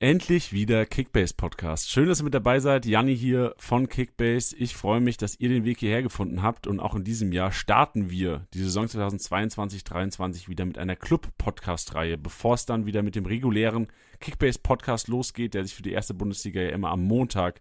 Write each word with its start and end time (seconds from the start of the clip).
Endlich 0.00 0.52
wieder 0.52 0.86
Kickbase 0.86 1.34
Podcast. 1.34 1.90
Schön, 1.90 2.06
dass 2.06 2.20
ihr 2.20 2.24
mit 2.24 2.32
dabei 2.32 2.60
seid. 2.60 2.86
Janni 2.86 3.16
hier 3.16 3.56
von 3.58 3.88
Kickbase. 3.88 4.54
Ich 4.56 4.76
freue 4.76 5.00
mich, 5.00 5.16
dass 5.16 5.40
ihr 5.40 5.48
den 5.48 5.64
Weg 5.64 5.80
hierher 5.80 6.04
gefunden 6.04 6.40
habt 6.40 6.68
und 6.68 6.78
auch 6.78 6.94
in 6.94 7.02
diesem 7.02 7.32
Jahr 7.32 7.50
starten 7.50 8.08
wir 8.08 8.46
die 8.54 8.60
Saison 8.60 8.86
2022-23 8.86 10.48
wieder 10.48 10.66
mit 10.66 10.78
einer 10.78 10.94
Club-Podcast-Reihe, 10.94 12.16
bevor 12.16 12.54
es 12.54 12.64
dann 12.64 12.86
wieder 12.86 13.02
mit 13.02 13.16
dem 13.16 13.26
regulären 13.26 13.88
Kickbase 14.20 14.60
Podcast 14.60 15.08
losgeht, 15.08 15.54
der 15.54 15.64
sich 15.64 15.74
für 15.74 15.82
die 15.82 15.90
erste 15.90 16.14
Bundesliga 16.14 16.60
ja 16.60 16.70
immer 16.70 16.90
am 16.90 17.02
Montag 17.02 17.60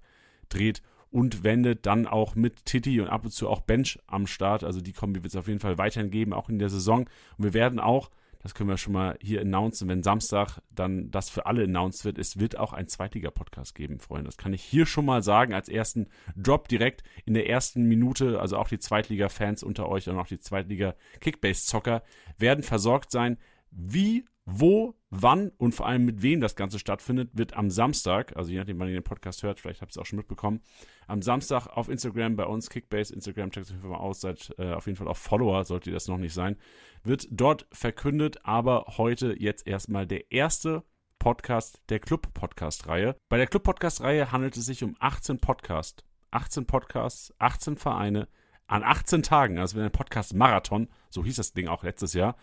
dreht 0.49 0.83
und 1.09 1.43
wendet 1.43 1.87
dann 1.87 2.05
auch 2.05 2.35
mit 2.35 2.65
Titi 2.65 3.01
und 3.01 3.07
ab 3.07 3.25
und 3.25 3.31
zu 3.31 3.49
auch 3.49 3.61
Bench 3.61 3.97
am 4.05 4.27
Start. 4.27 4.63
Also 4.63 4.79
die 4.79 4.93
Kombi 4.93 5.23
wird 5.23 5.33
es 5.33 5.39
auf 5.39 5.47
jeden 5.47 5.59
Fall 5.59 5.79
weiterhin 5.79 6.11
geben, 6.11 6.33
auch 6.33 6.49
in 6.49 6.59
der 6.59 6.69
Saison. 6.69 7.09
Und 7.39 7.43
wir 7.45 7.55
werden 7.55 7.79
auch 7.79 8.11
das 8.47 8.53
können 8.53 8.69
wir 8.69 8.77
schon 8.77 8.93
mal 8.93 9.17
hier 9.21 9.41
announcen, 9.41 9.89
wenn 9.89 10.03
Samstag 10.03 10.61
dann 10.73 11.11
das 11.11 11.29
für 11.29 11.47
alle 11.47 11.65
announced 11.65 12.05
wird. 12.05 12.17
Es 12.17 12.39
wird 12.39 12.57
auch 12.57 12.71
ein 12.71 12.87
Zweitliga-Podcast 12.87 13.75
geben, 13.75 13.99
Freunde. 13.99 14.23
Das 14.23 14.37
kann 14.37 14.53
ich 14.53 14.63
hier 14.63 14.85
schon 14.85 15.03
mal 15.03 15.21
sagen, 15.21 15.53
als 15.53 15.67
ersten 15.67 16.07
Drop 16.37 16.69
direkt 16.69 17.03
in 17.25 17.33
der 17.33 17.49
ersten 17.49 17.83
Minute. 17.83 18.39
Also 18.39 18.55
auch 18.55 18.69
die 18.69 18.79
Zweitliga-Fans 18.79 19.63
unter 19.63 19.89
euch 19.89 20.07
und 20.07 20.17
auch 20.17 20.27
die 20.27 20.39
Zweitliga-Kickbase-Zocker 20.39 22.03
werden 22.37 22.63
versorgt 22.63 23.11
sein. 23.11 23.37
Wie 23.69 24.23
wo, 24.49 24.95
wann 25.09 25.51
und 25.57 25.75
vor 25.75 25.87
allem 25.87 26.05
mit 26.05 26.21
wem 26.21 26.39
das 26.39 26.55
Ganze 26.55 26.79
stattfindet, 26.79 27.31
wird 27.33 27.57
am 27.57 27.69
Samstag, 27.69 28.35
also 28.37 28.49
je 28.49 28.57
nachdem, 28.57 28.79
wann 28.79 28.87
ihr 28.87 28.93
den 28.93 29.03
Podcast 29.03 29.43
hört, 29.43 29.59
vielleicht 29.59 29.81
habt 29.81 29.91
ihr 29.91 29.95
es 29.95 29.97
auch 29.97 30.05
schon 30.05 30.17
mitbekommen, 30.17 30.61
am 31.05 31.21
Samstag 31.21 31.67
auf 31.67 31.89
Instagram 31.89 32.37
bei 32.37 32.45
uns, 32.45 32.69
Kickbase, 32.69 33.13
Instagram, 33.13 33.51
checkt 33.51 33.65
es 33.65 33.71
auf 33.71 33.75
jeden 33.75 33.81
Fall 33.81 33.91
mal 33.91 33.97
aus, 33.97 34.21
seid 34.21 34.55
äh, 34.57 34.71
auf 34.71 34.85
jeden 34.85 34.95
Fall 34.95 35.09
auch 35.09 35.17
Follower, 35.17 35.65
sollte 35.65 35.89
ihr 35.89 35.93
das 35.93 36.07
noch 36.07 36.17
nicht 36.17 36.33
sein, 36.33 36.55
wird 37.03 37.27
dort 37.29 37.67
verkündet, 37.73 38.45
aber 38.45 38.85
heute 38.97 39.35
jetzt 39.37 39.67
erstmal 39.67 40.07
der 40.07 40.31
erste 40.31 40.85
Podcast 41.19 41.81
der 41.89 41.99
Club-Podcast-Reihe. 41.99 43.17
Bei 43.27 43.35
der 43.35 43.47
Club-Podcast-Reihe 43.47 44.31
handelt 44.31 44.55
es 44.55 44.65
sich 44.65 44.81
um 44.81 44.95
18 44.99 45.39
Podcasts, 45.39 46.05
18 46.31 46.65
Podcasts, 46.65 47.33
18 47.39 47.75
Vereine 47.75 48.29
an 48.65 48.83
18 48.83 49.23
Tagen, 49.23 49.59
also 49.59 49.77
ein 49.77 49.91
Podcast-Marathon, 49.91 50.87
so 51.09 51.25
hieß 51.25 51.35
das 51.35 51.51
Ding 51.51 51.67
auch 51.67 51.83
letztes 51.83 52.13
Jahr, 52.13 52.37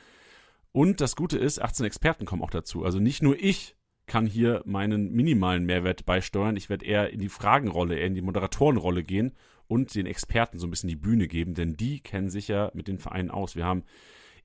und 0.77 1.01
das 1.01 1.15
Gute 1.15 1.39
ist, 1.39 1.63
18 1.63 1.87
Experten 1.87 2.27
kommen 2.27 2.43
auch 2.43 2.51
dazu. 2.51 2.85
Also 2.85 2.99
nicht 2.99 3.23
nur 3.23 3.39
ich 3.41 3.77
kann 4.07 4.27
hier 4.27 4.61
meinen 4.67 5.13
minimalen 5.13 5.65
Mehrwert 5.65 6.05
beisteuern. 6.05 6.57
Ich 6.57 6.69
werde 6.69 6.85
eher 6.85 7.11
in 7.11 7.21
die 7.21 7.29
Fragenrolle, 7.29 7.97
eher 7.97 8.09
in 8.09 8.17
die 8.17 8.23
Moderatorenrolle 8.23 9.05
gehen 9.05 9.37
und 9.69 9.95
den 9.95 10.07
Experten 10.07 10.59
so 10.59 10.67
ein 10.67 10.71
bisschen 10.71 10.89
die 10.89 10.97
Bühne 10.97 11.29
geben, 11.29 11.55
denn 11.55 11.77
die 11.77 12.01
kennen 12.01 12.29
sich 12.29 12.49
ja 12.49 12.73
mit 12.75 12.89
den 12.89 12.99
Vereinen 12.99 13.31
aus. 13.31 13.55
Wir 13.55 13.65
haben 13.65 13.85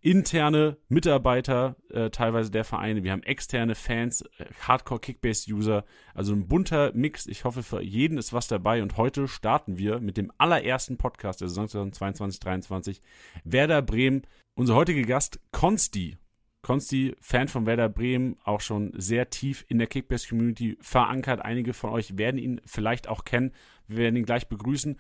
interne 0.02 0.78
Mitarbeiter 0.88 1.76
äh, 1.90 2.10
teilweise 2.10 2.52
der 2.52 2.64
Vereine, 2.64 3.04
wir 3.04 3.12
haben 3.12 3.24
externe 3.24 3.76
Fans, 3.76 4.22
äh, 4.38 4.46
Hardcore-Kickbase-User, 4.68 5.84
also 6.14 6.34
ein 6.34 6.48
bunter 6.48 6.92
Mix. 6.94 7.28
Ich 7.28 7.44
hoffe, 7.44 7.64
für 7.64 7.82
jeden 7.82 8.18
ist 8.18 8.34
was 8.34 8.48
dabei 8.48 8.82
und 8.82 8.98
heute 8.98 9.28
starten 9.28 9.78
wir 9.78 10.00
mit 10.00 10.18
dem 10.18 10.32
allerersten 10.38 10.98
Podcast 10.98 11.42
der 11.42 11.50
Saison 11.50 11.92
2022-23. 11.92 13.02
Werder 13.44 13.82
Bremen 13.82 14.24
unser 14.60 14.76
heutiger 14.76 15.04
Gast, 15.04 15.40
Konsti. 15.52 16.18
Konsti, 16.62 17.16
Fan 17.22 17.48
von 17.48 17.66
Werder 17.66 17.88
Bremen, 17.88 18.38
auch 18.44 18.60
schon 18.60 18.92
sehr 18.98 19.30
tief 19.30 19.64
in 19.70 19.78
der 19.78 19.88
Kickbase-Community 19.88 20.78
verankert. 20.82 21.42
Einige 21.42 21.74
von 21.74 21.92
euch 21.92 22.18
werden 22.18 22.38
ihn 22.38 22.60
vielleicht 22.66 23.08
auch 23.08 23.24
kennen. 23.24 23.54
Wir 23.88 24.00
werden 24.00 24.18
ihn 24.18 24.26
gleich 24.26 24.50
begrüßen. 24.50 25.00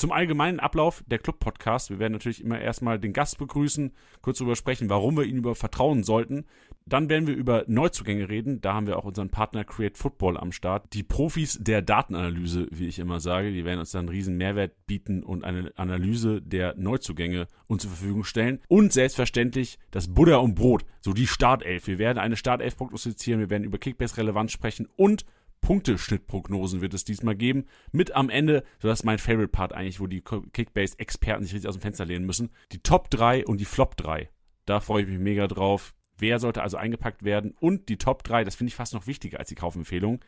Zum 0.00 0.12
allgemeinen 0.12 0.60
Ablauf 0.60 1.04
der 1.08 1.18
Club-Podcast. 1.18 1.90
Wir 1.90 1.98
werden 1.98 2.14
natürlich 2.14 2.42
immer 2.42 2.58
erstmal 2.58 2.98
den 2.98 3.12
Gast 3.12 3.36
begrüßen, 3.36 3.92
kurz 4.22 4.38
darüber 4.38 4.56
sprechen, 4.56 4.88
warum 4.88 5.14
wir 5.18 5.24
ihm 5.24 5.36
über 5.36 5.54
vertrauen 5.54 6.04
sollten. 6.04 6.46
Dann 6.86 7.10
werden 7.10 7.26
wir 7.26 7.36
über 7.36 7.64
Neuzugänge 7.66 8.30
reden. 8.30 8.62
Da 8.62 8.72
haben 8.72 8.86
wir 8.86 8.96
auch 8.96 9.04
unseren 9.04 9.28
Partner 9.28 9.62
Create 9.62 9.98
Football 9.98 10.38
am 10.38 10.52
Start. 10.52 10.94
Die 10.94 11.02
Profis 11.02 11.58
der 11.60 11.82
Datenanalyse, 11.82 12.68
wie 12.70 12.88
ich 12.88 12.98
immer 12.98 13.20
sage, 13.20 13.52
die 13.52 13.66
werden 13.66 13.80
uns 13.80 13.90
dann 13.90 14.06
einen 14.06 14.08
riesen 14.08 14.38
Mehrwert 14.38 14.72
bieten 14.86 15.22
und 15.22 15.44
eine 15.44 15.70
Analyse 15.76 16.40
der 16.40 16.74
Neuzugänge 16.76 17.46
uns 17.66 17.82
zur 17.82 17.90
Verfügung 17.90 18.24
stellen. 18.24 18.60
Und 18.68 18.94
selbstverständlich 18.94 19.78
das 19.90 20.08
Buddha 20.08 20.36
und 20.36 20.54
Brot, 20.54 20.86
so 21.02 21.12
die 21.12 21.26
Startelf. 21.26 21.88
Wir 21.88 21.98
werden 21.98 22.16
eine 22.16 22.38
Startelf 22.38 22.74
prognostizieren, 22.78 23.38
wir 23.38 23.50
werden 23.50 23.64
über 23.64 23.76
Kickbase-Relevanz 23.76 24.50
sprechen 24.50 24.88
und 24.96 25.26
Punkteschnittprognosen 25.60 26.80
wird 26.80 26.94
es 26.94 27.04
diesmal 27.04 27.36
geben. 27.36 27.66
Mit 27.92 28.12
am 28.12 28.30
Ende, 28.30 28.64
so 28.78 28.88
das 28.88 29.00
ist 29.00 29.04
mein 29.04 29.18
Favorite 29.18 29.48
Part 29.48 29.72
eigentlich, 29.72 30.00
wo 30.00 30.06
die 30.06 30.22
Kickbase-Experten 30.22 31.44
sich 31.44 31.54
richtig 31.54 31.68
aus 31.68 31.76
dem 31.76 31.82
Fenster 31.82 32.04
lehnen 32.04 32.26
müssen. 32.26 32.50
Die 32.72 32.82
Top 32.82 33.10
3 33.10 33.46
und 33.46 33.60
die 33.60 33.64
Flop 33.64 33.96
3. 33.96 34.30
Da 34.66 34.80
freue 34.80 35.02
ich 35.02 35.08
mich 35.08 35.18
mega 35.18 35.46
drauf. 35.46 35.94
Wer 36.18 36.38
sollte 36.38 36.62
also 36.62 36.76
eingepackt 36.76 37.24
werden? 37.24 37.54
Und 37.60 37.88
die 37.88 37.98
Top 37.98 38.22
3, 38.24 38.44
das 38.44 38.54
finde 38.54 38.68
ich 38.68 38.74
fast 38.74 38.94
noch 38.94 39.06
wichtiger 39.06 39.38
als 39.38 39.48
die 39.48 39.54
Kaufempfehlung. 39.54 40.20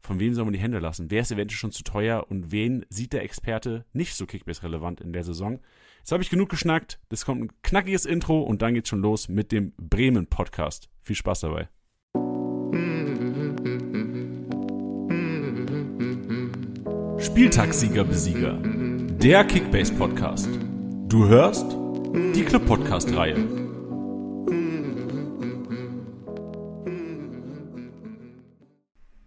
Von 0.00 0.18
wem 0.18 0.34
soll 0.34 0.44
man 0.44 0.54
die 0.54 0.60
Hände 0.60 0.78
lassen? 0.78 1.10
Wer 1.10 1.22
ist 1.22 1.32
eventuell 1.32 1.58
schon 1.58 1.72
zu 1.72 1.82
teuer 1.82 2.26
und 2.28 2.52
wen 2.52 2.86
sieht 2.88 3.12
der 3.12 3.22
Experte 3.22 3.84
nicht 3.92 4.14
so 4.14 4.26
Kickbase-relevant 4.26 5.00
in 5.00 5.12
der 5.12 5.24
Saison? 5.24 5.60
Jetzt 5.98 6.12
habe 6.12 6.22
ich 6.22 6.30
genug 6.30 6.48
geschnackt. 6.48 7.00
Das 7.10 7.24
kommt 7.24 7.42
ein 7.42 7.52
knackiges 7.62 8.06
Intro 8.06 8.40
und 8.40 8.62
dann 8.62 8.74
geht's 8.74 8.88
schon 8.88 9.02
los 9.02 9.28
mit 9.28 9.52
dem 9.52 9.72
Bremen-Podcast. 9.76 10.88
Viel 11.02 11.16
Spaß 11.16 11.40
dabei. 11.40 11.68
Spieltagssieger 17.20 18.04
Besieger. 18.04 18.58
Der 18.62 19.44
Kickbase 19.44 19.92
Podcast. 19.92 20.48
Du 21.06 21.28
hörst 21.28 21.66
die 22.34 22.42
Club 22.42 22.64
Podcast 22.64 23.14
Reihe. 23.14 23.36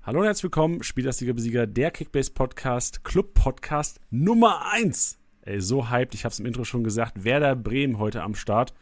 Hallo 0.01 0.21
und 0.21 0.25
herzlich 0.25 0.43
willkommen, 0.43 0.81
Spieltagssieger 0.81 1.33
Besieger, 1.33 1.67
der 1.67 1.91
Kickbase 1.91 2.31
Podcast, 2.31 3.03
Club 3.03 3.35
Podcast 3.35 3.99
Nummer 4.09 4.71
1. 4.71 5.19
Ey, 5.43 5.61
so 5.61 5.91
hyped, 5.91 6.15
ich 6.15 6.25
habe 6.25 6.33
es 6.33 6.39
im 6.39 6.47
Intro 6.47 6.63
schon 6.63 6.83
gesagt, 6.83 7.23
Werder 7.23 7.55
Bremen 7.55 7.99
heute 7.99 8.23
am 8.23 8.33
Start. 8.33 8.73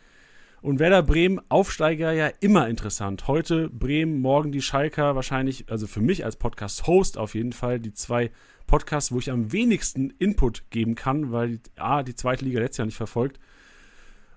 Und 0.62 0.78
Werder 0.78 1.02
Bremen, 1.02 1.42
Aufsteiger 1.50 2.12
ja 2.12 2.30
immer 2.40 2.70
interessant. 2.70 3.28
Heute 3.28 3.68
Bremen, 3.70 4.22
morgen 4.22 4.52
die 4.52 4.62
Schalker, 4.62 5.16
wahrscheinlich, 5.16 5.72
also 5.72 5.88
für 5.88 6.02
mich 6.02 6.24
als 6.24 6.36
Podcast-Host 6.36 7.18
auf 7.18 7.34
jeden 7.34 7.52
Fall, 7.52 7.80
die 7.80 7.94
zwei 7.94 8.30
Podcasts, 8.68 9.12
wo 9.12 9.18
ich 9.18 9.32
am 9.32 9.52
wenigsten 9.52 10.12
Input 10.20 10.70
geben 10.70 10.94
kann, 10.94 11.32
weil 11.32 11.60
A, 11.78 12.04
die 12.04 12.14
zweite 12.14 12.46
Liga 12.46 12.60
letztes 12.60 12.78
Jahr 12.78 12.86
nicht 12.86 12.96
verfolgt 12.96 13.40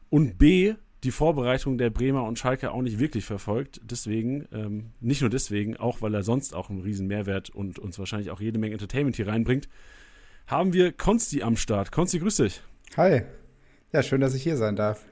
und 0.09 0.39
B, 0.39 0.75
die 1.03 1.11
Vorbereitung 1.11 1.77
der 1.77 1.91
Bremer 1.91 2.25
und 2.25 2.39
Schalke 2.39 2.71
auch 2.71 2.81
nicht 2.81 2.99
wirklich 2.99 3.27
verfolgt. 3.27 3.83
Deswegen, 3.85 4.49
ähm, 4.51 4.93
nicht 5.01 5.21
nur 5.21 5.29
deswegen, 5.29 5.77
auch 5.77 6.01
weil 6.01 6.15
er 6.15 6.23
sonst 6.23 6.55
auch 6.55 6.71
einen 6.71 6.81
riesen 6.81 7.07
Mehrwert 7.07 7.51
und 7.51 7.79
uns 7.79 7.99
wahrscheinlich 7.99 8.31
auch 8.31 8.41
jede 8.41 8.59
Menge 8.59 8.73
Entertainment 8.73 9.17
hier 9.17 9.29
reinbringt, 9.29 9.69
haben 10.47 10.73
wir 10.73 10.93
Konsti 10.93 11.43
am 11.43 11.59
Start. 11.59 11.93
Konsti, 11.93 12.19
grüß 12.19 12.37
dich. 12.37 12.63
Hi. 12.97 13.25
Ja, 13.93 14.03
schön, 14.03 14.23
dass 14.23 14.35
ich 14.35 14.43
hier 14.43 14.57
sein 14.57 14.75
darf. 14.75 15.05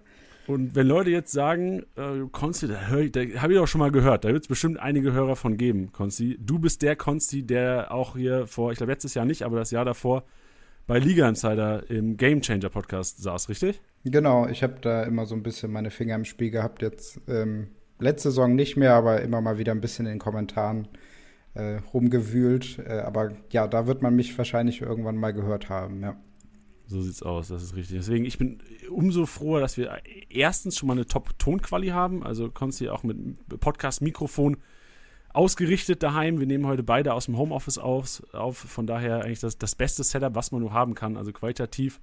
Und 0.47 0.75
wenn 0.75 0.89
Leute 0.89 1.11
jetzt 1.11 1.33
sagen, 1.33 1.85
äh, 1.97 2.27
Konsti, 2.31 2.67
da, 2.67 2.75
da 2.75 3.41
habe 3.41 3.53
ich 3.53 3.59
doch 3.59 3.69
schon 3.69 3.79
mal 3.79 3.93
gehört, 3.93 4.25
da 4.25 4.29
wird 4.31 4.43
es 4.43 4.49
bestimmt 4.49 4.79
einige 4.79 5.13
Hörer 5.13 5.37
von 5.37 5.57
geben, 5.57 5.93
Konsti. 5.93 6.39
Du 6.41 6.59
bist 6.59 6.83
der 6.83 6.97
Konsti, 6.97 7.47
der 7.47 7.93
auch 7.93 8.17
hier 8.17 8.47
vor, 8.47 8.73
ich 8.73 8.79
glaube 8.79 8.93
letztes 8.93 9.15
Jahr 9.15 9.25
nicht, 9.25 9.43
aber 9.43 9.57
das 9.57 9.71
Jahr 9.71 9.85
davor 9.85 10.25
bei 10.87 10.99
Liga 10.99 11.29
Insider 11.29 11.89
im 11.91 12.17
Game 12.17 12.41
Changer 12.41 12.69
Podcast 12.69 13.23
saß, 13.23 13.49
richtig? 13.49 13.81
Genau, 14.05 14.49
ich 14.49 14.63
habe 14.63 14.75
da 14.81 15.05
immer 15.05 15.27
so 15.27 15.35
ein 15.35 15.43
bisschen 15.45 15.71
meine 15.71 15.91
Finger 15.91 16.17
im 16.17 16.25
Spiel 16.25 16.51
gehabt. 16.51 16.83
Jetzt 16.83 17.21
ähm, 17.29 17.69
letzte 18.01 18.31
Saison 18.31 18.55
nicht 18.55 18.77
mehr, 18.77 18.95
aber 18.95 19.21
immer 19.21 19.41
mal 19.41 19.59
wieder 19.59 19.73
ein 19.73 19.81
bisschen 19.81 20.07
in 20.07 20.15
den 20.15 20.19
Kommentaren 20.19 20.89
äh, 21.55 21.79
rumgewühlt. 21.95 22.81
Äh, 22.85 23.01
aber 23.01 23.31
ja, 23.51 23.69
da 23.69 23.87
wird 23.87 24.03
man 24.03 24.17
mich 24.17 24.37
wahrscheinlich 24.37 24.83
irgendwann 24.83 25.17
mal 25.17 25.33
gehört 25.33 25.69
haben, 25.69 26.03
ja. 26.03 26.17
So 26.87 27.01
sieht's 27.01 27.23
aus, 27.23 27.49
das 27.49 27.63
ist 27.63 27.77
richtig. 27.77 27.99
Deswegen, 27.99 28.25
ich 28.25 28.39
bin 28.39 28.61
umso 28.91 29.27
froher, 29.27 29.61
dass 29.61 29.77
wir 29.77 30.01
erstens 30.29 30.77
schon 30.77 30.89
mal 30.89 30.95
eine 30.95 31.07
Top-Tonquali 31.07 31.89
haben. 31.89 32.23
Also 32.23 32.51
konntest 32.51 32.81
du 32.81 32.93
auch 32.93 33.03
mit 33.03 33.17
Podcast-Mikrofon 33.61 34.59
ausgerichtet 35.33 36.03
daheim. 36.03 36.39
Wir 36.39 36.47
nehmen 36.47 36.67
heute 36.67 36.83
beide 36.83 37.15
aus 37.15 37.27
dem 37.27 37.39
Homeoffice 37.39 37.79
auf. 37.79 38.23
auf. 38.33 38.59
Von 38.59 38.87
daher 38.87 39.25
eigentlich 39.25 39.41
das, 39.41 39.59
das 39.59 39.75
beste 39.75 40.05
Setup, 40.05 40.35
was 40.35 40.53
man 40.53 40.61
nur 40.61 40.73
haben 40.73 40.95
kann. 40.95 41.17
Also 41.17 41.33
qualitativ. 41.33 42.01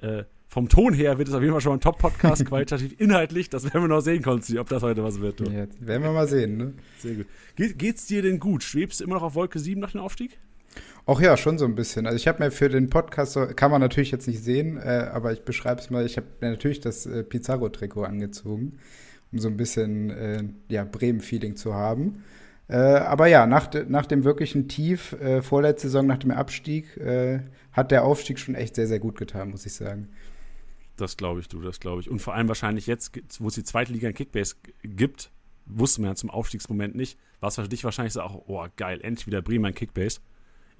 Äh, 0.00 0.24
vom 0.46 0.68
Ton 0.68 0.94
her 0.94 1.16
wird 1.18 1.28
es 1.28 1.34
auf 1.34 1.42
jeden 1.42 1.52
Fall 1.52 1.60
schon 1.60 1.70
mal 1.70 1.76
ein 1.76 1.80
Top-Podcast, 1.80 2.44
qualitativ 2.46 2.98
inhaltlich. 2.98 3.50
Das 3.50 3.64
werden 3.64 3.82
wir 3.82 3.88
noch 3.88 4.00
sehen, 4.00 4.22
Konsti, 4.22 4.58
ob 4.58 4.68
das 4.68 4.82
heute 4.82 5.04
was 5.04 5.20
wird. 5.20 5.38
Du. 5.40 5.44
Ja, 5.44 5.66
werden 5.78 6.02
wir 6.02 6.10
mal 6.10 6.26
sehen, 6.26 6.56
ne? 6.56 6.74
Sehr 6.98 7.14
gut. 7.14 7.26
Ge 7.54 7.72
geht's 7.74 8.06
dir 8.06 8.22
denn 8.22 8.40
gut? 8.40 8.64
Schwebst 8.64 9.00
du 9.00 9.04
immer 9.04 9.14
noch 9.14 9.22
auf 9.22 9.34
Wolke 9.34 9.58
7 9.58 9.80
nach 9.80 9.92
dem 9.92 10.00
Aufstieg? 10.00 10.38
Auch 11.06 11.20
ja, 11.20 11.36
schon 11.36 11.58
so 11.58 11.64
ein 11.64 11.74
bisschen. 11.74 12.06
Also 12.06 12.16
ich 12.16 12.28
habe 12.28 12.42
mir 12.42 12.50
für 12.50 12.68
den 12.68 12.88
Podcast, 12.88 13.38
kann 13.56 13.70
man 13.70 13.80
natürlich 13.80 14.10
jetzt 14.10 14.28
nicht 14.28 14.42
sehen, 14.42 14.76
äh, 14.76 15.08
aber 15.12 15.32
ich 15.32 15.42
beschreibe 15.42 15.80
es 15.80 15.90
mal, 15.90 16.06
ich 16.06 16.16
habe 16.16 16.26
mir 16.40 16.50
natürlich 16.50 16.80
das 16.80 17.06
äh, 17.06 17.24
Pizarro-Trikot 17.24 18.04
angezogen, 18.04 18.78
um 19.32 19.38
so 19.38 19.48
ein 19.48 19.56
bisschen 19.56 20.10
äh, 20.10 20.44
ja, 20.68 20.84
Bremen-Feeling 20.84 21.56
zu 21.56 21.74
haben. 21.74 22.22
Äh, 22.68 22.76
aber 22.76 23.26
ja, 23.26 23.46
nach, 23.46 23.68
nach 23.88 24.06
dem 24.06 24.22
wirklichen 24.22 24.68
Tief, 24.68 25.12
äh, 25.14 25.42
vorletzte 25.42 25.88
Saison 25.88 26.06
nach 26.06 26.18
dem 26.18 26.30
Abstieg, 26.30 26.96
äh, 26.98 27.40
hat 27.72 27.90
der 27.90 28.04
Aufstieg 28.04 28.38
schon 28.38 28.54
echt 28.54 28.76
sehr, 28.76 28.86
sehr 28.86 29.00
gut 29.00 29.18
getan, 29.18 29.50
muss 29.50 29.66
ich 29.66 29.72
sagen. 29.72 30.08
Das 30.96 31.16
glaube 31.16 31.40
ich, 31.40 31.48
du, 31.48 31.60
das 31.60 31.80
glaube 31.80 32.02
ich. 32.02 32.10
Und 32.10 32.20
vor 32.20 32.34
allem 32.34 32.46
wahrscheinlich 32.46 32.86
jetzt, 32.86 33.18
wo 33.40 33.48
es 33.48 33.54
die 33.54 33.64
zweite 33.64 33.92
Liga 33.92 34.06
in 34.06 34.14
Kickbase 34.14 34.54
gibt, 34.84 35.32
wusste 35.66 36.02
man 36.02 36.10
ja 36.10 36.14
zum 36.14 36.30
Aufstiegsmoment 36.30 36.94
nicht, 36.94 37.18
war 37.40 37.48
es 37.48 37.56
für 37.56 37.68
dich 37.68 37.82
wahrscheinlich 37.82 38.12
so 38.12 38.20
auch, 38.20 38.44
oh 38.46 38.64
geil, 38.76 39.00
endlich 39.02 39.26
wieder 39.26 39.42
Bremen 39.42 39.64
ein 39.64 39.74
Kickbase. 39.74 40.20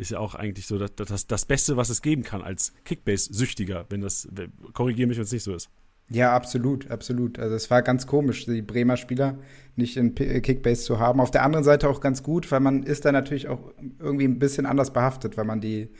Ist 0.00 0.12
ja 0.12 0.18
auch 0.18 0.34
eigentlich 0.34 0.66
so 0.66 0.78
das, 0.78 0.94
das, 0.94 1.26
das 1.26 1.44
Beste, 1.44 1.76
was 1.76 1.90
es 1.90 2.00
geben 2.00 2.22
kann 2.22 2.40
als 2.40 2.72
Kickbase-Süchtiger, 2.84 3.84
wenn 3.90 4.00
das, 4.00 4.26
korrigiere 4.72 5.06
mich, 5.06 5.18
wenn 5.18 5.24
es 5.24 5.32
nicht 5.32 5.42
so 5.42 5.54
ist. 5.54 5.68
Ja, 6.08 6.34
absolut, 6.34 6.90
absolut. 6.90 7.38
Also 7.38 7.54
es 7.54 7.70
war 7.70 7.82
ganz 7.82 8.06
komisch, 8.06 8.46
die 8.46 8.62
Bremer 8.62 8.96
Spieler 8.96 9.38
nicht 9.76 9.98
in 9.98 10.14
Kickbase 10.14 10.84
zu 10.84 10.98
haben. 10.98 11.20
Auf 11.20 11.30
der 11.30 11.44
anderen 11.44 11.64
Seite 11.64 11.86
auch 11.86 12.00
ganz 12.00 12.22
gut, 12.22 12.50
weil 12.50 12.60
man 12.60 12.82
ist 12.82 13.04
da 13.04 13.12
natürlich 13.12 13.48
auch 13.48 13.72
irgendwie 13.98 14.24
ein 14.24 14.38
bisschen 14.38 14.64
anders 14.64 14.90
behaftet, 14.90 15.36
weil 15.36 15.44
man 15.44 15.60
die, 15.60 15.90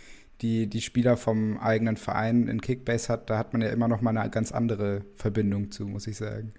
die, 0.40 0.66
die 0.66 0.80
Spieler 0.80 1.18
vom 1.18 1.58
eigenen 1.58 1.98
Verein 1.98 2.48
in 2.48 2.62
Kickbase 2.62 3.12
hat. 3.12 3.28
Da 3.28 3.36
hat 3.36 3.52
man 3.52 3.60
ja 3.60 3.68
immer 3.68 3.86
noch 3.86 4.00
mal 4.00 4.16
eine 4.16 4.30
ganz 4.30 4.50
andere 4.50 5.02
Verbindung 5.14 5.70
zu, 5.70 5.86
muss 5.86 6.06
ich 6.06 6.16
sagen. 6.16 6.54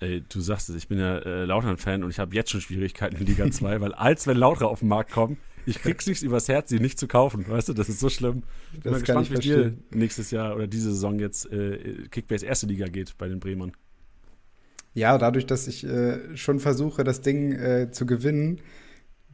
Ey, 0.00 0.22
du 0.28 0.40
sagst 0.40 0.68
es, 0.68 0.76
ich 0.76 0.88
bin 0.88 0.98
ja 0.98 1.18
äh, 1.18 1.44
Lautern-Fan 1.44 2.04
und 2.04 2.10
ich 2.10 2.18
habe 2.18 2.34
jetzt 2.34 2.50
schon 2.50 2.60
Schwierigkeiten 2.60 3.16
in 3.16 3.26
Liga 3.26 3.50
2, 3.50 3.80
weil 3.80 3.94
als 3.94 4.26
wenn 4.26 4.36
Lauter 4.36 4.68
auf 4.68 4.80
den 4.80 4.88
Markt 4.88 5.10
kommen, 5.10 5.38
ich 5.66 5.80
krieg's 5.80 6.06
nicht 6.06 6.22
übers 6.22 6.48
Herz, 6.48 6.70
sie 6.70 6.80
nicht 6.80 6.98
zu 6.98 7.08
kaufen. 7.08 7.48
Weißt 7.48 7.68
du, 7.68 7.72
das 7.72 7.88
ist 7.88 8.00
so 8.00 8.08
schlimm. 8.08 8.42
Ich 8.72 8.80
bin 8.80 8.92
mal 8.92 9.00
gespannt, 9.00 9.30
wie 9.30 9.38
dir 9.38 9.76
nächstes 9.90 10.30
Jahr 10.30 10.54
oder 10.54 10.66
diese 10.66 10.90
Saison 10.90 11.18
jetzt 11.18 11.50
äh, 11.52 12.08
Kickbase 12.10 12.46
erste 12.46 12.66
Liga 12.66 12.86
geht 12.86 13.16
bei 13.18 13.28
den 13.28 13.40
Bremern. 13.40 13.72
Ja, 14.94 15.16
dadurch, 15.16 15.46
dass 15.46 15.68
ich 15.68 15.84
äh, 15.84 16.36
schon 16.36 16.60
versuche, 16.60 17.02
das 17.04 17.22
Ding 17.22 17.52
äh, 17.52 17.90
zu 17.90 18.04
gewinnen, 18.04 18.60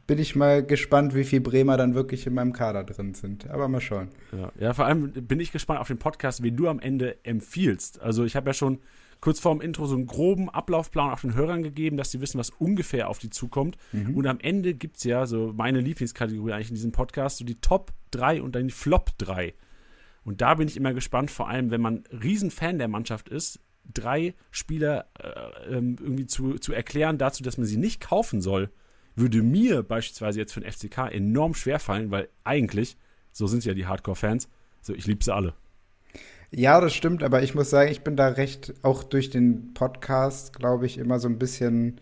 bin 0.07 0.17
ich 0.17 0.35
mal 0.35 0.65
gespannt, 0.65 1.13
wie 1.13 1.23
viel 1.23 1.41
Bremer 1.41 1.77
dann 1.77 1.93
wirklich 1.93 2.25
in 2.25 2.33
meinem 2.33 2.53
Kader 2.53 2.83
drin 2.83 3.13
sind. 3.13 3.49
Aber 3.49 3.67
mal 3.67 3.81
schauen. 3.81 4.09
Ja, 4.31 4.51
ja 4.59 4.73
vor 4.73 4.85
allem 4.85 5.11
bin 5.11 5.39
ich 5.39 5.51
gespannt 5.51 5.79
auf 5.79 5.87
den 5.87 5.99
Podcast, 5.99 6.41
wen 6.41 6.55
du 6.55 6.67
am 6.67 6.79
Ende 6.79 7.23
empfiehlst. 7.23 8.01
Also 8.01 8.23
ich 8.23 8.35
habe 8.35 8.49
ja 8.49 8.53
schon 8.53 8.79
kurz 9.21 9.39
vor 9.39 9.53
dem 9.53 9.61
Intro 9.61 9.85
so 9.85 9.95
einen 9.95 10.07
groben 10.07 10.49
Ablaufplan 10.49 11.11
auch 11.11 11.19
den 11.19 11.33
Hörern 11.33 11.63
gegeben, 11.63 11.97
dass 11.97 12.11
sie 12.11 12.21
wissen, 12.21 12.39
was 12.39 12.49
ungefähr 12.51 13.09
auf 13.09 13.19
die 13.19 13.29
zukommt. 13.29 13.77
Mhm. 13.91 14.15
Und 14.15 14.27
am 14.27 14.39
Ende 14.39 14.73
gibt 14.73 14.97
es 14.97 15.03
ja 15.03 15.25
so 15.25 15.53
meine 15.53 15.81
Lieblingskategorie 15.81 16.53
eigentlich 16.53 16.69
in 16.69 16.75
diesem 16.75 16.91
Podcast, 16.91 17.37
so 17.37 17.45
die 17.45 17.59
Top 17.59 17.91
3 18.11 18.41
und 18.41 18.55
dann 18.55 18.67
die 18.67 18.73
Flop 18.73 19.11
3. 19.17 19.53
Und 20.23 20.41
da 20.41 20.55
bin 20.55 20.67
ich 20.67 20.77
immer 20.77 20.93
gespannt, 20.93 21.31
vor 21.31 21.49
allem 21.49 21.71
wenn 21.71 21.81
man 21.81 22.03
Riesenfan 22.11 22.77
der 22.77 22.87
Mannschaft 22.87 23.29
ist, 23.29 23.59
drei 23.93 24.35
Spieler 24.51 25.07
äh, 25.19 25.75
ähm, 25.75 25.95
irgendwie 25.99 26.27
zu, 26.27 26.55
zu 26.55 26.73
erklären 26.73 27.17
dazu, 27.17 27.43
dass 27.43 27.57
man 27.57 27.65
sie 27.65 27.77
nicht 27.77 28.01
kaufen 28.01 28.41
soll, 28.41 28.69
würde 29.15 29.41
mir 29.41 29.83
beispielsweise 29.83 30.39
jetzt 30.39 30.53
für 30.53 30.61
den 30.61 30.71
FCK 30.71 31.11
enorm 31.11 31.53
schwer 31.53 31.79
fallen, 31.79 32.11
weil 32.11 32.29
eigentlich, 32.43 32.97
so 33.31 33.47
sind 33.47 33.65
ja 33.65 33.73
die 33.73 33.85
Hardcore-Fans, 33.85 34.49
so 34.81 34.93
ich 34.93 35.07
liebe 35.07 35.23
sie 35.23 35.33
alle. 35.33 35.53
Ja, 36.51 36.81
das 36.81 36.93
stimmt, 36.95 37.23
aber 37.23 37.43
ich 37.43 37.53
muss 37.53 37.69
sagen, 37.69 37.91
ich 37.91 38.01
bin 38.01 38.15
da 38.15 38.27
recht, 38.29 38.73
auch 38.81 39.03
durch 39.03 39.29
den 39.29 39.73
Podcast, 39.73 40.53
glaube 40.57 40.87
ich, 40.87 40.97
immer 40.97 41.19
so 41.19 41.27
ein 41.27 41.37
bisschen 41.37 42.01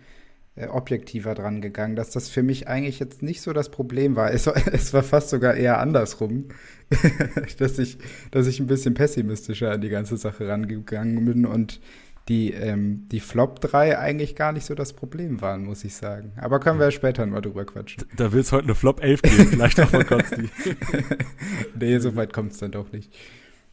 äh, 0.55 0.67
objektiver 0.67 1.35
dran 1.35 1.61
gegangen, 1.61 1.95
dass 1.95 2.11
das 2.11 2.29
für 2.29 2.43
mich 2.43 2.67
eigentlich 2.67 2.99
jetzt 2.99 3.21
nicht 3.21 3.41
so 3.41 3.51
das 3.51 3.69
Problem 3.69 4.15
war. 4.15 4.31
Es 4.37 4.47
war, 4.47 4.55
es 4.73 4.93
war 4.93 5.03
fast 5.03 5.29
sogar 5.29 5.55
eher 5.55 5.79
andersrum, 5.79 6.45
dass, 7.59 7.77
ich, 7.77 7.97
dass 8.31 8.47
ich 8.47 8.59
ein 8.59 8.67
bisschen 8.67 8.93
pessimistischer 8.93 9.71
an 9.71 9.81
die 9.81 9.89
ganze 9.89 10.15
Sache 10.15 10.47
rangegangen 10.47 11.25
bin 11.25 11.45
und 11.45 11.81
die, 12.29 12.51
ähm, 12.51 13.07
die 13.11 13.19
Flop 13.19 13.61
3 13.61 13.99
eigentlich 13.99 14.35
gar 14.35 14.51
nicht 14.51 14.65
so 14.65 14.75
das 14.75 14.93
Problem 14.93 15.41
waren, 15.41 15.65
muss 15.65 15.83
ich 15.83 15.95
sagen. 15.95 16.33
Aber 16.37 16.59
können 16.59 16.79
wir 16.79 16.85
ja 16.85 16.91
später 16.91 17.25
mal 17.25 17.41
drüber 17.41 17.65
quatschen. 17.65 18.03
Da 18.15 18.31
wird 18.31 18.45
es 18.45 18.51
heute 18.51 18.65
eine 18.65 18.75
Flop 18.75 19.01
11 19.01 19.21
geben, 19.21 19.47
vielleicht 19.47 19.79
auch 19.79 19.89
von 19.89 20.05
Konsti. 20.05 20.49
nee, 21.79 21.99
so 21.99 22.15
weit 22.15 22.33
kommt 22.33 22.53
es 22.53 22.57
dann 22.57 22.71
doch 22.71 22.91
nicht. 22.91 23.13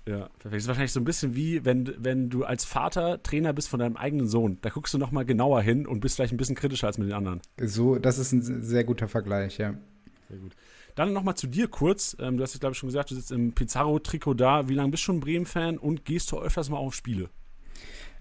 Ja, 0.06 0.29
perfekt. 0.39 0.45
Das 0.45 0.62
ist 0.62 0.69
wahrscheinlich 0.69 0.93
so 0.93 1.01
ein 1.01 1.05
bisschen 1.05 1.35
wie, 1.35 1.65
wenn, 1.65 1.95
wenn 1.99 2.29
du 2.29 2.45
als 2.45 2.65
Vater 2.65 3.23
Trainer 3.23 3.53
bist 3.55 3.69
von 3.69 3.81
deinem 3.81 3.97
eigenen 3.97 4.27
Sohn. 4.29 4.59
Da 4.61 4.69
guckst 4.69 4.93
du 4.93 4.99
noch 4.99 5.12
mal 5.12 5.25
genauer 5.25 5.62
hin 5.62 5.87
und 5.87 6.01
bist 6.01 6.17
vielleicht 6.17 6.35
ein 6.35 6.37
bisschen 6.37 6.56
kritischer 6.56 6.87
als 6.87 6.99
mit 6.99 7.09
den 7.09 7.15
anderen. 7.15 7.41
So, 7.59 7.99
das 7.99 8.19
ist 8.19 8.33
ein 8.33 8.43
sehr 8.43 8.85
guter 8.85 9.09
Vergleich, 9.09 9.59
ja. 9.59 9.75
Sehr 10.29 10.39
gut. 10.39 10.53
Dann 10.95 11.12
noch 11.12 11.23
mal 11.23 11.35
zu 11.35 11.47
dir 11.47 11.69
kurz. 11.69 12.17
Ähm, 12.21 12.37
du 12.37 12.43
hast 12.43 12.55
es, 12.55 12.61
glaube 12.61 12.73
ich, 12.73 12.79
schon 12.79 12.89
gesagt, 12.89 13.11
du 13.11 13.15
sitzt 13.15 13.33
im 13.33 13.53
Pizarro-Trikot 13.53 14.35
da. 14.35 14.69
Wie 14.69 14.75
lange 14.75 14.91
bist 14.91 15.03
du 15.03 15.06
schon 15.06 15.21
Bremen-Fan 15.21 15.79
und 15.79 16.05
gehst 16.05 16.31
du 16.31 16.39
öfters 16.39 16.69
mal 16.69 16.77
auf 16.77 16.95
Spiele? 16.95 17.31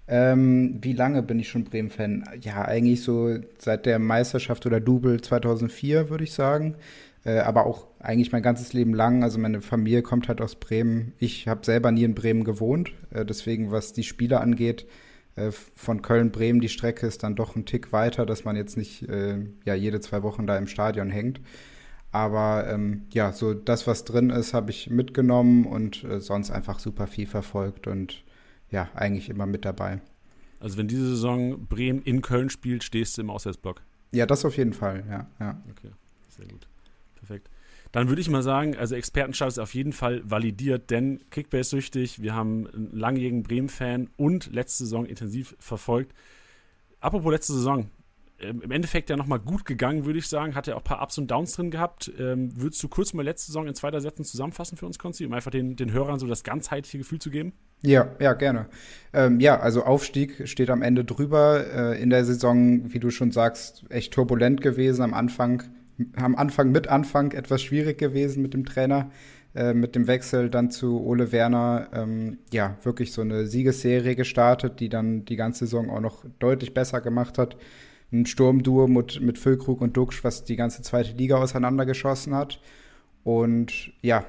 Ähm, 0.08 0.78
wie 0.82 0.92
lange 0.92 1.22
bin 1.22 1.38
ich 1.38 1.48
schon 1.48 1.64
Bremen-Fan? 1.64 2.24
Ja, 2.40 2.62
eigentlich 2.62 3.02
so 3.02 3.38
seit 3.58 3.86
der 3.86 3.98
Meisterschaft 3.98 4.64
oder 4.66 4.80
Double 4.80 5.20
2004, 5.20 6.08
würde 6.08 6.24
ich 6.24 6.32
sagen 6.32 6.76
äh, 7.24 7.38
aber 7.38 7.66
auch 7.66 7.86
eigentlich 8.00 8.32
mein 8.32 8.42
ganzes 8.42 8.72
Leben 8.72 8.94
lang. 8.94 9.22
Also 9.22 9.38
meine 9.38 9.60
Familie 9.60 10.02
kommt 10.02 10.28
halt 10.28 10.40
aus 10.40 10.56
Bremen. 10.56 11.14
Ich 11.18 11.48
habe 11.48 11.64
selber 11.64 11.90
nie 11.90 12.04
in 12.04 12.14
Bremen 12.14 12.44
gewohnt. 12.44 12.92
Äh, 13.10 13.24
deswegen, 13.24 13.70
was 13.70 13.92
die 13.92 14.04
Spiele 14.04 14.40
angeht, 14.40 14.86
äh, 15.36 15.50
von 15.50 16.02
Köln-Bremen, 16.02 16.60
die 16.60 16.68
Strecke 16.68 17.06
ist 17.06 17.22
dann 17.22 17.34
doch 17.34 17.56
ein 17.56 17.64
Tick 17.64 17.92
weiter, 17.92 18.26
dass 18.26 18.44
man 18.44 18.56
jetzt 18.56 18.76
nicht 18.76 19.08
äh, 19.08 19.38
ja, 19.64 19.74
jede 19.74 20.00
zwei 20.00 20.22
Wochen 20.22 20.46
da 20.46 20.56
im 20.58 20.66
Stadion 20.66 21.10
hängt. 21.10 21.40
Aber 22.12 22.68
ähm, 22.68 23.06
ja, 23.12 23.32
so 23.32 23.54
das, 23.54 23.86
was 23.86 24.04
drin 24.04 24.30
ist, 24.30 24.54
habe 24.54 24.70
ich 24.70 24.88
mitgenommen 24.88 25.66
und 25.66 26.04
äh, 26.04 26.20
sonst 26.20 26.50
einfach 26.50 26.78
super 26.78 27.08
viel 27.08 27.26
verfolgt 27.26 27.88
und 27.88 28.22
ja, 28.70 28.88
eigentlich 28.94 29.30
immer 29.30 29.46
mit 29.46 29.64
dabei. 29.64 30.00
Also 30.60 30.78
wenn 30.78 30.88
diese 30.88 31.08
Saison 31.08 31.66
Bremen 31.66 32.02
in 32.02 32.22
Köln 32.22 32.50
spielt, 32.50 32.84
stehst 32.84 33.18
du 33.18 33.22
im 33.22 33.30
Auswärtsblock? 33.30 33.82
Ja, 34.12 34.26
das 34.26 34.44
auf 34.44 34.56
jeden 34.56 34.74
Fall, 34.74 35.02
ja. 35.10 35.26
ja. 35.40 35.60
Okay, 35.70 35.90
sehr 36.28 36.46
gut 36.46 36.68
perfekt. 37.24 37.50
Dann 37.92 38.08
würde 38.08 38.20
ich 38.20 38.28
mal 38.28 38.42
sagen, 38.42 38.76
also 38.76 38.94
Expertenstab 38.94 39.48
ist 39.48 39.58
auf 39.58 39.74
jeden 39.74 39.92
Fall 39.92 40.22
validiert, 40.28 40.90
denn 40.90 41.20
Kickbase 41.30 41.70
süchtig, 41.70 42.20
wir 42.22 42.34
haben 42.34 42.66
einen 42.66 42.90
langjährigen 42.92 43.42
Bremen-Fan 43.42 44.10
und 44.16 44.52
letzte 44.52 44.84
Saison 44.84 45.06
intensiv 45.06 45.54
verfolgt. 45.58 46.12
Apropos 47.00 47.30
letzte 47.30 47.52
Saison, 47.52 47.90
ähm, 48.40 48.62
im 48.62 48.70
Endeffekt 48.70 49.10
ja 49.10 49.16
nochmal 49.16 49.38
gut 49.38 49.64
gegangen, 49.64 50.06
würde 50.06 50.18
ich 50.18 50.28
sagen. 50.28 50.54
Hat 50.54 50.66
ja 50.66 50.74
auch 50.74 50.80
ein 50.80 50.84
paar 50.84 51.02
Ups 51.02 51.18
und 51.18 51.30
Downs 51.30 51.52
drin 51.52 51.70
gehabt. 51.70 52.10
Ähm, 52.18 52.50
würdest 52.60 52.82
du 52.82 52.88
kurz 52.88 53.12
mal 53.12 53.22
letzte 53.22 53.46
Saison 53.46 53.66
in 53.66 53.74
zweiter 53.74 54.00
Sätzen 54.00 54.24
zusammenfassen 54.24 54.76
für 54.76 54.86
uns, 54.86 54.98
Konsti, 54.98 55.24
um 55.24 55.32
einfach 55.32 55.50
den, 55.50 55.76
den 55.76 55.92
Hörern 55.92 56.18
so 56.18 56.26
das 56.26 56.42
ganzheitliche 56.42 56.98
Gefühl 56.98 57.20
zu 57.20 57.30
geben? 57.30 57.52
Ja, 57.82 58.08
ja, 58.18 58.32
gerne. 58.32 58.66
Ähm, 59.12 59.38
ja, 59.40 59.60
also 59.60 59.84
Aufstieg 59.84 60.48
steht 60.48 60.70
am 60.70 60.82
Ende 60.82 61.04
drüber. 61.04 61.64
Äh, 61.94 62.02
in 62.02 62.10
der 62.10 62.24
Saison, 62.24 62.92
wie 62.92 62.98
du 62.98 63.10
schon 63.10 63.30
sagst, 63.30 63.84
echt 63.90 64.12
turbulent 64.12 64.60
gewesen. 64.60 65.02
Am 65.02 65.14
Anfang 65.14 65.62
am 66.16 66.36
Anfang 66.36 66.72
mit 66.72 66.88
Anfang 66.88 67.32
etwas 67.32 67.62
schwierig 67.62 67.98
gewesen 67.98 68.42
mit 68.42 68.54
dem 68.54 68.64
Trainer, 68.64 69.10
äh, 69.54 69.74
mit 69.74 69.94
dem 69.94 70.06
Wechsel 70.06 70.50
dann 70.50 70.70
zu 70.70 71.00
Ole 71.04 71.32
Werner. 71.32 71.88
Ähm, 71.92 72.38
ja, 72.52 72.76
wirklich 72.82 73.12
so 73.12 73.22
eine 73.22 73.46
Siegesserie 73.46 74.16
gestartet, 74.16 74.80
die 74.80 74.88
dann 74.88 75.24
die 75.24 75.36
ganze 75.36 75.66
Saison 75.66 75.90
auch 75.90 76.00
noch 76.00 76.24
deutlich 76.38 76.74
besser 76.74 77.00
gemacht 77.00 77.38
hat. 77.38 77.56
Ein 78.12 78.26
Sturmduo 78.26 78.86
mit, 78.86 79.20
mit 79.20 79.38
Füllkrug 79.38 79.80
und 79.80 79.96
Duxch, 79.96 80.24
was 80.24 80.44
die 80.44 80.56
ganze 80.56 80.82
zweite 80.82 81.16
Liga 81.16 81.36
auseinandergeschossen 81.36 82.34
hat. 82.34 82.60
Und 83.22 83.92
ja, 84.02 84.26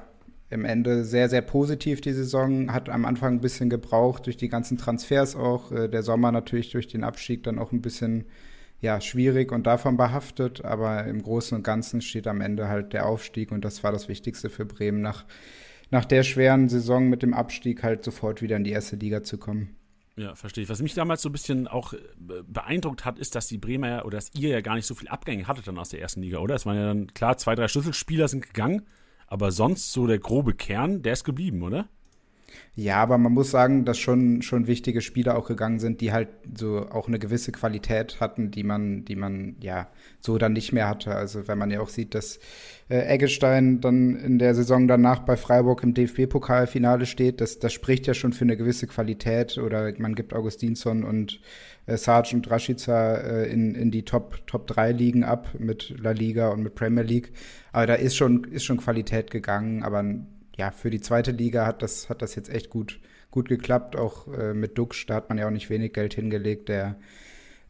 im 0.48 0.64
Ende 0.64 1.04
sehr, 1.04 1.28
sehr 1.28 1.42
positiv 1.42 2.00
die 2.00 2.12
Saison. 2.12 2.72
Hat 2.72 2.88
am 2.88 3.04
Anfang 3.04 3.34
ein 3.34 3.40
bisschen 3.40 3.68
gebraucht 3.68 4.26
durch 4.26 4.36
die 4.36 4.48
ganzen 4.48 4.78
Transfers 4.78 5.34
auch. 5.36 5.72
Äh, 5.72 5.88
der 5.88 6.02
Sommer 6.02 6.32
natürlich 6.32 6.70
durch 6.70 6.86
den 6.86 7.04
Abstieg 7.04 7.42
dann 7.42 7.58
auch 7.58 7.72
ein 7.72 7.82
bisschen 7.82 8.26
ja, 8.80 9.00
schwierig 9.00 9.52
und 9.52 9.66
davon 9.66 9.96
behaftet, 9.96 10.64
aber 10.64 11.04
im 11.04 11.22
Großen 11.22 11.56
und 11.56 11.62
Ganzen 11.62 12.00
steht 12.00 12.26
am 12.26 12.40
Ende 12.40 12.68
halt 12.68 12.92
der 12.92 13.06
Aufstieg 13.06 13.52
und 13.52 13.64
das 13.64 13.82
war 13.82 13.92
das 13.92 14.08
Wichtigste 14.08 14.50
für 14.50 14.66
Bremen, 14.66 15.00
nach, 15.00 15.24
nach 15.90 16.04
der 16.04 16.22
schweren 16.22 16.68
Saison 16.68 17.08
mit 17.08 17.22
dem 17.22 17.34
Abstieg 17.34 17.82
halt 17.82 18.04
sofort 18.04 18.42
wieder 18.42 18.56
in 18.56 18.64
die 18.64 18.72
erste 18.72 18.96
Liga 18.96 19.22
zu 19.22 19.38
kommen. 19.38 19.76
Ja, 20.18 20.34
verstehe 20.34 20.64
ich. 20.64 20.70
Was 20.70 20.80
mich 20.80 20.94
damals 20.94 21.20
so 21.20 21.28
ein 21.28 21.32
bisschen 21.32 21.68
auch 21.68 21.92
äh, 21.92 21.98
beeindruckt 22.46 23.04
hat, 23.04 23.18
ist, 23.18 23.34
dass 23.34 23.48
die 23.48 23.58
Bremer 23.58 23.88
ja, 23.88 24.04
oder 24.04 24.16
dass 24.16 24.34
ihr 24.34 24.48
ja 24.48 24.62
gar 24.62 24.74
nicht 24.74 24.86
so 24.86 24.94
viel 24.94 25.08
Abgänge 25.08 25.46
hattet 25.46 25.68
dann 25.68 25.78
aus 25.78 25.90
der 25.90 26.00
ersten 26.00 26.22
Liga, 26.22 26.38
oder? 26.38 26.54
Es 26.54 26.64
waren 26.64 26.76
ja 26.76 26.86
dann, 26.86 27.12
klar, 27.12 27.36
zwei, 27.36 27.54
drei 27.54 27.68
Schlüsselspieler 27.68 28.26
sind 28.26 28.46
gegangen, 28.46 28.82
aber 29.26 29.52
sonst 29.52 29.92
so 29.92 30.06
der 30.06 30.18
grobe 30.18 30.54
Kern, 30.54 31.02
der 31.02 31.12
ist 31.12 31.24
geblieben, 31.24 31.62
oder? 31.62 31.88
Ja, 32.78 32.96
aber 32.96 33.16
man 33.16 33.32
muss 33.32 33.50
sagen, 33.50 33.86
dass 33.86 33.98
schon, 33.98 34.42
schon 34.42 34.66
wichtige 34.66 35.00
Spieler 35.00 35.38
auch 35.38 35.48
gegangen 35.48 35.78
sind, 35.78 36.02
die 36.02 36.12
halt 36.12 36.28
so 36.58 36.86
auch 36.90 37.08
eine 37.08 37.18
gewisse 37.18 37.50
Qualität 37.50 38.20
hatten, 38.20 38.50
die 38.50 38.64
man, 38.64 39.06
die 39.06 39.16
man 39.16 39.56
ja 39.62 39.88
so 40.20 40.36
dann 40.36 40.52
nicht 40.52 40.74
mehr 40.74 40.86
hatte. 40.86 41.14
Also 41.14 41.48
wenn 41.48 41.56
man 41.56 41.70
ja 41.70 41.80
auch 41.80 41.88
sieht, 41.88 42.14
dass 42.14 42.38
äh, 42.90 42.98
Eggestein 43.06 43.80
dann 43.80 44.14
in 44.16 44.38
der 44.38 44.54
Saison 44.54 44.88
danach 44.88 45.20
bei 45.20 45.38
Freiburg 45.38 45.82
im 45.84 45.94
DFB-Pokalfinale 45.94 47.06
steht, 47.06 47.40
das, 47.40 47.58
das 47.58 47.72
spricht 47.72 48.06
ja 48.06 48.12
schon 48.12 48.34
für 48.34 48.44
eine 48.44 48.58
gewisse 48.58 48.86
Qualität. 48.86 49.56
Oder 49.56 49.90
man 49.96 50.14
gibt 50.14 50.34
Augustinsson 50.34 51.02
und 51.02 51.40
äh, 51.86 51.96
Sarge 51.96 52.36
und 52.36 52.50
Rashica 52.50 53.14
äh, 53.14 53.50
in, 53.50 53.74
in 53.74 53.90
die 53.90 54.04
Top, 54.04 54.46
Top 54.46 54.66
3 54.66 54.92
Ligen 54.92 55.24
ab 55.24 55.48
mit 55.58 55.94
La 55.98 56.10
Liga 56.10 56.50
und 56.50 56.62
mit 56.62 56.74
Premier 56.74 57.04
League. 57.04 57.32
Aber 57.72 57.86
da 57.86 57.94
ist 57.94 58.16
schon, 58.16 58.44
ist 58.44 58.66
schon 58.66 58.76
Qualität 58.76 59.30
gegangen, 59.30 59.82
aber 59.82 60.04
ja, 60.56 60.70
für 60.70 60.90
die 60.90 61.00
zweite 61.00 61.32
Liga 61.32 61.66
hat 61.66 61.82
das, 61.82 62.08
hat 62.08 62.22
das 62.22 62.34
jetzt 62.34 62.50
echt 62.50 62.70
gut, 62.70 63.00
gut 63.30 63.48
geklappt, 63.48 63.96
auch 63.96 64.26
äh, 64.28 64.54
mit 64.54 64.78
Duxch, 64.78 65.06
da 65.06 65.14
hat 65.14 65.28
man 65.28 65.38
ja 65.38 65.46
auch 65.46 65.52
nicht 65.52 65.70
wenig 65.70 65.92
Geld 65.92 66.14
hingelegt, 66.14 66.68
der 66.68 66.96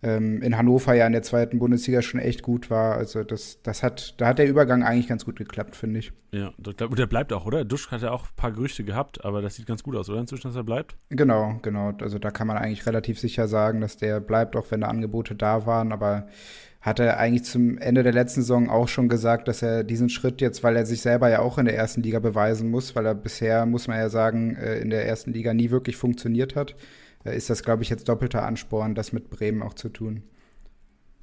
ähm, 0.03 0.43
in 0.43 0.57
Hannover 0.57 0.95
ja 0.95 1.07
in 1.07 1.13
der 1.13 1.23
zweiten 1.23 1.59
Bundesliga 1.59 2.03
schon 2.03 2.21
echt 2.21 2.43
gut 2.43 2.71
war. 2.71 2.97
Also 2.97 3.25
das, 3.25 3.63
das 3.63 3.83
hat, 3.83 4.15
da 4.21 4.29
hat 4.29 4.39
der 4.39 4.49
Übergang 4.49 4.85
eigentlich 4.85 5.09
ganz 5.09 5.25
gut 5.25 5.37
geklappt, 5.37 5.75
finde 5.75 6.01
ich. 6.01 6.13
Ja, 6.33 6.53
und 6.59 6.99
der 6.99 7.07
bleibt 7.07 7.33
auch, 7.33 7.47
oder? 7.47 7.65
Duschk 7.65 7.91
hat 7.93 8.03
ja 8.03 8.11
auch 8.11 8.25
ein 8.25 8.37
paar 8.37 8.53
Gerüchte 8.53 8.85
gehabt, 8.85 9.25
aber 9.25 9.43
das 9.43 9.57
sieht 9.57 9.67
ganz 9.67 9.83
gut 9.83 9.97
aus, 9.97 10.09
oder? 10.11 10.21
Inzwischen, 10.21 10.49
dass 10.49 10.57
er 10.57 10.65
bleibt? 10.65 10.97
Genau, 11.09 11.59
genau. 11.63 11.93
Also 12.01 12.19
da 12.19 12.31
kann 12.31 12.47
man 12.47 12.59
eigentlich 12.59 12.87
relativ 12.87 13.19
sicher 13.19 13.49
sagen, 13.49 13.81
dass 13.81 13.97
der 13.97 14.21
bleibt, 14.21 14.55
auch 14.55 14.71
wenn 14.71 14.83
da 14.83 14.89
Angebote 14.89 15.35
da 15.35 15.67
waren, 15.67 15.93
aber 15.93 16.29
hat 16.87 17.01
er 17.01 17.19
eigentlich 17.19 17.43
zum 17.43 17.79
Ende 17.79 18.05
der 18.05 18.13
letzten 18.13 18.43
Saison 18.43 18.71
auch 18.71 18.87
schon 18.87 19.09
gesagt, 19.09 19.49
dass 19.49 19.61
er 19.61 19.83
diesen 19.83 20.09
Schritt 20.09 20.41
jetzt, 20.41 20.63
weil 20.63 20.77
er 20.77 20.87
sich 20.87 21.01
selber 21.01 21.29
ja 21.29 21.41
auch 21.41 21.59
in 21.59 21.65
der 21.65 21.77
ersten 21.77 22.01
Liga 22.01 22.21
beweisen 22.21 22.71
muss, 22.71 22.95
weil 22.95 23.05
er 23.07 23.17
bisher, 23.17 23.67
muss 23.67 23.89
man 23.89 23.99
ja 23.99 24.09
sagen, 24.09 24.55
äh, 24.55 24.79
in 24.79 24.91
der 24.91 25.05
ersten 25.05 25.33
Liga 25.33 25.53
nie 25.53 25.73
wirklich 25.73 25.97
funktioniert 25.97 26.55
hat, 26.55 26.77
äh, 27.25 27.37
ist 27.37 27.51
das, 27.51 27.65
glaube 27.65 27.83
ich, 27.83 27.89
jetzt 27.91 28.09
doppelter 28.09 28.45
Ansporn, 28.45 28.95
das 28.95 29.13
mit 29.13 29.31
Bremen 29.31 29.65
auch 29.65 29.75
zu 29.75 29.89
tun. 29.89 30.23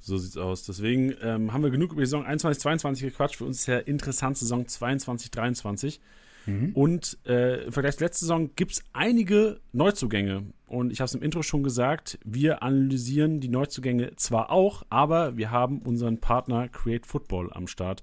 So 0.00 0.18
sieht's 0.18 0.36
aus. 0.36 0.64
Deswegen 0.64 1.14
ähm, 1.22 1.54
haben 1.54 1.62
wir 1.62 1.70
genug 1.70 1.92
über 1.92 2.02
die 2.02 2.06
Saison 2.06 2.26
21, 2.26 2.60
22 2.60 3.04
gequatscht. 3.04 3.36
Für 3.36 3.46
uns 3.46 3.60
ist 3.60 3.66
ja 3.66 3.78
interessant 3.78 4.36
Saison 4.36 4.68
22, 4.68 5.30
23. 5.30 5.98
Mhm. 6.46 6.72
Und 6.74 7.18
äh, 7.26 7.64
im 7.64 7.72
Vergleich 7.72 7.96
zur 7.96 8.06
letzten 8.06 8.24
Saison 8.24 8.50
gibt 8.56 8.72
es 8.72 8.84
einige 8.92 9.60
Neuzugänge. 9.72 10.44
Und 10.66 10.90
ich 10.90 11.00
habe 11.00 11.06
es 11.06 11.14
im 11.14 11.22
Intro 11.22 11.42
schon 11.42 11.62
gesagt, 11.62 12.18
wir 12.24 12.62
analysieren 12.62 13.40
die 13.40 13.48
Neuzugänge 13.48 14.16
zwar 14.16 14.50
auch, 14.50 14.82
aber 14.90 15.36
wir 15.36 15.50
haben 15.50 15.80
unseren 15.82 16.18
Partner 16.18 16.68
Create 16.68 17.06
Football 17.06 17.52
am 17.52 17.66
Start. 17.66 18.02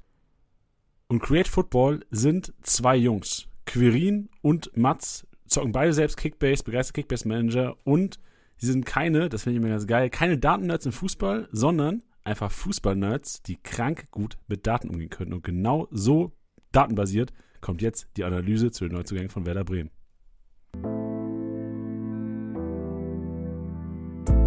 Und 1.07 1.21
Create 1.21 1.47
Football 1.47 2.01
sind 2.11 2.53
zwei 2.61 2.95
Jungs. 2.95 3.47
Quirin 3.65 4.29
und 4.41 4.75
Mats 4.75 5.27
zocken 5.45 5.71
beide 5.71 5.93
selbst 5.93 6.17
Kickbase, 6.17 6.63
begeisterte 6.63 7.01
Kickbase-Manager 7.01 7.75
und 7.83 8.19
sie 8.57 8.67
sind 8.67 8.85
keine, 8.85 9.27
das 9.27 9.43
finde 9.43 9.57
ich 9.57 9.63
immer 9.63 9.73
ganz 9.73 9.85
geil, 9.85 10.09
keine 10.09 10.37
Datennerds 10.37 10.85
im 10.85 10.91
Fußball, 10.91 11.49
sondern 11.51 12.03
einfach 12.23 12.51
Fußball-Nerds, 12.51 13.43
die 13.43 13.57
krank 13.57 14.09
gut 14.11 14.37
mit 14.47 14.67
Daten 14.67 14.89
umgehen 14.89 15.09
können. 15.09 15.33
Und 15.33 15.43
genau 15.43 15.87
so 15.91 16.31
datenbasiert 16.71 17.33
kommt 17.61 17.81
jetzt 17.81 18.07
die 18.17 18.23
Analyse 18.23 18.71
zu 18.71 18.85
den 18.85 18.97
Neuzugängen 18.97 19.29
von 19.29 19.45
Werder 19.45 19.63
Bremen. 19.63 19.91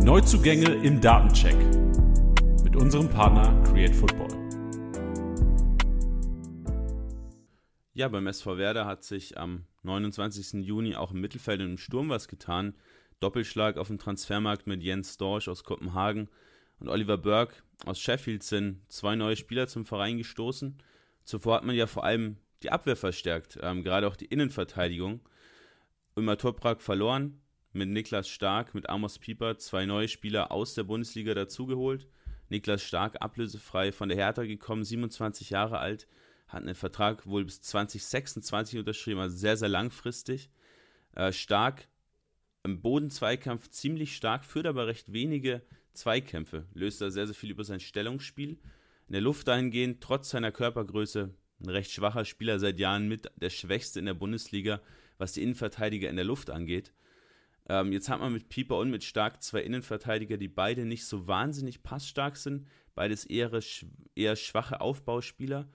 Neuzugänge 0.05 0.75
im 0.85 1.01
Datencheck 1.01 1.57
mit 2.63 2.77
unserem 2.77 3.09
Partner 3.09 3.63
Create 3.63 3.95
Football. 3.95 4.29
Ja, 7.95 8.09
beim 8.09 8.27
SV 8.27 8.59
Werder 8.59 8.87
hat 8.87 9.05
sich 9.05 9.39
am 9.39 9.65
29. 9.85 10.65
Juni 10.65 10.97
auch 10.97 11.13
im 11.13 11.21
Mittelfeld 11.21 11.61
und 11.61 11.71
im 11.71 11.79
Sturm 11.79 12.09
was 12.09 12.29
getan. 12.29 12.75
Doppelschlag 13.21 13.77
auf 13.77 13.87
dem 13.87 13.99
Transfermarkt 13.99 14.67
mit 14.67 14.83
Jens 14.83 15.17
Dorsch 15.17 15.49
aus 15.49 15.63
Kopenhagen 15.63 16.29
und 16.81 16.89
Oliver 16.89 17.17
Burke 17.17 17.55
aus 17.87 18.01
Sheffield 18.01 18.43
sind 18.43 18.81
zwei 18.91 19.15
neue 19.15 19.37
Spieler 19.37 19.69
zum 19.69 19.85
Verein 19.85 20.19
gestoßen. 20.19 20.77
Zuvor 21.25 21.57
hat 21.57 21.65
man 21.65 21.77
ja 21.77 21.87
vor 21.87 22.05
allem 22.05 22.37
die 22.63 22.71
Abwehr 22.71 22.97
verstärkt, 22.97 23.59
ähm, 23.63 23.83
gerade 23.83 24.07
auch 24.07 24.17
die 24.17 24.27
Innenverteidigung. 24.27 25.21
Immer 26.17 26.39
Toprak 26.39 26.81
verloren, 26.81 27.41
mit 27.73 27.89
Niklas 27.89 28.29
Stark, 28.29 28.75
mit 28.75 28.89
Amos 28.89 29.19
Pieper 29.19 29.59
zwei 29.59 29.85
neue 29.85 30.09
Spieler 30.09 30.53
aus 30.53 30.75
der 30.75 30.85
Bundesliga 30.85 31.35
dazugeholt. 31.35 32.07
Niklas 32.49 32.83
Stark 32.83 33.21
ablösefrei 33.21 33.91
von 33.91 34.09
der 34.09 34.19
Hertha 34.19 34.45
gekommen, 34.45 34.85
27 34.85 35.51
Jahre 35.51 35.79
alt, 35.79 36.07
hat 36.47 36.63
einen 36.63 36.77
Vertrag 36.77 37.27
wohl 37.27 37.45
bis 37.45 37.61
2026 37.63 38.79
unterschrieben, 38.79 39.21
also 39.21 39.37
sehr, 39.37 39.57
sehr 39.57 39.69
langfristig. 39.69 40.51
Äh, 41.15 41.33
stark 41.33 41.89
im 42.63 42.81
Bodenzweikampf 42.81 43.69
ziemlich 43.71 44.17
stark, 44.17 44.45
führt 44.45 44.67
aber 44.67 44.87
recht 44.87 45.13
wenige 45.13 45.63
Zweikämpfe, 45.93 46.67
löst 46.75 47.01
da 47.01 47.11
sehr, 47.11 47.27
sehr 47.27 47.35
viel 47.35 47.51
über 47.51 47.65
sein 47.65 47.81
Stellungsspiel. 47.81 48.59
In 49.07 49.13
der 49.13 49.21
Luft 49.21 49.49
dahingehend, 49.49 50.01
trotz 50.01 50.31
seiner 50.31 50.53
Körpergröße, 50.53 51.35
ein 51.61 51.71
recht 51.71 51.91
schwacher 51.91 52.25
Spieler 52.25 52.59
seit 52.59 52.79
Jahren 52.79 53.09
mit 53.09 53.31
der 53.37 53.51
schwächste 53.51 53.99
in 53.99 54.07
der 54.07 54.15
Bundesliga, 54.15 54.81
was 55.19 55.33
die 55.33 55.43
Innenverteidiger 55.43 56.11
in 56.11 56.17
der 56.17 56.25
Luft 56.25 56.51
angeht. 56.51 56.93
Ähm, 57.69 57.93
jetzt 57.93 58.09
hat 58.09 58.21
man 58.21 58.33
mit 58.33 58.49
Pieper 58.49 58.79
und 58.79 58.91
mit 58.91 59.05
Stark 59.05 59.43
zwei 59.43 59.63
Innenverteidiger, 59.63 60.37
die 60.37 60.49
beide 60.49 60.85
nicht 60.85 61.07
so 61.07 61.27
wahnsinnig 61.27 61.83
passstark 61.83 62.37
sind. 62.37 62.67
Beides 62.95 63.25
eher, 63.25 63.51
eher 64.15 64.37
schwache 64.37 64.81
Aufbauspieler. 64.81 65.69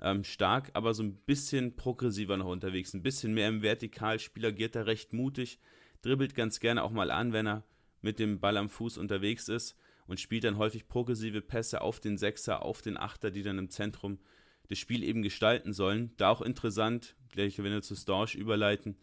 Ähm, 0.00 0.24
stark, 0.24 0.70
aber 0.74 0.92
so 0.92 1.02
ein 1.02 1.16
bisschen 1.16 1.76
progressiver 1.76 2.36
noch 2.36 2.48
unterwegs. 2.48 2.92
Ein 2.92 3.02
bisschen 3.02 3.32
mehr 3.32 3.48
im 3.48 3.62
Vertikalspiel, 3.62 4.44
agiert 4.44 4.76
er 4.76 4.86
recht 4.86 5.14
mutig, 5.14 5.58
dribbelt 6.02 6.34
ganz 6.34 6.60
gerne 6.60 6.82
auch 6.82 6.90
mal 6.90 7.10
an, 7.10 7.32
wenn 7.32 7.46
er 7.46 7.64
mit 8.02 8.18
dem 8.18 8.38
Ball 8.38 8.58
am 8.58 8.68
Fuß 8.68 8.98
unterwegs 8.98 9.48
ist 9.48 9.74
und 10.06 10.20
spielt 10.20 10.44
dann 10.44 10.58
häufig 10.58 10.86
progressive 10.86 11.40
Pässe 11.40 11.80
auf 11.80 11.98
den 11.98 12.18
Sechser, 12.18 12.62
auf 12.62 12.82
den 12.82 12.98
Achter, 12.98 13.30
die 13.30 13.42
dann 13.42 13.58
im 13.58 13.70
Zentrum 13.70 14.18
das 14.68 14.78
Spiel 14.78 15.02
eben 15.02 15.22
gestalten 15.22 15.72
sollen. 15.72 16.12
Da 16.16 16.30
auch 16.30 16.42
interessant, 16.42 17.16
gleich 17.30 17.58
wenn 17.58 17.72
wir 17.72 17.82
zu 17.82 17.94
Storch 17.94 18.34
überleiten, 18.34 18.96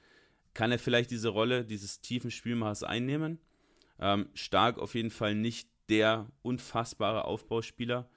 kann 0.54 0.72
er 0.72 0.80
vielleicht 0.80 1.12
diese 1.12 1.30
Rolle 1.30 1.66
dieses 1.66 2.02
tiefen 2.02 2.32
Spielmachers 2.32 2.84
einnehmen. 2.84 3.40
Ähm, 4.00 4.30
stark 4.34 4.78
auf 4.80 4.96
jeden 4.96 5.12
Fall 5.12 5.36
nicht 5.36 5.70
der 5.90 6.28
unfassbare 6.42 7.26
Aufbauspieler. 7.26 8.10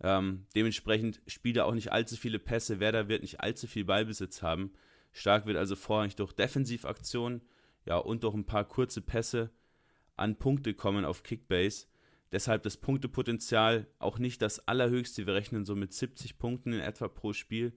Ähm, 0.00 0.46
dementsprechend 0.54 1.20
spielt 1.26 1.56
er 1.56 1.66
auch 1.66 1.74
nicht 1.74 1.92
allzu 1.92 2.16
viele 2.16 2.38
Pässe. 2.38 2.80
Werder 2.80 3.08
wird 3.08 3.22
nicht 3.22 3.40
allzu 3.40 3.66
viel 3.66 3.84
Ballbesitz 3.84 4.42
haben. 4.42 4.72
Stark 5.12 5.46
wird 5.46 5.56
also 5.56 5.76
vorrangig 5.76 6.16
durch 6.16 6.32
Defensivaktionen 6.32 7.42
ja, 7.86 7.96
und 7.96 8.24
durch 8.24 8.34
ein 8.34 8.44
paar 8.44 8.64
kurze 8.64 9.00
Pässe 9.00 9.50
an 10.16 10.36
Punkte 10.36 10.74
kommen 10.74 11.04
auf 11.04 11.22
Kickbase. 11.22 11.86
Deshalb 12.32 12.62
das 12.64 12.76
Punktepotenzial 12.76 13.86
auch 13.98 14.18
nicht 14.18 14.42
das 14.42 14.66
allerhöchste. 14.66 15.26
Wir 15.26 15.34
rechnen 15.34 15.64
so 15.64 15.76
mit 15.76 15.92
70 15.92 16.38
Punkten 16.38 16.72
in 16.72 16.80
etwa 16.80 17.08
pro 17.08 17.32
Spiel. 17.32 17.72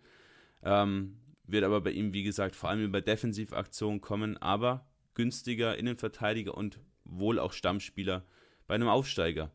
Ähm, 0.63 1.17
wird 1.45 1.63
aber 1.63 1.81
bei 1.81 1.91
ihm, 1.91 2.13
wie 2.13 2.23
gesagt, 2.23 2.55
vor 2.55 2.69
allem 2.69 2.83
über 2.83 3.01
Defensivaktionen 3.01 4.01
kommen, 4.01 4.37
aber 4.37 4.87
günstiger 5.13 5.77
Innenverteidiger 5.77 6.55
und 6.55 6.79
wohl 7.03 7.39
auch 7.39 7.53
Stammspieler 7.53 8.25
bei 8.67 8.75
einem 8.75 8.87
Aufsteiger. 8.87 9.51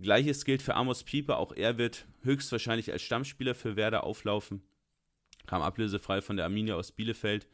Gleiches 0.00 0.44
gilt 0.44 0.62
für 0.62 0.76
Amos 0.76 1.02
Pieper, 1.02 1.38
auch 1.38 1.52
er 1.52 1.76
wird 1.76 2.06
höchstwahrscheinlich 2.22 2.92
als 2.92 3.02
Stammspieler 3.02 3.54
für 3.54 3.74
Werder 3.74 4.04
auflaufen. 4.04 4.62
Kam 5.46 5.62
ablösefrei 5.62 6.20
von 6.20 6.36
der 6.36 6.44
Arminia 6.44 6.76
aus 6.76 6.92
Bielefeld. 6.92 7.48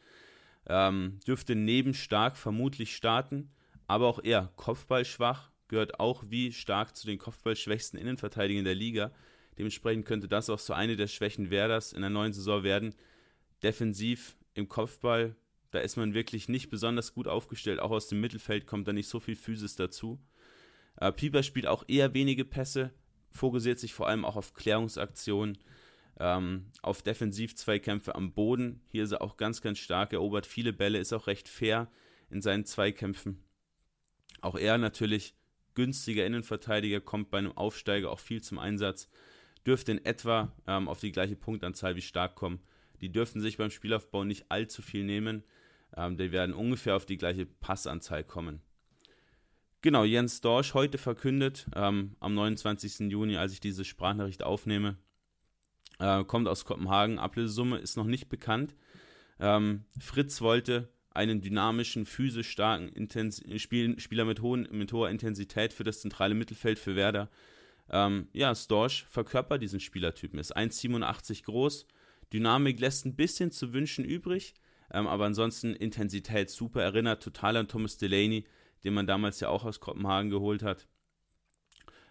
Ähm, 0.67 1.19
dürfte 1.25 1.55
neben 1.55 1.93
Stark 1.93 2.37
vermutlich 2.37 2.95
starten, 2.95 3.49
aber 3.87 4.07
auch 4.07 4.19
er 4.23 4.51
kopfballschwach, 4.55 5.51
gehört 5.67 5.99
auch 5.99 6.23
wie 6.29 6.51
stark 6.51 6.95
zu 6.95 7.07
den 7.07 7.17
kopfballschwächsten 7.17 7.99
Innenverteidigern 7.99 8.65
der 8.65 8.75
Liga. 8.75 9.11
Dementsprechend 9.57 10.05
könnte 10.05 10.27
das 10.27 10.49
auch 10.49 10.59
so 10.59 10.73
eine 10.73 10.95
der 10.95 11.07
Schwächen 11.07 11.49
Werders 11.49 11.93
in 11.93 12.01
der 12.01 12.09
neuen 12.09 12.33
Saison 12.33 12.63
werden. 12.63 12.93
Defensiv 13.63 14.37
im 14.53 14.67
Kopfball, 14.67 15.35
da 15.71 15.79
ist 15.79 15.97
man 15.97 16.13
wirklich 16.13 16.49
nicht 16.49 16.69
besonders 16.69 17.13
gut 17.13 17.27
aufgestellt. 17.27 17.79
Auch 17.79 17.91
aus 17.91 18.07
dem 18.07 18.21
Mittelfeld 18.21 18.67
kommt 18.67 18.87
da 18.87 18.93
nicht 18.93 19.07
so 19.07 19.19
viel 19.19 19.35
Physis 19.35 19.75
dazu. 19.75 20.19
Äh, 20.97 21.11
Pieper 21.11 21.43
spielt 21.43 21.67
auch 21.67 21.83
eher 21.87 22.13
wenige 22.13 22.45
Pässe, 22.45 22.93
fokussiert 23.29 23.79
sich 23.79 23.93
vor 23.93 24.07
allem 24.07 24.25
auch 24.25 24.35
auf 24.35 24.53
Klärungsaktionen, 24.53 25.57
ähm, 26.19 26.67
auf 26.81 27.01
Defensiv-Zweikämpfe 27.01 28.15
am 28.15 28.33
Boden. 28.33 28.81
Hier 28.87 29.03
ist 29.03 29.11
er 29.11 29.21
auch 29.21 29.37
ganz, 29.37 29.61
ganz 29.61 29.79
stark, 29.79 30.13
erobert 30.13 30.45
viele 30.45 30.71
Bälle, 30.73 30.99
ist 30.99 31.13
auch 31.13 31.27
recht 31.27 31.49
fair 31.49 31.89
in 32.29 32.41
seinen 32.41 32.65
Zweikämpfen. 32.65 33.43
Auch 34.41 34.55
er 34.55 34.77
natürlich 34.77 35.35
günstiger 35.75 36.25
Innenverteidiger, 36.25 37.01
kommt 37.01 37.29
bei 37.29 37.37
einem 37.37 37.51
Aufsteiger 37.51 38.11
auch 38.11 38.19
viel 38.19 38.41
zum 38.41 38.59
Einsatz, 38.59 39.09
dürfte 39.65 39.91
in 39.91 40.05
etwa 40.05 40.53
ähm, 40.67 40.87
auf 40.87 40.99
die 40.99 41.11
gleiche 41.11 41.35
Punktanzahl 41.35 41.95
wie 41.95 42.01
Stark 42.01 42.35
kommen. 42.35 42.59
Die 43.01 43.11
dürften 43.11 43.41
sich 43.41 43.57
beim 43.57 43.69
Spielaufbau 43.69 44.23
nicht 44.23 44.45
allzu 44.49 44.81
viel 44.81 45.03
nehmen. 45.03 45.43
Ähm, 45.95 46.17
die 46.17 46.31
werden 46.31 46.53
ungefähr 46.53 46.95
auf 46.95 47.05
die 47.05 47.17
gleiche 47.17 47.45
Passanzahl 47.45 48.23
kommen. 48.23 48.61
Genau, 49.81 50.03
Jens 50.03 50.41
Dorsch 50.41 50.73
heute 50.73 50.97
verkündet, 50.97 51.67
ähm, 51.75 52.15
am 52.19 52.33
29. 52.33 53.11
Juni, 53.11 53.37
als 53.37 53.53
ich 53.53 53.59
diese 53.59 53.85
Sprachnachricht 53.85 54.41
aufnehme, 54.41 54.97
äh, 55.99 56.23
kommt 56.23 56.47
aus 56.47 56.65
Kopenhagen. 56.65 57.19
Ablösesumme 57.19 57.77
ist 57.77 57.95
noch 57.95 58.05
nicht 58.05 58.27
bekannt. 58.27 58.75
Ähm, 59.39 59.85
Fritz 59.99 60.41
wollte 60.41 60.89
einen 61.15 61.41
dynamischen, 61.41 62.05
physisch 62.05 62.49
starken 62.49 62.89
Intens 62.89 63.41
Spiel 63.57 63.99
Spieler 63.99 64.25
mit, 64.25 64.41
hohen, 64.41 64.67
mit 64.71 64.91
hoher 64.91 65.09
Intensität 65.09 65.73
für 65.73 65.83
das 65.83 66.01
zentrale 66.01 66.35
Mittelfeld 66.35 66.77
für 66.77 66.95
Werder. 66.95 67.29
Ähm, 67.89 68.27
ja, 68.33 68.53
Storch 68.53 69.05
verkörpert 69.09 69.61
diesen 69.61 69.79
Spielertypen, 69.79 70.39
ist 70.39 70.55
1,87 70.55 71.43
groß. 71.43 71.87
Dynamik 72.33 72.79
lässt 72.79 73.05
ein 73.05 73.15
bisschen 73.15 73.51
zu 73.51 73.73
wünschen 73.73 74.03
übrig, 74.03 74.55
ähm, 74.91 75.07
aber 75.07 75.25
ansonsten 75.25 75.73
Intensität 75.73 76.49
super. 76.49 76.81
Erinnert 76.81 77.23
total 77.23 77.57
an 77.57 77.67
Thomas 77.67 77.97
Delaney, 77.97 78.45
den 78.83 78.93
man 78.93 79.07
damals 79.07 79.39
ja 79.39 79.49
auch 79.49 79.63
aus 79.63 79.79
Kopenhagen 79.79 80.29
geholt 80.29 80.63
hat. 80.63 80.87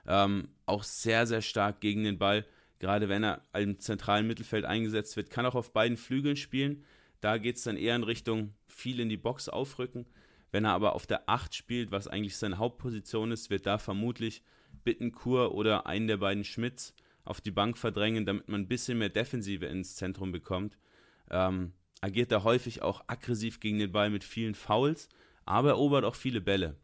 Ähm, 0.07 0.49
auch 0.67 0.83
sehr, 0.83 1.27
sehr 1.27 1.43
stark 1.43 1.81
gegen 1.81 2.05
den 2.05 2.19
Ball, 2.19 2.47
gerade 2.79 3.09
wenn 3.09 3.25
er 3.25 3.43
im 3.55 3.79
zentralen 3.81 4.27
Mittelfeld 4.27 4.65
eingesetzt 4.65 5.17
wird. 5.17 5.31
Kann 5.31 5.47
auch 5.47 5.55
auf 5.55 5.73
beiden 5.73 5.97
Flügeln 5.97 6.37
spielen. 6.37 6.85
Da 7.25 7.39
geht 7.39 7.57
es 7.57 7.63
dann 7.63 7.79
eher 7.79 7.97
in 7.97 8.03
Richtung 8.03 8.53
viel 8.69 9.01
in 9.01 9.09
die 9.09 9.17
Box 9.17 9.49
aufrücken. 9.49 10.05
Wenn 10.53 10.67
er 10.67 10.73
aber 10.73 10.95
auf 10.95 11.07
der 11.07 11.27
8 11.27 11.55
spielt, 11.55 11.91
was 11.91 12.07
eigentlich 12.07 12.37
seine 12.37 12.59
Hauptposition 12.59 13.33
ist, 13.33 13.49
wird 13.49 13.65
da 13.65 13.79
vermutlich 13.79 14.43
Bittenkur 14.85 15.55
oder 15.55 15.87
einen 15.87 16.07
der 16.07 16.19
beiden 16.19 16.45
Schmitz 16.45 16.93
auf 17.25 17.41
die 17.41 17.51
Bank 17.51 17.79
verdrängen, 17.79 18.27
damit 18.27 18.51
man 18.51 18.61
ein 18.61 18.69
bisschen 18.69 18.99
mehr 18.99 19.09
Defensive 19.09 19.65
ins 19.65 19.97
Zentrum 19.97 20.33
bekommt. 20.33 20.77
Ähm, 21.31 21.73
agiert 22.03 22.31
er 22.31 22.45
häufig 22.45 22.83
auch 22.83 23.03
aggressiv 23.07 23.59
gegen 23.59 23.79
den 23.79 23.93
Ball 23.93 24.11
mit 24.11 24.23
vielen 24.23 24.55
Fouls, 24.55 25.09
aber 25.47 25.71
erobert 25.71 26.05
auch 26.05 26.17
viele 26.17 26.43
Bälle. 26.43 26.77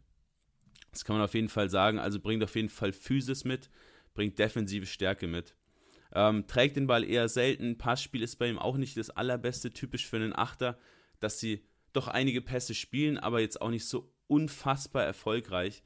Das 0.90 1.04
kann 1.04 1.16
man 1.16 1.24
auf 1.26 1.34
jeden 1.34 1.50
Fall 1.50 1.68
sagen, 1.68 1.98
also 1.98 2.18
bringt 2.18 2.42
auf 2.42 2.56
jeden 2.56 2.70
Fall 2.70 2.94
Physis 2.94 3.44
mit, 3.44 3.68
bringt 4.14 4.38
defensive 4.38 4.86
Stärke 4.86 5.26
mit. 5.26 5.54
Ähm, 6.12 6.46
trägt 6.46 6.76
den 6.76 6.86
Ball 6.86 7.04
eher 7.04 7.28
selten. 7.28 7.78
Passspiel 7.78 8.22
ist 8.22 8.36
bei 8.36 8.48
ihm 8.48 8.58
auch 8.58 8.76
nicht 8.76 8.96
das 8.96 9.10
allerbeste, 9.10 9.70
typisch 9.70 10.06
für 10.06 10.16
einen 10.16 10.34
Achter, 10.34 10.78
dass 11.20 11.38
sie 11.38 11.64
doch 11.92 12.08
einige 12.08 12.40
Pässe 12.40 12.74
spielen, 12.74 13.18
aber 13.18 13.40
jetzt 13.40 13.60
auch 13.60 13.70
nicht 13.70 13.84
so 13.84 14.12
unfassbar 14.26 15.04
erfolgreich. 15.04 15.82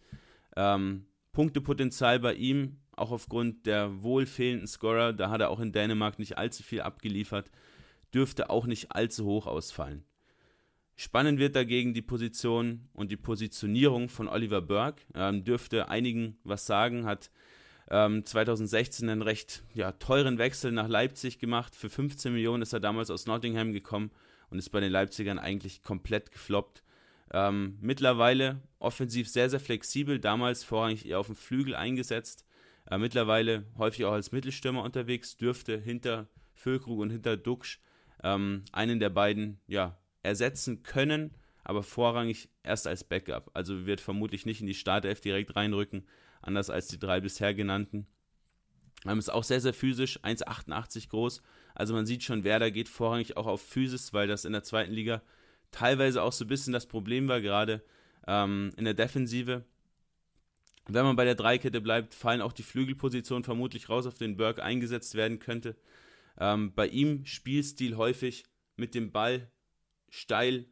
Ähm, 0.57 1.07
Punktepotenzial 1.33 2.21
bei 2.21 2.35
ihm, 2.35 2.79
auch 2.93 3.11
aufgrund 3.11 3.67
der 3.67 4.03
wohl 4.03 4.27
fehlenden 4.27 4.69
Scorer, 4.69 5.13
da 5.13 5.31
hat 5.31 5.41
er 5.41 5.51
auch 5.51 5.61
in 5.61 5.73
Dänemark 5.73 6.19
nicht 6.19 6.39
allzu 6.39 6.63
viel 6.63 6.83
abgeliefert, 6.83 7.51
dürfte 8.15 8.51
auch 8.51 8.67
nicht 8.67 8.93
allzu 8.93 9.25
hoch 9.25 9.47
ausfallen. 9.47 10.05
Spannend 10.97 11.41
wird 11.41 11.57
dagegen 11.57 11.93
die 11.93 12.03
Position 12.03 12.89
und 12.93 13.11
die 13.11 13.17
Positionierung 13.17 14.09
von 14.09 14.29
Oliver 14.29 14.63
Burke. 14.63 15.03
Ähm, 15.15 15.43
dürfte 15.45 15.89
einigen 15.89 16.39
was 16.45 16.67
sagen, 16.67 17.05
hat 17.05 17.33
ähm, 17.91 18.25
2016 18.25 19.09
einen 19.09 19.23
recht 19.23 19.63
ja, 19.75 19.93
teuren 19.93 20.39
Wechsel 20.39 20.73
nach 20.73 20.89
Leipzig 20.89 21.39
gemacht. 21.39 21.75
Für 21.77 21.91
15 21.91 22.33
Millionen 22.33 22.63
ist 22.63 22.73
er 22.73 22.81
damals 22.81 23.11
aus 23.11 23.27
Nottingham 23.27 23.73
gekommen 23.73 24.11
und 24.51 24.59
ist 24.59 24.71
bei 24.71 24.81
den 24.81 24.93
Leipzigern 24.93 25.39
eigentlich 25.39 25.83
komplett 25.83 26.33
gefloppt. 26.33 26.83
Ähm, 27.33 27.79
mittlerweile 27.81 28.61
offensiv 28.79 29.29
sehr, 29.29 29.51
sehr 29.51 29.61
flexibel, 29.61 30.19
damals 30.19 30.63
vorrangig 30.63 31.07
eher 31.07 31.19
auf 31.19 31.27
dem 31.27 31.37
Flügel 31.37 31.75
eingesetzt. 31.75 32.45
Äh, 32.91 32.99
mittlerweile 32.99 33.65
häufig 33.79 34.05
auch 34.05 34.13
als 34.13 34.33
Mittelstürmer 34.33 34.83
unterwegs, 34.83 35.37
dürfte 35.37 35.79
hinter 35.79 36.29
Füllkrug 36.53 37.01
und 37.01 37.11
hinter 37.11 37.37
Duxch 37.37 37.81
ähm, 38.23 38.63
einen 38.73 39.01
der 39.01 39.11
beiden 39.11 39.61
ja, 39.67 39.99
ersetzen 40.23 40.83
können, 40.83 41.35
aber 41.65 41.83
vorrangig 41.83 42.49
erst 42.63 42.87
als 42.87 43.05
Backup. 43.05 43.51
Also 43.55 43.87
wird 43.87 44.01
vermutlich 44.01 44.47
nicht 44.47 44.61
in 44.61 44.67
die 44.67 44.75
Startelf 44.75 45.21
direkt 45.21 45.57
reinrücken, 45.57 46.07
anders 46.47 46.71
als 46.71 46.89
die 46.89 46.99
drei 46.99 47.21
bisher 47.21 47.55
genannten. 47.55 48.07
Ähm, 49.07 49.19
ist 49.19 49.31
auch 49.31 49.45
sehr, 49.45 49.61
sehr 49.61 49.75
physisch, 49.75 50.19
1,88 50.21 51.09
groß. 51.09 51.43
Also 51.75 51.95
man 51.95 52.07
sieht 52.07 52.23
schon, 52.23 52.45
Werder 52.45 52.71
geht 52.71 52.89
vorrangig 52.89 53.37
auch 53.37 53.47
auf 53.47 53.63
Physis, 53.63 54.13
weil 54.13 54.29
das 54.29 54.45
in 54.45 54.53
der 54.53 54.63
zweiten 54.63 54.93
Liga 54.93 55.23
teilweise 55.71 56.23
auch 56.23 56.33
so 56.33 56.45
ein 56.45 56.49
bisschen 56.49 56.73
das 56.73 56.87
Problem 56.87 57.29
war, 57.29 57.41
gerade 57.41 57.83
ähm, 58.27 58.73
in 58.77 58.85
der 58.85 58.95
Defensive. 58.95 59.65
Wenn 60.87 61.05
man 61.05 61.17
bei 61.17 61.25
der 61.25 61.35
Dreikette 61.35 61.81
bleibt, 61.81 62.15
fallen 62.15 62.43
auch 62.43 62.53
die 62.53 62.63
Flügelpositionen 62.63 63.45
vermutlich 63.45 63.89
raus, 63.89 64.07
auf 64.07 64.19
den 64.19 64.37
Burke 64.37 64.63
eingesetzt 64.63 65.15
werden 65.15 65.39
könnte. 65.39 65.77
Ähm, 66.39 66.75
bei 66.75 66.87
ihm 66.87 67.25
Spielstil 67.25 67.97
häufig 67.97 68.45
mit 68.77 68.95
dem 68.95 69.11
Ball 69.11 69.51
steil 70.11 70.67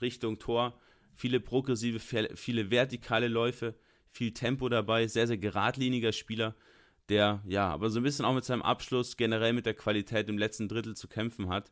Richtung 0.00 0.38
Tor, 0.38 0.78
viele 1.14 1.40
progressive, 1.40 1.98
viele 2.00 2.70
vertikale 2.70 3.28
Läufe, 3.28 3.74
viel 4.16 4.32
Tempo 4.32 4.68
dabei, 4.68 5.06
sehr, 5.06 5.26
sehr 5.26 5.38
geradliniger 5.38 6.12
Spieler, 6.12 6.54
der 7.08 7.42
ja, 7.46 7.68
aber 7.68 7.90
so 7.90 8.00
ein 8.00 8.02
bisschen 8.02 8.24
auch 8.24 8.34
mit 8.34 8.44
seinem 8.44 8.62
Abschluss 8.62 9.16
generell 9.16 9.52
mit 9.52 9.66
der 9.66 9.74
Qualität 9.74 10.28
im 10.28 10.38
letzten 10.38 10.68
Drittel 10.68 10.96
zu 10.96 11.06
kämpfen 11.06 11.48
hat. 11.48 11.70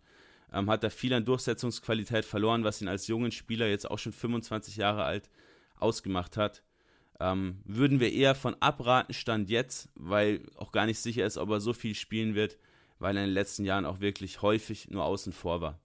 Ähm, 0.52 0.70
hat 0.70 0.84
er 0.84 0.90
viel 0.90 1.12
an 1.14 1.24
Durchsetzungsqualität 1.24 2.24
verloren, 2.24 2.62
was 2.62 2.80
ihn 2.80 2.88
als 2.88 3.08
jungen 3.08 3.32
Spieler, 3.32 3.66
jetzt 3.66 3.90
auch 3.90 3.98
schon 3.98 4.12
25 4.12 4.76
Jahre 4.76 5.04
alt, 5.04 5.30
ausgemacht 5.76 6.36
hat. 6.36 6.62
Ähm, 7.18 7.60
würden 7.64 7.98
wir 7.98 8.12
eher 8.12 8.34
von 8.34 8.56
abraten, 8.60 9.14
Stand 9.14 9.48
jetzt, 9.48 9.88
weil 9.94 10.42
auch 10.56 10.70
gar 10.70 10.86
nicht 10.86 10.98
sicher 10.98 11.24
ist, 11.24 11.38
ob 11.38 11.50
er 11.50 11.60
so 11.60 11.72
viel 11.72 11.94
spielen 11.94 12.34
wird, 12.34 12.58
weil 12.98 13.16
er 13.16 13.24
in 13.24 13.30
den 13.30 13.34
letzten 13.34 13.64
Jahren 13.64 13.86
auch 13.86 14.00
wirklich 14.00 14.42
häufig 14.42 14.90
nur 14.90 15.04
außen 15.04 15.32
vor 15.32 15.60
war. 15.60 15.80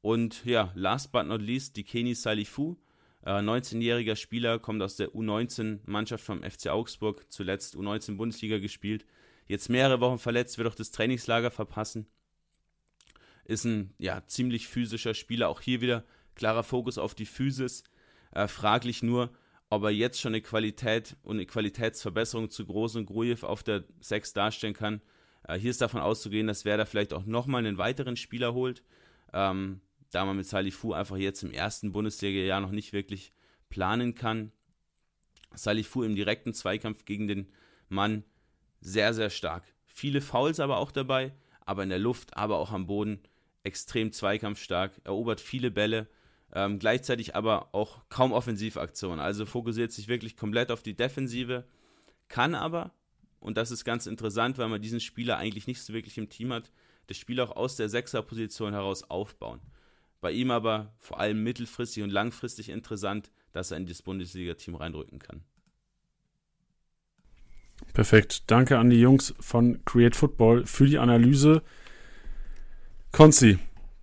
Und 0.00 0.44
ja, 0.44 0.72
last 0.74 1.12
but 1.12 1.26
not 1.26 1.40
least, 1.40 1.76
die 1.76 1.84
Keni 1.84 2.14
Salifu, 2.14 2.76
äh, 3.24 3.30
19-jähriger 3.30 4.16
Spieler, 4.16 4.58
kommt 4.58 4.82
aus 4.82 4.96
der 4.96 5.10
U19-Mannschaft 5.10 6.24
vom 6.24 6.42
FC 6.42 6.68
Augsburg, 6.68 7.26
zuletzt 7.30 7.76
U19-Bundesliga 7.76 8.58
gespielt. 8.58 9.04
Jetzt 9.46 9.68
mehrere 9.68 10.00
Wochen 10.00 10.18
verletzt, 10.18 10.58
wird 10.58 10.68
auch 10.68 10.74
das 10.74 10.90
Trainingslager 10.90 11.50
verpassen. 11.50 12.06
Ist 13.44 13.64
ein 13.64 13.94
ja, 13.98 14.24
ziemlich 14.26 14.68
physischer 14.68 15.14
Spieler, 15.14 15.48
auch 15.48 15.60
hier 15.60 15.80
wieder 15.80 16.04
klarer 16.34 16.62
Fokus 16.62 16.98
auf 16.98 17.14
die 17.14 17.26
Physis. 17.26 17.82
Äh, 18.32 18.46
fraglich 18.46 19.02
nur, 19.02 19.30
ob 19.70 19.82
er 19.84 19.90
jetzt 19.90 20.20
schon 20.20 20.32
eine 20.34 20.42
Qualität 20.42 21.16
und 21.22 21.36
eine 21.36 21.46
Qualitätsverbesserung 21.46 22.50
zu 22.50 22.66
Groß 22.66 22.96
und 22.96 23.06
Grujew 23.06 23.46
auf 23.46 23.62
der 23.62 23.84
6 24.00 24.32
darstellen 24.34 24.74
kann. 24.74 25.00
Äh, 25.46 25.58
hier 25.58 25.70
ist 25.70 25.80
davon 25.80 26.00
auszugehen, 26.00 26.46
dass 26.46 26.64
Werder 26.64 26.86
vielleicht 26.86 27.12
auch 27.12 27.24
nochmal 27.24 27.64
einen 27.64 27.78
weiteren 27.78 28.16
Spieler 28.16 28.54
holt. 28.54 28.82
Ähm, 29.32 29.80
da 30.10 30.24
man 30.24 30.36
mit 30.36 30.46
Salifu 30.46 30.92
einfach 30.92 31.16
jetzt 31.16 31.42
im 31.42 31.52
ersten 31.52 31.92
Bundesliga-Jahr 31.92 32.60
noch 32.60 32.70
nicht 32.70 32.92
wirklich 32.92 33.32
planen 33.68 34.14
kann. 34.14 34.52
Salifu 35.54 36.02
im 36.02 36.14
direkten 36.14 36.54
Zweikampf 36.54 37.04
gegen 37.04 37.28
den 37.28 37.52
Mann 37.88 38.24
sehr, 38.80 39.14
sehr 39.14 39.30
stark. 39.30 39.64
Viele 39.86 40.20
Fouls 40.20 40.60
aber 40.60 40.78
auch 40.78 40.92
dabei, 40.92 41.32
aber 41.66 41.82
in 41.82 41.88
der 41.88 41.98
Luft, 41.98 42.36
aber 42.36 42.58
auch 42.58 42.72
am 42.72 42.86
Boden 42.86 43.20
extrem 43.64 44.12
zweikampfstark, 44.12 45.00
erobert 45.04 45.40
viele 45.40 45.70
Bälle, 45.70 46.08
ähm, 46.54 46.78
gleichzeitig 46.78 47.34
aber 47.34 47.74
auch 47.74 48.08
kaum 48.08 48.32
Offensivaktionen. 48.32 49.20
Also 49.20 49.44
fokussiert 49.44 49.92
sich 49.92 50.08
wirklich 50.08 50.36
komplett 50.36 50.70
auf 50.70 50.82
die 50.82 50.96
Defensive, 50.96 51.64
kann 52.28 52.54
aber, 52.54 52.92
und 53.40 53.56
das 53.56 53.70
ist 53.70 53.84
ganz 53.84 54.06
interessant, 54.06 54.58
weil 54.58 54.68
man 54.68 54.80
diesen 54.80 55.00
Spieler 55.00 55.36
eigentlich 55.36 55.66
nicht 55.66 55.82
so 55.82 55.92
wirklich 55.92 56.16
im 56.18 56.28
Team 56.28 56.52
hat, 56.52 56.70
das 57.08 57.16
Spiel 57.16 57.40
auch 57.40 57.56
aus 57.56 57.76
der 57.76 57.88
Sechserposition 57.88 58.72
heraus 58.72 59.02
aufbauen. 59.10 59.60
Bei 60.20 60.32
ihm 60.32 60.50
aber 60.50 60.94
vor 60.98 61.20
allem 61.20 61.42
mittelfristig 61.42 62.02
und 62.02 62.10
langfristig 62.10 62.70
interessant, 62.70 63.30
dass 63.52 63.70
er 63.70 63.76
in 63.76 63.86
das 63.86 64.02
Bundesliga-Team 64.02 64.74
reinrücken 64.74 65.18
kann. 65.18 65.44
Perfekt. 67.92 68.44
Danke 68.48 68.78
an 68.78 68.90
die 68.90 69.00
Jungs 69.00 69.34
von 69.40 69.84
Create 69.84 70.16
Football 70.16 70.66
für 70.66 70.86
die 70.86 70.98
Analyse. 70.98 71.62
Konzi, 73.12 73.58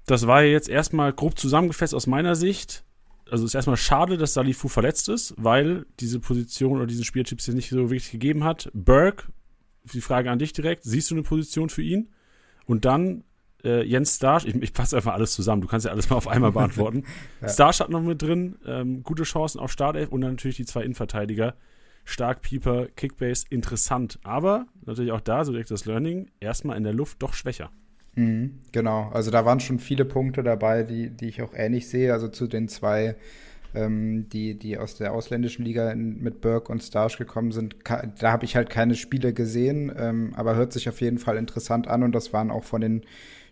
das 0.06 0.28
war 0.28 0.44
jetzt 0.44 0.70
erstmal 0.70 1.14
grob 1.14 1.38
zusammengefasst 1.38 1.94
aus 1.94 2.08
meiner 2.08 2.36
Sicht. 2.36 2.84
Also 3.30 3.44
es 3.44 3.52
ist 3.52 3.56
erstmal 3.56 3.78
schade, 3.78 4.18
dass 4.18 4.34
Salifu 4.34 4.68
verletzt 4.68 5.10
ist, 5.10 5.34
weil 5.38 5.86
diese 6.00 6.20
Position 6.20 6.78
oder 6.78 6.86
diesen 6.86 7.04
Spieltyp 7.04 7.40
es 7.40 7.48
nicht 7.48 7.70
so 7.70 7.90
wirklich 7.90 8.12
gegeben 8.12 8.44
hat. 8.44 8.70
Burke, 8.74 9.28
die 9.94 10.02
Frage 10.02 10.32
an 10.32 10.40
dich 10.40 10.54
direkt, 10.54 10.84
siehst 10.84 11.10
du 11.10 11.16
eine 11.16 11.24
Position 11.24 11.70
für 11.70 11.82
ihn? 11.82 12.10
Und 12.66 12.86
dann 12.86 13.24
äh, 13.66 13.84
Jens 13.84 14.16
Starsch, 14.16 14.46
ich, 14.46 14.56
ich 14.56 14.74
passe 14.74 14.96
einfach 14.96 15.14
alles 15.14 15.34
zusammen, 15.34 15.62
du 15.62 15.68
kannst 15.68 15.86
ja 15.86 15.92
alles 15.92 16.10
mal 16.10 16.16
auf 16.16 16.28
einmal 16.28 16.52
beantworten. 16.52 17.04
ja. 17.42 17.50
Starsch 17.50 17.80
hat 17.80 17.90
noch 17.90 18.02
mit 18.02 18.22
drin, 18.22 18.56
ähm, 18.66 19.04
gute 19.04 19.24
Chancen 19.24 19.60
auf 19.60 19.72
Startelf 19.72 20.10
und 20.10 20.22
dann 20.22 20.32
natürlich 20.32 20.58
die 20.58 20.66
zwei 20.66 20.84
Innenverteidiger. 20.84 21.56
Stark, 22.08 22.44
Pieper, 22.44 22.88
Kickbase, 22.96 23.46
interessant. 23.50 24.20
Aber 24.24 24.68
natürlich 24.86 25.12
auch 25.12 25.22
da, 25.22 25.44
so 25.44 25.52
direkt 25.52 25.72
das 25.72 25.86
Learning, 25.86 26.30
erstmal 26.40 26.78
in 26.78 26.84
der 26.84 26.94
Luft 26.94 27.22
doch 27.24 27.34
schwächer. 27.34 27.72
Mhm, 28.14 28.60
genau, 28.72 29.10
also 29.10 29.32
da 29.32 29.44
waren 29.44 29.60
schon 29.60 29.80
viele 29.80 30.06
Punkte 30.06 30.44
dabei, 30.44 30.84
die, 30.84 31.10
die 31.10 31.28
ich 31.28 31.42
auch 31.42 31.54
ähnlich 31.56 31.90
sehe. 31.90 32.14
Also 32.14 32.28
zu 32.28 32.48
den 32.48 32.68
zwei 32.68 33.16
ähm, 33.76 34.30
die, 34.30 34.58
die 34.58 34.78
aus 34.78 34.96
der 34.96 35.14
ausländischen 35.14 35.66
Liga 35.66 35.92
in, 35.92 36.22
mit 36.22 36.42
Burke 36.42 36.72
und 36.72 36.82
Starsch 36.82 37.18
gekommen 37.18 37.52
sind, 37.52 37.76
da 37.84 38.32
habe 38.32 38.46
ich 38.46 38.56
halt 38.56 38.70
keine 38.70 38.96
Spiele 38.96 39.34
gesehen, 39.34 39.92
ähm, 39.98 40.34
aber 40.36 40.56
hört 40.56 40.74
sich 40.74 40.90
auf 40.90 41.02
jeden 41.02 41.18
Fall 41.18 41.38
interessant 41.38 41.88
an 41.88 42.04
und 42.04 42.14
das 42.14 42.34
waren 42.34 42.52
auch 42.52 42.64
von 42.64 42.82
den 42.82 43.02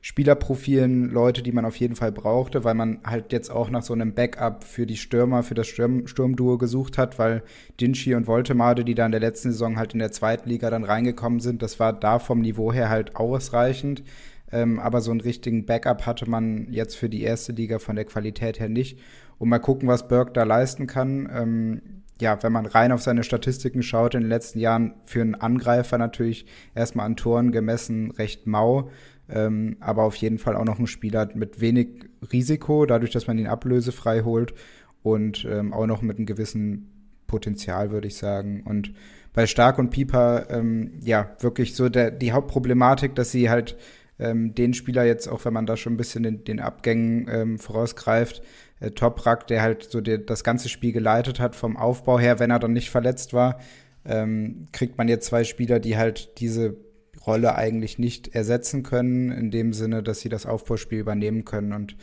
Spielerprofilen 0.06 1.10
Leute, 1.12 1.44
die 1.44 1.54
man 1.54 1.64
auf 1.64 1.78
jeden 1.78 1.96
Fall 1.96 2.12
brauchte, 2.12 2.66
weil 2.66 2.74
man 2.74 3.00
halt 3.06 3.32
jetzt 3.32 3.50
auch 3.50 3.70
nach 3.70 3.84
so 3.84 3.94
einem 3.94 4.14
Backup 4.14 4.66
für 4.66 4.86
die 4.86 4.98
Stürmer, 4.98 5.44
für 5.44 5.54
das 5.54 5.68
Sturm, 5.68 6.08
Sturmduo 6.08 6.58
gesucht 6.58 6.98
hat, 6.98 7.18
weil 7.20 7.42
Dinci 7.80 8.14
und 8.14 8.28
Voltemade, 8.28 8.84
die 8.84 8.96
da 8.96 9.06
in 9.06 9.14
der 9.14 9.22
letzten 9.22 9.54
Saison 9.54 9.78
halt 9.78 9.94
in 9.94 10.00
der 10.00 10.12
zweiten 10.12 10.50
Liga 10.50 10.70
dann 10.70 10.84
reingekommen 10.84 11.40
sind, 11.40 11.62
das 11.62 11.80
war 11.80 11.94
da 11.94 12.20
vom 12.20 12.42
Niveau 12.42 12.74
her 12.74 12.90
halt 12.90 13.16
ausreichend. 13.16 14.04
Ähm, 14.52 14.78
aber 14.78 15.00
so 15.00 15.12
einen 15.12 15.22
richtigen 15.22 15.66
Backup 15.66 16.06
hatte 16.06 16.30
man 16.30 16.68
jetzt 16.70 16.98
für 16.98 17.08
die 17.08 17.24
erste 17.24 17.54
Liga 17.54 17.80
von 17.80 17.96
der 17.96 18.04
Qualität 18.04 18.60
her 18.60 18.68
nicht. 18.68 19.00
Und 19.38 19.48
mal 19.48 19.60
gucken, 19.60 19.88
was 19.88 20.10
Burke 20.10 20.34
da 20.34 20.44
leisten 20.44 20.86
kann. 20.86 21.30
Ähm, 21.34 21.82
ja, 22.22 22.42
wenn 22.44 22.52
man 22.52 22.66
rein 22.66 22.92
auf 22.92 23.02
seine 23.02 23.24
Statistiken 23.24 23.84
schaut, 23.84 24.16
in 24.16 24.22
den 24.22 24.30
letzten 24.30 24.60
Jahren 24.60 24.94
für 25.06 25.22
einen 25.22 25.36
Angreifer 25.36 25.98
natürlich 25.98 26.46
erstmal 26.76 27.06
an 27.06 27.16
Toren 27.16 27.52
gemessen 27.52 28.12
recht 28.12 28.48
mau. 28.48 28.90
Ähm, 29.30 29.78
aber 29.80 30.04
auf 30.04 30.16
jeden 30.16 30.38
Fall 30.38 30.56
auch 30.56 30.66
noch 30.66 30.80
ein 30.80 30.88
Spieler 30.88 31.30
mit 31.34 31.62
wenig 31.62 32.06
Risiko, 32.32 32.86
dadurch, 32.86 33.12
dass 33.12 33.28
man 33.28 33.38
ihn 33.38 33.48
ablösefrei 33.48 34.22
holt 34.22 34.54
und 35.02 35.46
ähm, 35.46 35.74
auch 35.74 35.88
noch 35.88 36.02
mit 36.02 36.18
einem 36.18 36.26
gewissen 36.26 36.90
Potenzial, 37.28 37.92
würde 37.92 38.08
ich 38.08 38.18
sagen. 38.18 38.64
Und 38.66 38.94
bei 39.34 39.48
Stark 39.48 39.80
und 39.80 39.90
Pieper, 39.90 40.48
ähm, 40.50 41.00
ja, 41.02 41.36
wirklich 41.40 41.76
so 41.76 41.90
der, 41.90 42.12
die 42.12 42.32
Hauptproblematik, 42.32 43.16
dass 43.16 43.32
sie 43.32 43.50
halt 43.50 43.78
ähm, 44.20 44.54
den 44.54 44.74
Spieler 44.74 45.04
jetzt, 45.04 45.28
auch 45.28 45.44
wenn 45.46 45.54
man 45.54 45.66
da 45.66 45.76
schon 45.76 45.94
ein 45.94 45.98
bisschen 45.98 46.24
den, 46.24 46.44
den 46.44 46.60
Abgängen 46.60 47.28
ähm, 47.30 47.60
vorausgreift, 47.60 48.44
äh, 48.80 48.92
Toprak, 48.92 49.48
der 49.48 49.62
halt 49.62 49.84
so 49.84 50.02
der, 50.02 50.20
das 50.20 50.44
ganze 50.44 50.70
Spiel 50.70 50.92
geleitet 50.92 51.40
hat 51.40 51.56
vom 51.56 51.78
Aufbau 51.78 52.20
her, 52.20 52.40
wenn 52.40 52.52
er 52.52 52.60
dann 52.60 52.74
nicht 52.74 52.92
verletzt 52.92 53.34
war, 53.34 53.60
ähm, 54.06 54.68
kriegt 54.72 54.98
man 54.98 55.08
jetzt 55.08 55.26
zwei 55.26 55.44
Spieler, 55.44 55.80
die 55.80 55.98
halt 55.98 56.40
diese 56.40 56.78
Rolle 57.26 57.56
eigentlich 57.56 58.00
nicht 58.00 58.36
ersetzen 58.36 58.84
können, 58.84 59.32
in 59.32 59.52
dem 59.52 59.74
Sinne, 59.74 60.04
dass 60.04 60.20
sie 60.20 60.30
das 60.30 60.46
Aufbauspiel 60.46 61.00
übernehmen 61.00 61.46
können. 61.46 61.74
Und 61.74 61.96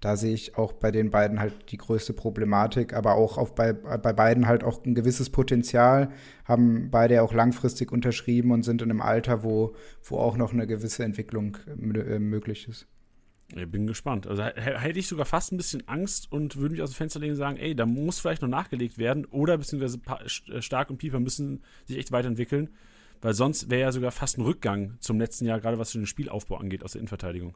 da 0.00 0.16
sehe 0.16 0.34
ich 0.34 0.56
auch 0.56 0.72
bei 0.72 0.92
den 0.92 1.10
beiden 1.10 1.40
halt 1.40 1.72
die 1.72 1.76
größte 1.76 2.12
Problematik, 2.12 2.94
aber 2.94 3.14
auch 3.14 3.36
auf 3.36 3.54
bei, 3.54 3.72
bei 3.72 4.12
beiden 4.12 4.46
halt 4.46 4.62
auch 4.62 4.84
ein 4.84 4.94
gewisses 4.94 5.30
Potenzial, 5.30 6.10
haben 6.44 6.90
beide 6.90 7.22
auch 7.22 7.32
langfristig 7.32 7.90
unterschrieben 7.90 8.52
und 8.52 8.62
sind 8.62 8.80
in 8.80 8.90
einem 8.90 9.00
Alter, 9.00 9.42
wo, 9.42 9.74
wo 10.04 10.18
auch 10.18 10.36
noch 10.36 10.52
eine 10.52 10.66
gewisse 10.66 11.02
Entwicklung 11.02 11.56
äh, 11.66 12.18
möglich 12.18 12.68
ist. 12.68 12.86
Ich 13.56 13.70
bin 13.70 13.86
gespannt. 13.86 14.26
Also 14.26 14.42
hätte 14.42 14.98
ich 14.98 15.08
sogar 15.08 15.24
fast 15.24 15.52
ein 15.52 15.56
bisschen 15.56 15.88
Angst 15.88 16.30
und 16.30 16.56
würde 16.56 16.72
mich 16.72 16.82
aus 16.82 16.90
dem 16.90 16.96
Fenster 16.96 17.18
legen 17.18 17.32
und 17.32 17.38
sagen, 17.38 17.56
ey, 17.56 17.74
da 17.74 17.86
muss 17.86 18.20
vielleicht 18.20 18.42
noch 18.42 18.48
nachgelegt 18.48 18.98
werden 18.98 19.24
oder 19.24 19.56
beziehungsweise 19.56 20.00
äh, 20.52 20.60
Stark 20.60 20.90
und 20.90 20.98
Pieper 20.98 21.18
müssen 21.18 21.62
sich 21.86 21.96
echt 21.96 22.12
weiterentwickeln, 22.12 22.68
weil 23.20 23.34
sonst 23.34 23.70
wäre 23.70 23.82
ja 23.82 23.92
sogar 23.92 24.10
fast 24.10 24.38
ein 24.38 24.42
Rückgang 24.42 24.94
zum 25.00 25.18
letzten 25.18 25.46
Jahr, 25.46 25.60
gerade 25.60 25.78
was 25.78 25.92
den 25.92 26.06
Spielaufbau 26.06 26.56
angeht 26.56 26.84
aus 26.84 26.92
der 26.92 27.00
Innenverteidigung. 27.00 27.54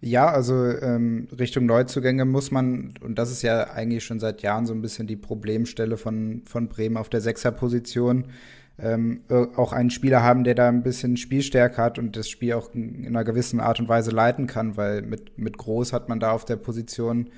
Ja, 0.00 0.30
also 0.30 0.54
ähm, 0.64 1.28
Richtung 1.38 1.66
Neuzugänge 1.66 2.24
muss 2.24 2.50
man, 2.50 2.94
und 3.02 3.18
das 3.18 3.30
ist 3.30 3.42
ja 3.42 3.64
eigentlich 3.64 4.04
schon 4.04 4.18
seit 4.18 4.40
Jahren 4.40 4.64
so 4.64 4.72
ein 4.72 4.80
bisschen 4.80 5.06
die 5.06 5.16
Problemstelle 5.16 5.98
von, 5.98 6.42
von 6.46 6.68
Bremen 6.68 6.96
auf 6.96 7.10
der 7.10 7.20
Sechserposition, 7.20 8.26
ähm, 8.78 9.20
auch 9.28 9.74
einen 9.74 9.90
Spieler 9.90 10.22
haben, 10.22 10.42
der 10.44 10.54
da 10.54 10.68
ein 10.68 10.82
bisschen 10.82 11.18
Spielstärke 11.18 11.76
hat 11.76 11.98
und 11.98 12.16
das 12.16 12.30
Spiel 12.30 12.54
auch 12.54 12.74
in 12.74 13.06
einer 13.06 13.24
gewissen 13.24 13.60
Art 13.60 13.78
und 13.78 13.88
Weise 13.88 14.10
leiten 14.10 14.46
kann, 14.46 14.78
weil 14.78 15.02
mit, 15.02 15.36
mit 15.36 15.58
Groß 15.58 15.92
hat 15.92 16.08
man 16.08 16.18
da 16.18 16.32
auf 16.32 16.46
der 16.46 16.56
Position 16.56 17.28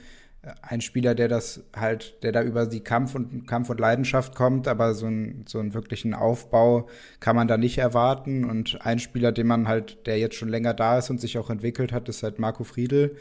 äh, 0.43 0.51
einen 0.63 0.81
Spieler, 0.81 1.15
der 1.15 1.29
das 1.29 1.65
halt, 1.75 2.23
der 2.23 2.33
da 2.33 2.43
über 2.43 2.67
die 2.67 2.81
Kampf 2.81 3.15
und 3.15 3.47
Kampf 3.47 3.71
und 3.71 3.81
Leidenschaft 3.81 4.35
kommt, 4.35 4.69
aber 4.69 4.95
so, 4.95 5.07
ein, 5.07 5.45
so 5.49 5.59
einen 5.59 5.75
wirklichen 5.75 6.15
Aufbau 6.15 6.89
kann 7.21 7.37
man 7.37 7.49
da 7.49 7.57
nicht 7.57 7.79
erwarten. 7.79 8.45
Und 8.49 8.85
ein 8.85 8.99
Spieler, 8.99 9.33
den 9.33 9.47
man 9.47 9.69
halt, 9.69 10.07
der 10.07 10.19
jetzt 10.19 10.37
schon 10.37 10.49
länger 10.49 10.75
da 10.75 10.99
ist 10.99 11.11
und 11.11 11.21
sich 11.21 11.39
auch 11.39 11.51
entwickelt 11.51 11.93
hat, 11.93 12.09
ist 12.09 12.23
halt 12.23 12.39
Marco 12.39 12.65
Friedl, 12.65 13.17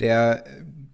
der 0.00 0.44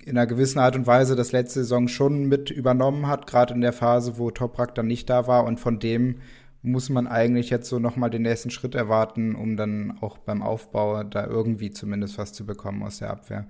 in 0.05 0.17
einer 0.17 0.27
gewissen 0.27 0.61
Art 0.61 0.77
und 0.77 0.87
Weise 0.87 1.17
das 1.17 1.33
letzte 1.33 1.61
Saison 1.61 1.89
schon 1.89 2.27
mit 2.27 2.51
übernommen 2.51 3.09
hat, 3.09 3.27
gerade 3.27 3.55
in 3.55 3.61
der 3.61 3.73
Phase, 3.73 4.19
wo 4.19 4.31
Toprak 4.31 4.75
dann 4.77 4.87
nicht 4.87 5.11
da 5.11 5.27
war 5.27 5.45
und 5.45 5.59
von 5.59 5.81
dem 5.81 6.21
muss 6.63 6.89
man 6.91 7.07
eigentlich 7.07 7.51
jetzt 7.51 7.69
so 7.69 7.79
nochmal 7.79 8.11
den 8.11 8.23
nächsten 8.23 8.51
Schritt 8.51 8.75
erwarten, 8.75 9.35
um 9.35 9.57
dann 9.57 9.99
auch 10.01 10.19
beim 10.19 10.43
Aufbau 10.43 11.05
da 11.05 11.27
irgendwie 11.27 11.71
zumindest 11.71 12.19
was 12.19 12.33
zu 12.33 12.45
bekommen 12.45 12.83
aus 12.83 12.99
der 12.99 13.11
Abwehr. 13.11 13.47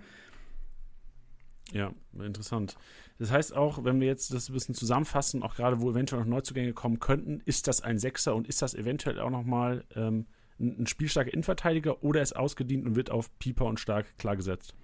Ja, 1.73 1.93
interessant. 2.19 2.77
Das 3.19 3.31
heißt 3.31 3.55
auch, 3.57 3.85
wenn 3.85 4.01
wir 4.01 4.07
jetzt 4.07 4.33
das 4.33 4.49
ein 4.49 4.53
bisschen 4.53 4.75
zusammenfassen, 4.75 5.43
auch 5.43 5.57
gerade 5.57 5.81
wo 5.81 5.91
eventuell 5.91 6.23
noch 6.23 6.29
Neuzugänge 6.29 6.73
kommen 6.73 7.01
könnten, 7.01 7.41
ist 7.45 7.67
das 7.67 7.83
ein 7.83 7.99
Sechser 7.99 8.35
und 8.35 8.47
ist 8.47 8.63
das 8.63 8.75
eventuell 8.75 9.21
auch 9.21 9.31
nochmal 9.31 9.85
ähm, 9.95 10.27
ein 10.59 10.87
spielstarker 10.87 11.33
Innenverteidiger 11.33 12.03
oder 12.03 12.23
ist 12.23 12.37
ausgedient 12.37 12.87
und 12.87 12.97
wird 12.97 13.11
auf 13.11 13.37
Pieper 13.39 13.67
und 13.67 13.81
Stark 13.81 14.19
klargesetzt? 14.19 14.75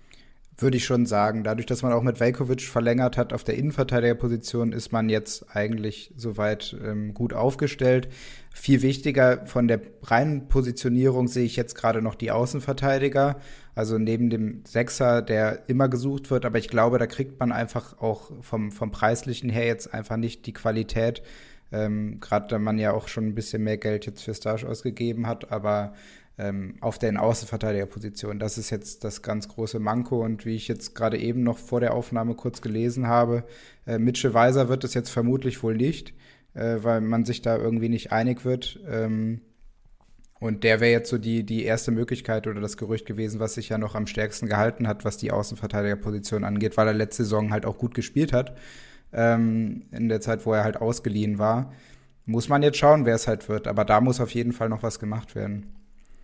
würde 0.58 0.76
ich 0.76 0.84
schon 0.84 1.06
sagen. 1.06 1.44
Dadurch, 1.44 1.66
dass 1.66 1.82
man 1.82 1.92
auch 1.92 2.02
mit 2.02 2.20
Velkovic 2.20 2.62
verlängert 2.62 3.16
hat 3.16 3.32
auf 3.32 3.44
der 3.44 3.56
Innenverteidigerposition, 3.56 4.72
ist 4.72 4.92
man 4.92 5.08
jetzt 5.08 5.54
eigentlich 5.54 6.12
soweit 6.16 6.76
ähm, 6.84 7.14
gut 7.14 7.32
aufgestellt. 7.32 8.08
Viel 8.54 8.82
wichtiger 8.82 9.46
von 9.46 9.66
der 9.66 9.80
reinen 10.02 10.48
Positionierung 10.48 11.26
sehe 11.26 11.44
ich 11.44 11.56
jetzt 11.56 11.74
gerade 11.74 12.02
noch 12.02 12.14
die 12.14 12.30
Außenverteidiger. 12.30 13.40
Also 13.74 13.98
neben 13.98 14.28
dem 14.30 14.62
Sechser, 14.66 15.22
der 15.22 15.68
immer 15.68 15.88
gesucht 15.88 16.30
wird, 16.30 16.44
aber 16.44 16.58
ich 16.58 16.68
glaube, 16.68 16.98
da 16.98 17.06
kriegt 17.06 17.40
man 17.40 17.50
einfach 17.50 17.98
auch 18.00 18.30
vom, 18.42 18.70
vom 18.70 18.90
Preislichen 18.90 19.48
her 19.48 19.66
jetzt 19.66 19.92
einfach 19.94 20.16
nicht 20.16 20.46
die 20.46 20.52
Qualität. 20.52 21.22
Ähm, 21.72 22.20
gerade 22.20 22.48
da 22.48 22.58
man 22.58 22.78
ja 22.78 22.92
auch 22.92 23.08
schon 23.08 23.26
ein 23.26 23.34
bisschen 23.34 23.64
mehr 23.64 23.78
Geld 23.78 24.04
jetzt 24.04 24.22
für 24.22 24.34
Stage 24.34 24.68
ausgegeben 24.68 25.26
hat, 25.26 25.50
aber 25.50 25.94
ähm, 26.38 26.76
auf 26.80 26.98
der 26.98 27.20
Außenverteidigerposition. 27.20 28.38
Das 28.38 28.58
ist 28.58 28.70
jetzt 28.70 29.04
das 29.04 29.22
ganz 29.22 29.48
große 29.48 29.78
Manko 29.78 30.22
und 30.22 30.44
wie 30.44 30.56
ich 30.56 30.68
jetzt 30.68 30.94
gerade 30.94 31.18
eben 31.18 31.42
noch 31.42 31.58
vor 31.58 31.80
der 31.80 31.94
Aufnahme 31.94 32.34
kurz 32.34 32.60
gelesen 32.60 33.06
habe, 33.06 33.44
äh, 33.86 33.98
Mitchell 33.98 34.34
Weiser 34.34 34.68
wird 34.68 34.84
es 34.84 34.94
jetzt 34.94 35.10
vermutlich 35.10 35.62
wohl 35.62 35.76
nicht, 35.76 36.14
äh, 36.54 36.78
weil 36.82 37.00
man 37.00 37.24
sich 37.24 37.42
da 37.42 37.56
irgendwie 37.56 37.88
nicht 37.88 38.12
einig 38.12 38.44
wird. 38.44 38.80
Ähm, 38.88 39.40
und 40.40 40.64
der 40.64 40.80
wäre 40.80 40.90
jetzt 40.90 41.08
so 41.08 41.18
die, 41.18 41.44
die 41.44 41.64
erste 41.64 41.92
Möglichkeit 41.92 42.48
oder 42.48 42.60
das 42.60 42.76
Gerücht 42.76 43.06
gewesen, 43.06 43.38
was 43.38 43.54
sich 43.54 43.68
ja 43.68 43.78
noch 43.78 43.94
am 43.94 44.08
stärksten 44.08 44.48
gehalten 44.48 44.88
hat, 44.88 45.04
was 45.04 45.16
die 45.16 45.30
Außenverteidigerposition 45.30 46.42
angeht, 46.42 46.76
weil 46.76 46.88
er 46.88 46.94
letzte 46.94 47.22
Saison 47.22 47.52
halt 47.52 47.64
auch 47.64 47.78
gut 47.78 47.94
gespielt 47.94 48.32
hat. 48.32 48.56
Ähm, 49.12 49.84
in 49.92 50.08
der 50.08 50.20
Zeit, 50.20 50.44
wo 50.44 50.52
er 50.52 50.64
halt 50.64 50.78
ausgeliehen 50.78 51.38
war. 51.38 51.72
Muss 52.24 52.48
man 52.48 52.62
jetzt 52.62 52.78
schauen, 52.78 53.04
wer 53.04 53.14
es 53.14 53.28
halt 53.28 53.48
wird. 53.48 53.68
Aber 53.68 53.84
da 53.84 54.00
muss 54.00 54.20
auf 54.20 54.34
jeden 54.34 54.52
Fall 54.52 54.68
noch 54.68 54.82
was 54.82 54.98
gemacht 54.98 55.34
werden. 55.34 55.66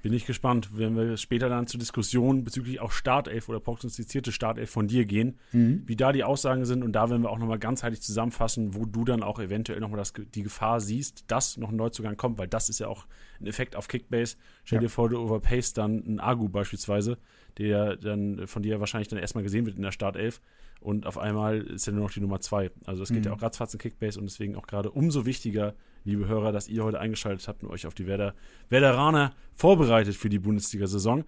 Bin 0.03 0.13
ich 0.13 0.27
gespannt, 0.27 0.71
wenn 0.75 0.97
wir 0.97 1.17
später 1.17 1.49
dann 1.49 1.67
zur 1.67 1.81
Diskussion 1.81 2.45
bezüglich 2.45 2.81
auch 2.81 2.93
Startelf 2.93 3.49
oder 3.49 3.59
prognostizierte 3.59 4.31
Startelf 4.31 4.71
von 4.71 4.87
dir 4.87 5.05
gehen, 5.05 5.39
mhm. 5.53 5.83
wie 5.87 5.97
da 5.97 6.13
die 6.13 6.25
Aussagen 6.25 6.65
sind 6.65 6.85
und 6.85 6.93
da 6.93 7.11
werden 7.11 7.23
wir 7.23 7.31
auch 7.31 7.39
nochmal 7.39 7.59
ganzheitlich 7.59 8.01
zusammenfassen, 8.01 8.75
wo 8.75 8.85
du 8.85 9.05
dann 9.05 9.23
auch 9.23 9.41
eventuell 9.41 9.81
nochmal 9.81 10.03
die 10.35 10.43
Gefahr 10.43 10.81
siehst, 10.81 11.25
dass 11.27 11.57
noch 11.57 11.71
ein 11.71 11.77
Neuzugang 11.77 12.17
kommt, 12.17 12.39
weil 12.39 12.49
das 12.49 12.69
ist 12.69 12.79
ja 12.79 12.87
auch 12.89 13.07
ein 13.41 13.47
Effekt 13.47 13.75
auf 13.75 13.89
Kickbase. 13.89 14.37
Stell 14.65 14.77
ja. 14.77 14.83
dir 14.83 14.89
vor, 14.89 15.09
du 15.09 15.19
overpayst 15.19 15.77
dann 15.77 16.05
einen 16.05 16.21
Agu 16.21 16.49
beispielsweise, 16.49 17.19
der 17.59 17.97
dann 17.97 18.47
von 18.47 18.63
dir 18.63 18.79
wahrscheinlich 18.81 19.09
dann 19.09 19.19
erstmal 19.19 19.43
gesehen 19.43 19.67
wird 19.67 19.77
in 19.77 19.83
der 19.83 19.93
Startelf 19.93 20.41
und 20.81 21.07
auf 21.07 21.19
einmal 21.19 21.61
ist 21.63 21.87
er 21.87 21.93
nur 21.93 22.05
noch 22.05 22.13
die 22.13 22.21
Nummer 22.21 22.41
zwei. 22.41 22.71
Also 22.87 23.03
es 23.03 23.09
geht 23.09 23.21
mhm. 23.21 23.25
ja 23.25 23.33
auch 23.33 23.43
ratzfatz 23.43 23.75
in 23.75 23.81
Kickbase 23.81 24.19
und 24.19 24.27
deswegen 24.27 24.55
auch 24.57 24.67
gerade 24.67 24.91
umso 24.91 25.27
wichtiger, 25.27 25.75
liebe 26.05 26.29
Hörer, 26.29 26.53
dass 26.53 26.69
ihr 26.69 26.85
heute 26.85 27.01
eingeschaltet 27.01 27.47
habt 27.49 27.63
und 27.63 27.71
euch 27.71 27.87
auf 27.87 27.95
die 27.95 28.07
Werder 28.07 28.35
Werderaner 28.69 29.33
vorbereitet 29.55 30.17
für 30.17 30.29
die 30.29 30.39
Bundesliga-Saison. 30.39 31.25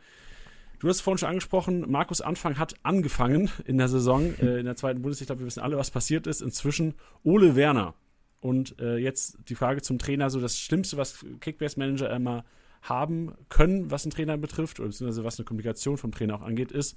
Du 0.81 0.89
hast 0.89 1.03
vorhin 1.03 1.19
schon 1.19 1.29
angesprochen, 1.29 1.91
Markus 1.91 2.23
Anfang 2.23 2.59
hat 2.59 2.75
angefangen 2.83 3.51
in 3.67 3.77
der 3.77 3.89
Saison, 3.89 4.35
äh, 4.41 4.59
in 4.59 4.65
der 4.65 4.77
zweiten 4.77 5.03
Bundesliga. 5.03 5.25
Ich 5.25 5.29
glaube, 5.29 5.41
wir 5.41 5.47
wissen 5.47 5.61
alle, 5.61 5.77
was 5.77 5.91
passiert 5.91 6.27
ist. 6.27 6.41
Inzwischen 6.41 6.95
Ole 7.23 7.55
Werner. 7.55 7.95
Und 8.41 8.79
äh, 8.81 8.97
jetzt 8.97 9.37
die 9.49 9.55
Frage 9.55 9.83
zum 9.83 9.99
Trainer: 9.99 10.31
so 10.31 10.41
das 10.41 10.59
Schlimmste, 10.59 10.97
was 10.97 11.25
Kickbase-Manager 11.41 12.11
immer 12.11 12.45
haben 12.83 13.35
können, 13.51 13.91
was 13.91 14.05
einen 14.05 14.13
Trainer 14.13 14.39
betrifft, 14.39 14.81
oder 14.81 14.89
beziehungsweise 14.89 15.23
was 15.23 15.39
eine 15.39 15.45
Kommunikation 15.45 15.99
vom 15.99 16.13
Trainer 16.13 16.37
auch 16.37 16.43
angeht, 16.43 16.73
ist 16.73 16.97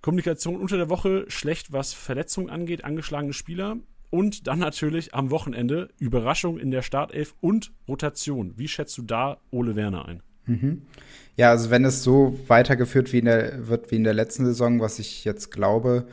Kommunikation 0.00 0.56
unter 0.56 0.78
der 0.78 0.88
Woche 0.88 1.26
schlecht, 1.28 1.72
was 1.72 1.92
Verletzungen 1.92 2.48
angeht, 2.48 2.84
angeschlagene 2.84 3.34
Spieler. 3.34 3.76
Und 4.10 4.46
dann 4.48 4.58
natürlich 4.58 5.14
am 5.14 5.30
Wochenende 5.30 5.88
Überraschung 5.98 6.58
in 6.58 6.70
der 6.70 6.82
Startelf 6.82 7.34
und 7.40 7.72
Rotation. 7.88 8.54
Wie 8.56 8.68
schätzt 8.68 8.98
du 8.98 9.02
da 9.02 9.38
Ole 9.50 9.76
Werner 9.76 10.06
ein? 10.06 10.22
Mhm. 10.46 10.82
Ja, 11.36 11.50
also 11.50 11.70
wenn 11.70 11.84
es 11.84 12.02
so 12.02 12.38
weitergeführt 12.48 13.12
wie 13.12 13.22
der, 13.22 13.68
wird 13.68 13.90
wie 13.90 13.96
in 13.96 14.04
der 14.04 14.14
letzten 14.14 14.44
Saison, 14.44 14.80
was 14.80 14.98
ich 14.98 15.24
jetzt 15.24 15.50
glaube, 15.52 16.06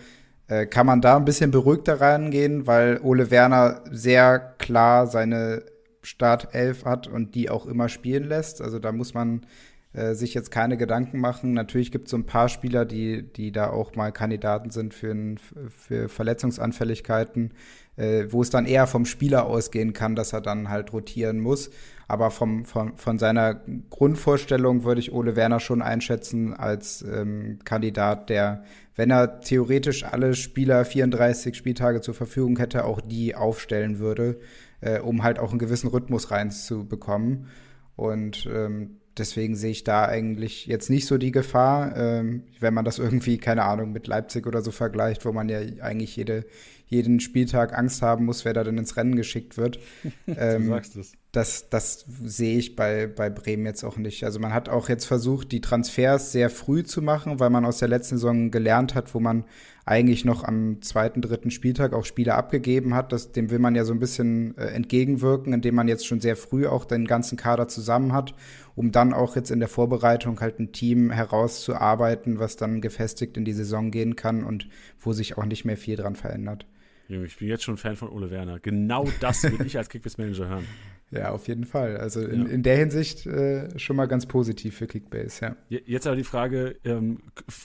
äh, 0.48 0.66
kann 0.66 0.86
man 0.86 1.02
da 1.02 1.18
ein 1.18 1.26
bisschen 1.26 1.52
beruhigter 1.52 2.00
reingehen, 2.00 2.68
weil 2.68 3.00
Ole 3.02 3.32
Werner 3.32 3.84
sehr 3.92 4.40
klar 4.60 5.08
seine 5.08 5.64
Startelf 6.02 6.86
hat 6.86 7.08
und 7.08 7.36
die 7.36 7.50
auch 7.50 7.66
immer 7.66 7.90
spielen 7.90 8.24
lässt. 8.24 8.62
Also 8.62 8.80
da 8.80 8.92
muss 8.92 9.14
man 9.14 9.46
äh, 9.94 10.14
sich 10.14 10.34
jetzt 10.34 10.52
keine 10.52 10.78
Gedanken 10.78 11.20
machen. 11.20 11.54
Natürlich 11.54 11.92
gibt 11.92 12.06
es 12.06 12.12
so 12.12 12.18
ein 12.18 12.26
paar 12.26 12.50
Spieler, 12.50 12.86
die, 12.86 13.24
die 13.24 13.52
da 13.52 13.70
auch 13.70 13.96
mal 13.96 14.12
Kandidaten 14.12 14.70
sind 14.70 14.94
für, 14.94 15.12
ein, 15.12 15.40
für 15.70 16.08
Verletzungsanfälligkeiten, 16.08 17.54
äh, 17.98 18.26
wo 18.30 18.42
es 18.42 18.50
dann 18.50 18.66
eher 18.66 18.88
vom 18.88 19.06
Spieler 19.06 19.46
ausgehen 19.46 19.94
kann, 19.94 20.16
dass 20.16 20.34
er 20.34 20.42
dann 20.42 20.70
halt 20.70 20.94
rotieren 20.94 21.40
muss. 21.40 21.70
Aber 22.08 22.32
vom, 22.32 22.64
vom, 22.64 22.96
von 22.96 23.20
seiner 23.20 23.62
Grundvorstellung 23.90 24.86
würde 24.86 25.02
ich 25.02 25.12
Ole 25.12 25.36
Werner 25.36 25.60
schon 25.60 25.82
einschätzen 25.82 26.54
als 26.54 27.02
ähm, 27.02 27.60
Kandidat, 27.66 28.30
der, 28.30 28.64
wenn 28.96 29.12
er 29.12 29.42
theoretisch 29.42 30.06
alle 30.06 30.34
Spieler 30.36 30.86
34 30.86 31.56
Spieltage 31.56 32.00
zur 32.00 32.14
Verfügung 32.14 32.58
hätte, 32.58 32.86
auch 32.86 33.02
die 33.02 33.36
aufstellen 33.36 34.00
würde, 34.00 34.40
äh, 34.80 35.00
um 35.00 35.24
halt 35.24 35.40
auch 35.40 35.50
einen 35.50 35.60
gewissen 35.60 35.90
Rhythmus 35.90 36.32
reinzubekommen. 36.32 37.48
Und 37.98 38.48
ähm, 38.54 38.98
deswegen 39.18 39.56
sehe 39.56 39.72
ich 39.72 39.84
da 39.84 40.06
eigentlich 40.06 40.68
jetzt 40.68 40.90
nicht 40.90 41.08
so 41.08 41.18
die 41.18 41.32
Gefahr, 41.32 41.96
ähm, 41.98 42.44
wenn 42.60 42.74
man 42.74 42.86
das 42.86 43.00
irgendwie, 43.00 43.38
keine 43.38 43.64
Ahnung, 43.64 43.92
mit 43.92 44.08
Leipzig 44.08 44.48
oder 44.48 44.62
so 44.62 44.72
vergleicht, 44.72 45.26
wo 45.26 45.34
man 45.34 45.50
ja 45.50 45.60
eigentlich 45.82 46.16
jede, 46.16 46.46
jeden 46.88 47.20
Spieltag 47.20 47.78
Angst 47.78 48.02
haben 48.02 48.26
muss, 48.26 48.46
wer 48.46 48.54
da 48.54 48.64
denn 48.64 48.78
ins 48.78 48.98
Rennen 48.98 49.16
geschickt 49.16 49.58
wird. 49.58 49.80
ähm, 50.28 50.64
du 50.64 50.70
sagst 50.70 50.96
es. 50.96 51.14
Das, 51.32 51.70
das 51.70 52.06
sehe 52.24 52.58
ich 52.58 52.76
bei, 52.76 53.06
bei 53.06 53.30
Bremen 53.30 53.66
jetzt 53.66 53.84
auch 53.84 53.98
nicht. 53.98 54.24
Also 54.24 54.40
man 54.40 54.54
hat 54.54 54.70
auch 54.70 54.90
jetzt 54.90 55.06
versucht, 55.06 55.52
die 55.52 55.62
Transfers 55.62 56.32
sehr 56.32 56.50
früh 56.50 56.84
zu 56.84 57.02
machen, 57.02 57.40
weil 57.40 57.50
man 57.50 57.66
aus 57.66 57.78
der 57.78 57.90
letzten 57.90 58.16
Saison 58.16 58.50
gelernt 58.50 58.96
hat, 58.96 59.14
wo 59.14 59.20
man 59.20 59.44
eigentlich 59.88 60.26
noch 60.26 60.44
am 60.44 60.82
zweiten, 60.82 61.22
dritten 61.22 61.52
Spieltag 61.52 61.94
auch 61.94 62.06
Spieler 62.06 62.36
abgegeben 62.36 62.94
hat. 62.94 63.12
Das, 63.12 63.32
dem 63.32 63.50
will 63.52 63.60
man 63.60 63.76
ja 63.76 63.86
so 63.86 63.94
ein 63.94 64.00
bisschen 64.00 64.58
äh, 64.58 64.68
entgegenwirken, 64.68 65.54
indem 65.54 65.76
man 65.76 65.88
jetzt 65.88 66.08
schon 66.08 66.20
sehr 66.20 66.36
früh 66.36 66.68
auch 66.68 66.86
den 66.86 67.06
ganzen 67.06 67.38
Kader 67.38 67.68
zusammen 67.68 68.14
hat, 68.14 68.34
um 68.76 68.92
dann 68.92 69.14
auch 69.14 69.36
jetzt 69.36 69.52
in 69.52 69.60
der 69.60 69.70
Vorbereitung 69.70 70.40
halt 70.42 70.60
ein 70.60 70.72
Team 70.74 71.12
herauszuarbeiten, 71.12 72.40
was 72.40 72.58
dann 72.58 72.82
gefestigt 72.82 73.38
in 73.38 73.46
die 73.46 73.54
Saison 73.54 73.92
gehen 73.92 74.16
kann 74.16 74.44
und 74.44 74.68
wo 75.00 75.14
sich 75.14 75.38
auch 75.38 75.46
nicht 75.46 75.66
mehr 75.66 75.78
viel 75.78 75.96
dran 75.96 76.16
verändert. 76.16 76.66
Ich 77.10 77.38
bin 77.38 77.48
jetzt 77.48 77.64
schon 77.64 77.78
Fan 77.78 77.96
von 77.96 78.10
Ole 78.10 78.32
Werner. 78.32 78.60
Genau 78.60 79.08
das 79.20 79.44
will 79.44 79.66
ich 79.66 79.78
als 79.78 79.90
Kickbase-Manager 79.90 80.48
hören. 80.48 80.66
Ja, 81.10 81.32
auf 81.32 81.48
jeden 81.48 81.64
Fall. 81.64 81.96
Also 81.96 82.20
in, 82.20 82.46
ja. 82.46 82.52
in 82.52 82.64
der 82.64 82.76
Hinsicht 82.76 83.26
äh, 83.26 83.80
schon 83.80 83.96
mal 83.96 84.08
ganz 84.08 84.26
positiv 84.26 84.76
für 84.76 84.88
Kickbase, 84.88 85.56
ja. 85.70 85.80
Jetzt 85.86 86.06
aber 86.06 86.18
die 86.18 86.26
Frage, 86.26 86.76
ähm, 86.84 87.20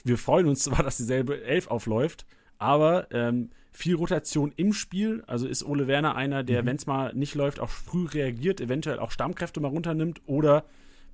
wir 0.05 0.17
freuen 0.17 0.47
uns 0.47 0.63
zwar, 0.63 0.85
dass 0.85 0.99
dieselbe 0.99 1.43
Elf 1.43 1.67
aufläuft, 1.67 2.25
aber 2.59 3.09
ähm, 3.11 3.51
viel 3.73 3.97
Rotation 3.97 4.53
im 4.55 4.73
Spiel. 4.73 5.25
Also 5.27 5.49
ist 5.49 5.65
Ole 5.65 5.89
Werner 5.89 6.15
einer, 6.15 6.45
der, 6.45 6.63
mhm. 6.63 6.67
wenn 6.67 6.77
es 6.77 6.87
mal 6.87 7.13
nicht 7.15 7.35
läuft, 7.35 7.59
auch 7.59 7.71
früh 7.71 8.07
reagiert, 8.07 8.61
eventuell 8.61 9.01
auch 9.01 9.11
Stammkräfte 9.11 9.59
mal 9.59 9.69
runternimmt 9.69 10.23
oder 10.27 10.65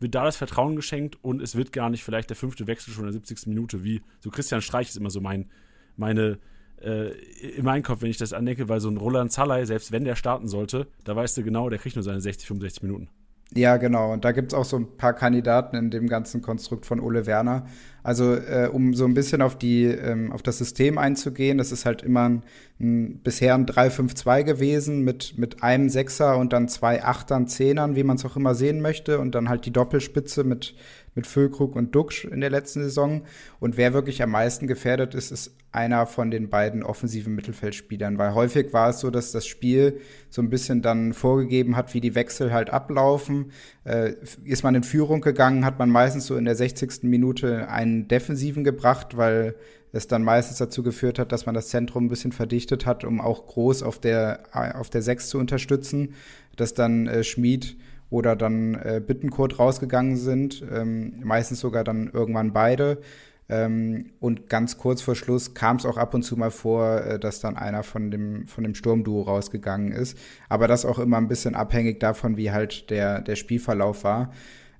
wird 0.00 0.14
da 0.14 0.24
das 0.24 0.36
Vertrauen 0.36 0.76
geschenkt 0.76 1.16
und 1.22 1.40
es 1.40 1.56
wird 1.56 1.72
gar 1.72 1.90
nicht 1.90 2.04
vielleicht 2.04 2.28
der 2.28 2.36
fünfte 2.36 2.66
Wechsel 2.66 2.92
schon 2.92 3.04
in 3.04 3.12
der 3.12 3.20
70. 3.20 3.46
Minute, 3.46 3.84
wie 3.84 4.02
so 4.20 4.30
Christian 4.30 4.60
Streich 4.60 4.90
ist 4.90 4.96
immer 4.96 5.10
so 5.10 5.20
mein, 5.20 5.50
meine, 5.96 6.38
äh, 6.82 7.10
in 7.56 7.64
meinem 7.64 7.82
Kopf, 7.82 8.02
wenn 8.02 8.10
ich 8.10 8.18
das 8.18 8.32
andenke, 8.32 8.68
weil 8.68 8.80
so 8.80 8.88
ein 8.88 8.96
Roland 8.96 9.32
Zalay, 9.32 9.64
selbst 9.66 9.92
wenn 9.92 10.04
der 10.04 10.16
starten 10.16 10.48
sollte, 10.48 10.86
da 11.04 11.16
weißt 11.16 11.36
du 11.36 11.42
genau, 11.42 11.68
der 11.68 11.78
kriegt 11.78 11.96
nur 11.96 12.02
seine 12.02 12.20
60, 12.20 12.46
65 12.46 12.82
Minuten. 12.82 13.08
Ja, 13.54 13.78
genau. 13.78 14.12
Und 14.12 14.26
da 14.26 14.32
gibt 14.32 14.52
es 14.52 14.58
auch 14.58 14.66
so 14.66 14.76
ein 14.76 14.96
paar 14.98 15.14
Kandidaten 15.14 15.74
in 15.74 15.90
dem 15.90 16.06
ganzen 16.06 16.42
Konstrukt 16.42 16.84
von 16.84 17.00
Ole 17.00 17.24
Werner. 17.24 17.66
Also, 18.02 18.34
äh, 18.34 18.68
um 18.70 18.92
so 18.92 19.06
ein 19.06 19.14
bisschen 19.14 19.40
auf 19.40 19.56
die, 19.56 19.84
ähm, 19.84 20.32
auf 20.32 20.42
das 20.42 20.58
System 20.58 20.98
einzugehen, 20.98 21.56
das 21.56 21.72
ist 21.72 21.86
halt 21.86 22.02
immer 22.02 22.28
ein, 22.28 22.42
ein 22.78 23.20
bisher 23.20 23.54
ein 23.54 23.64
3-5-2 23.64 24.44
gewesen 24.44 25.02
mit, 25.02 25.38
mit 25.38 25.62
einem 25.62 25.88
Sechser 25.88 26.36
und 26.36 26.52
dann 26.52 26.68
zwei 26.68 27.02
Achtern, 27.02 27.46
Zehnern, 27.46 27.96
wie 27.96 28.04
man 28.04 28.16
es 28.16 28.24
auch 28.26 28.36
immer 28.36 28.54
sehen 28.54 28.82
möchte. 28.82 29.18
Und 29.18 29.34
dann 29.34 29.48
halt 29.48 29.64
die 29.64 29.72
Doppelspitze 29.72 30.44
mit, 30.44 30.74
mit 31.18 31.26
Füllkrug 31.26 31.74
und 31.74 31.96
Duxch 31.96 32.24
in 32.24 32.40
der 32.40 32.50
letzten 32.50 32.80
Saison. 32.80 33.22
Und 33.58 33.76
wer 33.76 33.92
wirklich 33.92 34.22
am 34.22 34.30
meisten 34.30 34.68
gefährdet 34.68 35.16
ist, 35.16 35.32
ist 35.32 35.52
einer 35.72 36.06
von 36.06 36.30
den 36.30 36.48
beiden 36.48 36.84
offensiven 36.84 37.34
Mittelfeldspielern, 37.34 38.18
weil 38.18 38.34
häufig 38.34 38.72
war 38.72 38.90
es 38.90 39.00
so, 39.00 39.10
dass 39.10 39.32
das 39.32 39.44
Spiel 39.44 40.00
so 40.30 40.40
ein 40.40 40.48
bisschen 40.48 40.80
dann 40.80 41.12
vorgegeben 41.12 41.76
hat, 41.76 41.92
wie 41.92 42.00
die 42.00 42.14
Wechsel 42.14 42.52
halt 42.52 42.70
ablaufen. 42.70 43.50
Äh, 43.82 44.12
ist 44.44 44.62
man 44.62 44.76
in 44.76 44.84
Führung 44.84 45.20
gegangen, 45.20 45.64
hat 45.64 45.80
man 45.80 45.90
meistens 45.90 46.26
so 46.26 46.36
in 46.36 46.44
der 46.44 46.54
60. 46.54 47.02
Minute 47.02 47.68
einen 47.68 48.06
Defensiven 48.06 48.62
gebracht, 48.62 49.16
weil 49.16 49.56
es 49.90 50.06
dann 50.06 50.22
meistens 50.22 50.58
dazu 50.58 50.84
geführt 50.84 51.18
hat, 51.18 51.32
dass 51.32 51.46
man 51.46 51.54
das 51.56 51.68
Zentrum 51.68 52.04
ein 52.04 52.08
bisschen 52.08 52.30
verdichtet 52.30 52.86
hat, 52.86 53.02
um 53.02 53.20
auch 53.20 53.44
groß 53.46 53.82
auf 53.82 53.98
der, 53.98 54.44
auf 54.52 54.88
der 54.88 55.02
6 55.02 55.30
zu 55.30 55.38
unterstützen, 55.38 56.14
dass 56.54 56.74
dann 56.74 57.08
äh, 57.08 57.24
Schmid 57.24 57.76
oder 58.10 58.36
dann 58.36 58.74
äh, 58.74 59.02
Bittenkurt 59.04 59.58
rausgegangen 59.58 60.16
sind, 60.16 60.64
ähm, 60.72 61.20
meistens 61.22 61.60
sogar 61.60 61.84
dann 61.84 62.10
irgendwann 62.12 62.52
beide. 62.52 62.98
Ähm, 63.50 64.10
und 64.20 64.48
ganz 64.50 64.76
kurz 64.76 65.00
vor 65.00 65.14
Schluss 65.14 65.54
kam 65.54 65.76
es 65.76 65.86
auch 65.86 65.96
ab 65.96 66.12
und 66.12 66.22
zu 66.22 66.36
mal 66.36 66.50
vor, 66.50 67.00
äh, 67.00 67.18
dass 67.18 67.40
dann 67.40 67.56
einer 67.56 67.82
von 67.82 68.10
dem, 68.10 68.46
von 68.46 68.64
dem 68.64 68.74
Sturmduo 68.74 69.22
rausgegangen 69.22 69.92
ist. 69.92 70.18
Aber 70.48 70.68
das 70.68 70.84
auch 70.84 70.98
immer 70.98 71.16
ein 71.16 71.28
bisschen 71.28 71.54
abhängig 71.54 71.98
davon, 72.00 72.36
wie 72.36 72.50
halt 72.50 72.90
der, 72.90 73.22
der 73.22 73.36
Spielverlauf 73.36 74.04
war. 74.04 74.32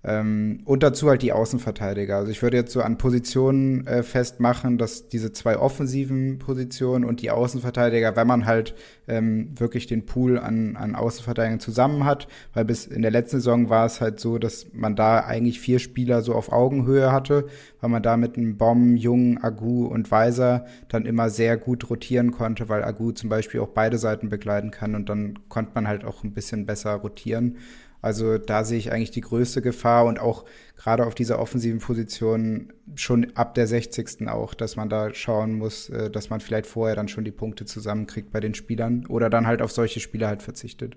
Ähm, 0.05 0.61
und 0.65 0.85
dazu 0.85 1.09
halt 1.09 1.23
die 1.23 1.33
Außenverteidiger. 1.33 2.17
Also 2.17 2.31
ich 2.31 2.41
würde 2.43 2.57
jetzt 2.57 2.73
so 2.73 2.83
an 2.83 2.99
Positionen 2.99 3.87
äh, 3.87 4.05
festmachen, 4.05 4.79
dass 4.79 5.09
diese 5.09 5.33
zwei 5.33 5.59
offensiven 5.59 6.39
Positionen 6.39 7.05
und 7.05 7.21
die 7.21 7.33
Außenverteidiger, 7.33 8.15
wenn 8.15 8.27
man 8.27 8.47
halt 8.47 8.75
ähm, 9.09 9.51
wirklich 9.59 9.89
den 9.89 10.07
Pool 10.07 10.39
an, 10.39 10.77
an 10.77 10.95
Außenverteidigern 10.95 11.59
zusammen 11.59 12.05
hat, 12.05 12.29
weil 12.55 12.65
bis 12.65 12.87
in 12.87 13.03
der 13.03 13.11
letzten 13.11 13.39
Saison 13.39 13.71
war 13.71 13.87
es 13.87 14.01
halt 14.01 14.21
so, 14.21 14.39
dass 14.39 14.69
man 14.73 14.95
da 14.95 15.21
eigentlich 15.21 15.59
vier 15.59 15.81
Spieler 15.81 16.23
so 16.23 16.35
auf 16.35 16.53
Augenhöhe 16.53 17.11
hatte, 17.11 17.47
weil 17.81 17.91
man 17.91 18.03
da 18.03 18.17
mit 18.17 18.37
einem 18.37 18.57
Bomb, 18.57 18.99
Jung, 18.99 19.43
Agu 19.43 19.87
und 19.87 20.11
Weiser 20.13 20.67
dann 20.89 21.07
immer 21.07 21.29
sehr 21.29 21.57
gut 21.57 21.91
rotieren 21.91 22.31
konnte, 22.31 22.69
weil 22.69 22.85
Agu 22.85 23.11
zum 23.11 23.31
Beispiel 23.31 23.61
auch 23.61 23.69
beide 23.69 23.99
Seiten 23.99 24.29
begleiten 24.29 24.71
kann 24.71 24.95
und 24.95 25.09
dann 25.09 25.41
konnte 25.49 25.73
man 25.75 25.89
halt 25.89 26.05
auch 26.05 26.23
ein 26.23 26.33
bisschen 26.33 26.67
besser 26.67 26.95
rotieren. 26.95 27.57
Also 28.01 28.39
da 28.39 28.65
sehe 28.65 28.79
ich 28.79 28.93
eigentlich 28.93 29.11
die 29.11 29.23
größte 29.23 29.61
Gefahr 29.61 30.05
und 30.05 30.21
auch 30.21 30.45
gerade 30.77 31.07
auf 31.07 31.15
dieser 31.15 31.39
offensiven 31.41 31.81
Position 31.81 32.73
schon 32.95 33.37
ab 33.37 33.55
der 33.55 33.67
60. 33.67 34.29
auch, 34.29 34.55
dass 34.55 34.77
man 34.77 34.89
da 34.89 35.13
schauen 35.13 35.55
muss, 35.55 35.89
äh, 35.91 36.11
dass 36.11 36.31
man 36.31 36.41
vielleicht 36.41 36.67
vorher 36.67 36.95
dann 36.95 37.09
schon 37.09 37.25
die 37.25 37.33
Punkte 37.33 37.65
zusammenkriegt 37.65 38.31
bei 38.31 38.41
den 38.41 38.55
Spielern 38.55 39.07
oder 39.07 39.31
dann 39.31 39.47
halt 39.47 39.63
auf 39.63 39.73
solche 39.73 40.01
Spieler 40.01 40.29
halt 40.29 40.43
verzichtet. 40.43 40.97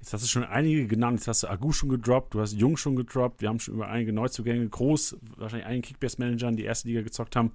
Jetzt 0.00 0.12
hast 0.12 0.24
du 0.24 0.28
schon 0.28 0.44
einige 0.44 0.86
genannt. 0.86 1.20
Jetzt 1.20 1.28
hast 1.28 1.42
du 1.44 1.48
Agu 1.48 1.72
schon 1.72 1.88
gedroppt, 1.88 2.34
du 2.34 2.40
hast 2.40 2.52
Jung 2.52 2.76
schon 2.76 2.96
gedroppt. 2.96 3.40
Wir 3.40 3.48
haben 3.48 3.60
schon 3.60 3.74
über 3.74 3.88
einige 3.88 4.12
Neuzugänge, 4.12 4.68
groß, 4.68 5.16
wahrscheinlich 5.36 5.66
einigen 5.66 5.82
Kickbase-Managern, 5.82 6.56
die 6.56 6.64
erste 6.64 6.88
Liga 6.88 7.02
gezockt 7.02 7.36
haben, 7.36 7.52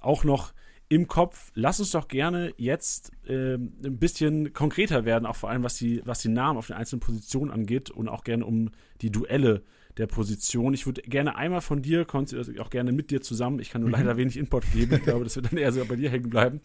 auch 0.00 0.24
noch 0.24 0.52
im 0.88 1.08
Kopf. 1.08 1.50
Lass 1.54 1.80
uns 1.80 1.90
doch 1.90 2.08
gerne 2.08 2.52
jetzt 2.56 3.12
äh, 3.26 3.54
ein 3.54 3.98
bisschen 3.98 4.52
konkreter 4.52 5.04
werden, 5.04 5.26
auch 5.26 5.36
vor 5.36 5.50
allem 5.50 5.62
was 5.62 5.76
die, 5.76 6.02
was 6.04 6.20
die 6.20 6.28
Namen 6.28 6.58
auf 6.58 6.68
den 6.68 6.76
einzelnen 6.76 7.00
Positionen 7.00 7.50
angeht 7.50 7.90
und 7.90 8.08
auch 8.08 8.24
gerne 8.24 8.44
um 8.44 8.70
die 9.00 9.10
Duelle 9.10 9.62
der 9.96 10.06
Position. 10.06 10.74
Ich 10.74 10.86
würde 10.86 11.02
gerne 11.02 11.36
einmal 11.36 11.60
von 11.60 11.82
dir, 11.82 12.06
also 12.12 12.52
auch 12.60 12.70
gerne 12.70 12.92
mit 12.92 13.10
dir 13.10 13.20
zusammen, 13.20 13.58
ich 13.58 13.70
kann 13.70 13.80
nur 13.80 13.88
mhm. 13.88 13.96
leider 13.96 14.16
wenig 14.16 14.36
Input 14.36 14.70
geben, 14.72 14.94
ich 14.96 15.02
glaube, 15.02 15.24
das 15.24 15.36
wird 15.36 15.50
dann 15.50 15.58
eher 15.58 15.72
so 15.72 15.84
bei 15.84 15.96
dir 15.96 16.10
hängen 16.10 16.30
bleiben, 16.30 16.60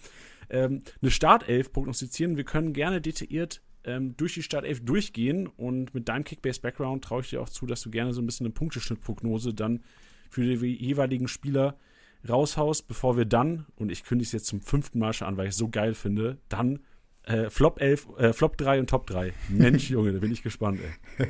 ähm, 0.49 0.81
eine 1.01 1.11
Startelf 1.11 1.71
prognostizieren. 1.71 2.37
Wir 2.37 2.43
können 2.43 2.73
gerne 2.73 3.01
detailliert 3.01 3.61
ähm, 3.83 4.15
durch 4.17 4.33
die 4.33 4.43
Startelf 4.43 4.83
durchgehen 4.83 5.47
und 5.47 5.93
mit 5.95 6.09
deinem 6.09 6.23
Kickbase-Background 6.23 7.03
traue 7.03 7.21
ich 7.21 7.29
dir 7.29 7.41
auch 7.41 7.49
zu, 7.49 7.65
dass 7.65 7.81
du 7.81 7.89
gerne 7.89 8.13
so 8.13 8.21
ein 8.21 8.25
bisschen 8.25 8.45
eine 8.45 8.53
Punkteschnittprognose 8.53 9.53
dann 9.53 9.81
für 10.29 10.43
die 10.43 10.75
jeweiligen 10.75 11.27
Spieler 11.27 11.77
raushaust, 12.27 12.87
bevor 12.87 13.17
wir 13.17 13.25
dann, 13.25 13.65
und 13.75 13.91
ich 13.91 14.03
kündige 14.03 14.27
es 14.27 14.31
jetzt 14.31 14.45
zum 14.45 14.61
fünften 14.61 14.99
Mal 14.99 15.13
schon 15.13 15.27
an, 15.27 15.37
weil 15.37 15.47
ich 15.47 15.51
es 15.51 15.57
so 15.57 15.69
geil 15.69 15.93
finde, 15.93 16.37
dann 16.49 16.79
äh, 17.23 17.49
Flop 17.49 17.81
11, 17.81 18.07
äh, 18.17 18.33
Flop 18.33 18.57
3 18.57 18.79
und 18.79 18.89
Top 18.89 19.07
3. 19.07 19.33
Mensch, 19.49 19.89
Junge, 19.89 20.13
da 20.13 20.19
bin 20.19 20.31
ich 20.31 20.43
gespannt, 20.43 20.79
ey. 21.17 21.27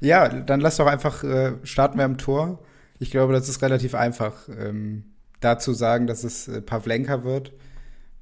Ja, 0.00 0.28
dann 0.28 0.60
lass 0.60 0.76
doch 0.76 0.86
einfach 0.86 1.24
äh, 1.24 1.54
starten 1.64 1.98
wir 1.98 2.04
am 2.04 2.18
Tor. 2.18 2.62
Ich 2.98 3.10
glaube, 3.10 3.32
das 3.32 3.48
ist 3.48 3.62
relativ 3.62 3.94
einfach, 3.94 4.48
ähm, 4.48 5.04
dazu 5.40 5.72
sagen, 5.72 6.06
dass 6.06 6.24
es 6.24 6.48
äh, 6.48 6.60
Pavlenka 6.60 7.24
wird. 7.24 7.52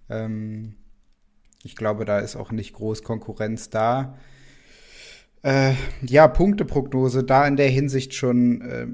Ähm, 0.09 0.75
ich 1.63 1.77
glaube, 1.77 2.05
da 2.05 2.19
ist 2.19 2.37
auch 2.37 2.53
nicht 2.53 2.75
groß 2.75 3.03
Konkurrenz 3.03 3.71
da. 3.71 4.17
Äh, 5.43 5.75
ja, 6.03 6.29
Punkteprognose, 6.29 7.25
da 7.25 7.47
in 7.47 7.57
der 7.57 7.69
Hinsicht 7.69 8.15
schon 8.15 8.61
äh, 8.63 8.87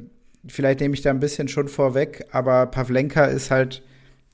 vielleicht 0.46 0.80
nehme 0.80 0.94
ich 0.94 1.02
da 1.02 1.10
ein 1.10 1.20
bisschen 1.20 1.48
schon 1.48 1.68
vorweg, 1.68 2.26
aber 2.32 2.66
Pavlenka 2.66 3.24
ist 3.24 3.50
halt 3.50 3.82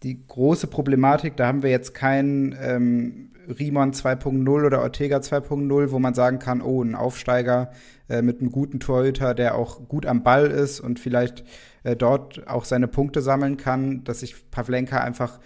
die 0.03 0.27
große 0.27 0.67
Problematik. 0.69 1.37
Da 1.37 1.47
haben 1.47 1.63
wir 1.63 1.71
jetzt 1.71 1.95
keinen 1.95 2.57
ähm, 2.61 3.31
Riemann 3.59 3.93
2.0 3.93 4.67
oder 4.67 4.83
Ortega 4.83 5.19
2.0, 5.19 5.91
wo 5.91 5.99
man 5.99 6.15
sagen 6.15 6.39
kann, 6.39 6.61
oh, 6.61 6.83
ein 6.83 6.95
Aufsteiger 6.95 7.73
äh, 8.09 8.23
mit 8.23 8.41
einem 8.41 8.53
guten 8.53 8.81
Torhüter, 8.81 9.35
der 9.35 9.55
auch 9.55 9.89
gut 9.89 10.07
am 10.07 10.23
Ball 10.23 10.47
ist 10.47 10.81
und 10.81 11.01
vielleicht 11.01 11.45
äh, 11.83 11.97
dort 11.97 12.47
auch 12.47 12.65
seine 12.65 12.89
Punkte 12.89 13.23
sammeln 13.23 13.57
kann, 13.57 14.05
dass 14.05 14.23
ich 14.23 14.51
Pavlenka 14.51 15.01
einfach 15.01 15.41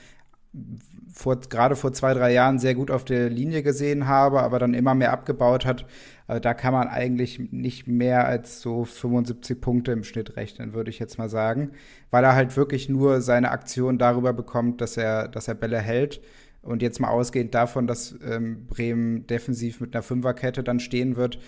vor, 1.13 1.41
gerade 1.41 1.77
vor 1.77 1.93
zwei, 1.93 2.15
drei 2.15 2.33
Jahren 2.33 2.59
sehr 2.59 2.75
gut 2.75 2.91
auf 2.91 3.05
der 3.05 3.31
Linie 3.31 3.63
gesehen 3.63 4.07
habe, 4.07 4.43
aber 4.43 4.59
dann 4.59 4.75
immer 4.75 4.95
mehr 4.95 5.13
abgebaut 5.13 5.65
hat. 5.65 5.87
Also 6.33 6.41
da 6.41 6.55
kann 6.55 6.73
man 6.73 6.89
eigentlich 6.89 7.53
nicht 7.53 7.87
mehr 7.87 8.27
als 8.27 8.63
so 8.63 8.87
75 8.87 9.61
Punkte 9.61 9.93
im 9.93 10.03
Schnitt 10.03 10.35
rechnen, 10.35 10.73
würde 10.73 10.89
ich 10.89 10.99
jetzt 10.99 11.19
mal 11.19 11.29
sagen, 11.29 11.73
weil 12.11 12.25
er 12.25 12.35
halt 12.35 12.57
wirklich 12.57 12.89
nur 12.89 13.21
seine 13.21 13.51
Aktion 13.51 13.99
darüber 13.99 14.33
bekommt, 14.33 14.81
dass 14.81 14.97
er, 14.97 15.29
dass 15.29 15.47
er 15.47 15.55
Bälle 15.55 15.79
hält. 15.79 16.23
Und 16.63 16.81
jetzt 16.81 17.01
mal 17.01 17.11
ausgehend 17.11 17.55
davon, 17.55 17.87
dass 17.87 18.15
ähm, 18.25 18.67
Bremen 18.67 19.27
defensiv 19.27 19.83
mit 19.83 19.95
einer 19.95 20.03
Fünferkette 20.03 20.63
dann 20.63 20.81
stehen 20.81 21.17
wird, 21.17 21.39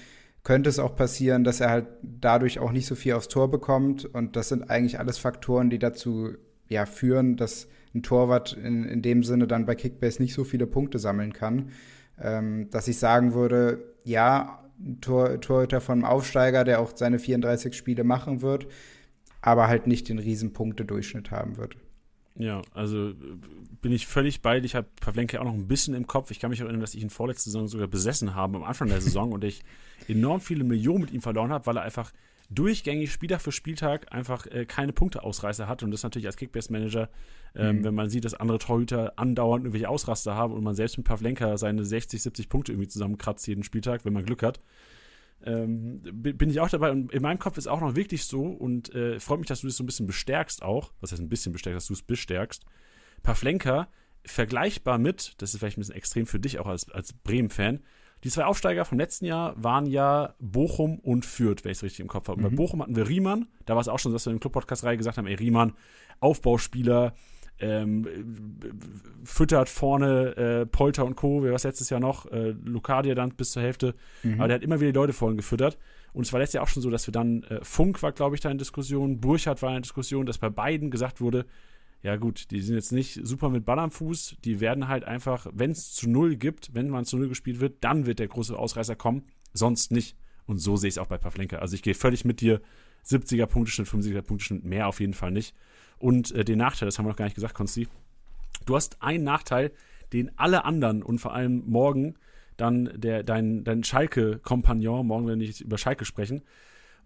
könnte 0.42 0.68
es 0.68 0.78
auch 0.78 0.96
passieren, 0.96 1.44
dass 1.44 1.60
er 1.60 1.70
halt 1.70 1.86
dadurch 2.02 2.58
auch 2.58 2.70
nicht 2.70 2.84
so 2.84 2.94
viel 2.94 3.14
aufs 3.14 3.28
Tor 3.28 3.50
bekommt. 3.50 4.04
Und 4.04 4.36
das 4.36 4.50
sind 4.50 4.68
eigentlich 4.68 4.98
alles 4.98 5.16
Faktoren, 5.16 5.70
die 5.70 5.78
dazu 5.78 6.34
ja, 6.68 6.84
führen, 6.84 7.38
dass 7.38 7.68
ein 7.94 8.02
Torwart 8.02 8.52
in, 8.52 8.84
in 8.84 9.00
dem 9.00 9.22
Sinne 9.22 9.46
dann 9.46 9.64
bei 9.64 9.76
Kickbase 9.76 10.20
nicht 10.20 10.34
so 10.34 10.44
viele 10.44 10.66
Punkte 10.66 10.98
sammeln 10.98 11.32
kann, 11.32 11.70
ähm, 12.20 12.68
dass 12.68 12.86
ich 12.86 12.98
sagen 12.98 13.32
würde, 13.32 13.94
ja, 14.04 14.60
Tor, 15.00 15.40
Torhüter 15.40 15.80
vom 15.80 16.04
Aufsteiger, 16.04 16.64
der 16.64 16.80
auch 16.80 16.92
seine 16.94 17.18
34 17.18 17.74
Spiele 17.74 18.04
machen 18.04 18.42
wird, 18.42 18.66
aber 19.40 19.68
halt 19.68 19.86
nicht 19.86 20.08
den 20.08 20.18
riesen 20.18 20.52
Punktedurchschnitt 20.52 21.30
haben 21.30 21.56
wird. 21.56 21.76
Ja, 22.36 22.62
also 22.72 23.12
bin 23.80 23.92
ich 23.92 24.06
völlig 24.06 24.42
bei. 24.42 24.58
Ich 24.58 24.74
habe 24.74 24.88
Pavlenka 25.00 25.38
auch 25.38 25.44
noch 25.44 25.54
ein 25.54 25.68
bisschen 25.68 25.94
im 25.94 26.06
Kopf. 26.06 26.30
Ich 26.32 26.40
kann 26.40 26.50
mich 26.50 26.60
erinnern, 26.60 26.80
dass 26.80 26.94
ich 26.94 27.02
ihn 27.02 27.10
vorletzte 27.10 27.44
Saison 27.44 27.68
sogar 27.68 27.86
besessen 27.86 28.34
habe 28.34 28.56
am 28.56 28.64
Anfang 28.64 28.88
der 28.88 29.00
Saison 29.00 29.32
und 29.32 29.44
ich 29.44 29.62
enorm 30.08 30.40
viele 30.40 30.64
Millionen 30.64 31.02
mit 31.02 31.12
ihm 31.12 31.22
verloren 31.22 31.52
habe, 31.52 31.66
weil 31.66 31.76
er 31.76 31.82
einfach 31.82 32.12
durchgängig 32.50 33.12
Spieltag 33.12 33.40
für 33.40 33.52
Spieltag 33.52 34.12
einfach 34.12 34.46
äh, 34.46 34.66
keine 34.66 34.92
Punkteausreißer 34.92 35.68
hat. 35.68 35.82
Und 35.82 35.90
das 35.90 36.02
natürlich 36.02 36.26
als 36.26 36.36
Kickbase-Manager, 36.36 37.08
ähm, 37.54 37.78
mhm. 37.78 37.84
wenn 37.84 37.94
man 37.94 38.10
sieht, 38.10 38.24
dass 38.24 38.34
andere 38.34 38.58
Torhüter 38.58 39.12
andauernd 39.16 39.64
irgendwelche 39.64 39.88
Ausraster 39.88 40.34
haben 40.34 40.52
und 40.52 40.62
man 40.62 40.74
selbst 40.74 40.96
mit 40.96 41.06
Pavlenka 41.06 41.56
seine 41.56 41.84
60, 41.84 42.22
70 42.22 42.48
Punkte 42.48 42.72
irgendwie 42.72 42.88
zusammenkratzt 42.88 43.46
jeden 43.46 43.62
Spieltag, 43.62 44.04
wenn 44.04 44.12
man 44.12 44.24
Glück 44.24 44.42
hat. 44.42 44.60
Ähm, 45.44 46.00
bin 46.02 46.48
ich 46.48 46.60
auch 46.60 46.70
dabei 46.70 46.90
und 46.90 47.12
in 47.12 47.20
meinem 47.20 47.38
Kopf 47.38 47.58
ist 47.58 47.66
auch 47.66 47.80
noch 47.80 47.96
wirklich 47.96 48.24
so 48.24 48.44
und 48.44 48.94
äh, 48.94 49.20
freut 49.20 49.40
mich, 49.40 49.48
dass 49.48 49.60
du 49.60 49.66
das 49.66 49.76
so 49.76 49.82
ein 49.82 49.86
bisschen 49.86 50.06
bestärkst 50.06 50.62
auch. 50.62 50.92
Was 51.00 51.12
heißt 51.12 51.20
ein 51.20 51.28
bisschen 51.28 51.52
bestärkst, 51.52 51.76
dass 51.76 51.86
du 51.86 51.92
es 51.92 52.02
bestärkst. 52.02 52.64
Pavlenka 53.22 53.88
vergleichbar 54.24 54.98
mit, 54.98 55.34
das 55.38 55.52
ist 55.52 55.60
vielleicht 55.60 55.76
ein 55.76 55.80
bisschen 55.82 55.96
extrem 55.96 56.26
für 56.26 56.40
dich 56.40 56.58
auch 56.58 56.66
als, 56.66 56.90
als 56.90 57.12
Bremen-Fan, 57.12 57.80
Die 58.24 58.30
zwei 58.30 58.46
Aufsteiger 58.46 58.86
vom 58.86 58.98
letzten 58.98 59.26
Jahr 59.26 59.54
waren 59.62 59.84
ja 59.84 60.34
Bochum 60.40 60.98
und 60.98 61.26
Fürth, 61.26 61.62
wenn 61.62 61.72
ich 61.72 61.78
es 61.78 61.82
richtig 61.82 62.00
im 62.00 62.08
Kopf 62.08 62.28
habe. 62.28 62.40
Mhm. 62.40 62.44
Bei 62.44 62.48
Bochum 62.50 62.82
hatten 62.82 62.96
wir 62.96 63.06
Riemann, 63.06 63.48
da 63.66 63.74
war 63.74 63.82
es 63.82 63.88
auch 63.88 63.98
schon, 63.98 64.12
dass 64.12 64.24
wir 64.24 64.32
im 64.32 64.40
Club-Podcast-Reihe 64.40 64.96
gesagt 64.96 65.18
haben, 65.18 65.26
ey, 65.26 65.34
Riemann, 65.34 65.74
Aufbauspieler, 66.20 67.12
ähm, 67.58 68.08
füttert 69.24 69.68
vorne 69.68 70.36
äh, 70.36 70.66
Polter 70.66 71.04
und 71.04 71.16
Co., 71.16 71.44
wie 71.44 71.48
war 71.48 71.54
es 71.54 71.64
letztes 71.64 71.90
Jahr 71.90 72.00
noch, 72.00 72.26
äh, 72.32 72.54
Lucadia 72.64 73.14
dann 73.14 73.34
bis 73.34 73.52
zur 73.52 73.62
Hälfte, 73.62 73.94
mhm. 74.22 74.40
aber 74.40 74.48
der 74.48 74.56
hat 74.56 74.62
immer 74.62 74.80
wieder 74.80 74.90
die 74.90 74.98
Leute 74.98 75.12
vorhin 75.12 75.36
gefüttert. 75.36 75.78
Und 76.14 76.24
es 76.24 76.32
war 76.32 76.40
letztes 76.40 76.54
Jahr 76.54 76.64
auch 76.64 76.68
schon 76.68 76.82
so, 76.82 76.90
dass 76.90 77.06
wir 77.06 77.12
dann, 77.12 77.42
äh, 77.44 77.60
Funk 77.62 78.02
war, 78.02 78.12
glaube 78.12 78.36
ich, 78.36 78.40
da 78.40 78.50
in 78.50 78.58
Diskussion, 78.58 79.20
Burchardt 79.20 79.62
war 79.62 79.76
in 79.76 79.82
Diskussion, 79.82 80.26
dass 80.26 80.38
bei 80.38 80.48
beiden 80.48 80.90
gesagt 80.90 81.20
wurde, 81.20 81.44
ja 82.04 82.16
gut, 82.16 82.50
die 82.50 82.60
sind 82.60 82.74
jetzt 82.74 82.92
nicht 82.92 83.18
super 83.22 83.48
mit 83.48 83.64
Ball 83.64 83.78
am 83.78 83.90
Fuß, 83.90 84.36
die 84.44 84.60
werden 84.60 84.88
halt 84.88 85.04
einfach, 85.04 85.46
wenn 85.54 85.70
es 85.70 85.94
zu 85.94 86.08
Null 86.08 86.36
gibt, 86.36 86.74
wenn 86.74 86.90
man 86.90 87.06
zu 87.06 87.16
Null 87.16 87.30
gespielt 87.30 87.60
wird, 87.60 87.82
dann 87.82 88.04
wird 88.04 88.18
der 88.18 88.28
große 88.28 88.56
Ausreißer 88.56 88.94
kommen, 88.94 89.24
sonst 89.54 89.90
nicht. 89.90 90.14
Und 90.44 90.58
so 90.58 90.76
sehe 90.76 90.88
ich 90.88 90.94
es 90.94 90.98
auch 90.98 91.06
bei 91.06 91.16
Pavlenka. 91.16 91.56
Also 91.56 91.74
ich 91.74 91.82
gehe 91.82 91.94
völlig 91.94 92.26
mit 92.26 92.42
dir, 92.42 92.60
70er 93.06 93.46
Punkteschnitt, 93.46 93.88
75er 93.88 94.20
Punkteschnitt, 94.20 94.64
mehr 94.64 94.86
auf 94.86 95.00
jeden 95.00 95.14
Fall 95.14 95.30
nicht. 95.30 95.54
Und 95.96 96.30
äh, 96.32 96.44
den 96.44 96.58
Nachteil, 96.58 96.86
das 96.86 96.98
haben 96.98 97.06
wir 97.06 97.08
noch 97.08 97.16
gar 97.16 97.24
nicht 97.24 97.36
gesagt, 97.36 97.54
Konsti, 97.54 97.88
du 98.66 98.76
hast 98.76 99.00
einen 99.00 99.24
Nachteil, 99.24 99.72
den 100.12 100.30
alle 100.38 100.66
anderen 100.66 101.02
und 101.02 101.20
vor 101.20 101.32
allem 101.32 101.62
morgen 101.66 102.16
dann 102.58 102.90
der, 102.94 103.22
dein, 103.22 103.64
dein 103.64 103.82
Schalke-Kompagnon, 103.82 105.06
morgen 105.06 105.26
werden 105.26 105.40
wir 105.40 105.46
nicht 105.46 105.62
über 105.62 105.78
Schalke 105.78 106.04
sprechen, 106.04 106.42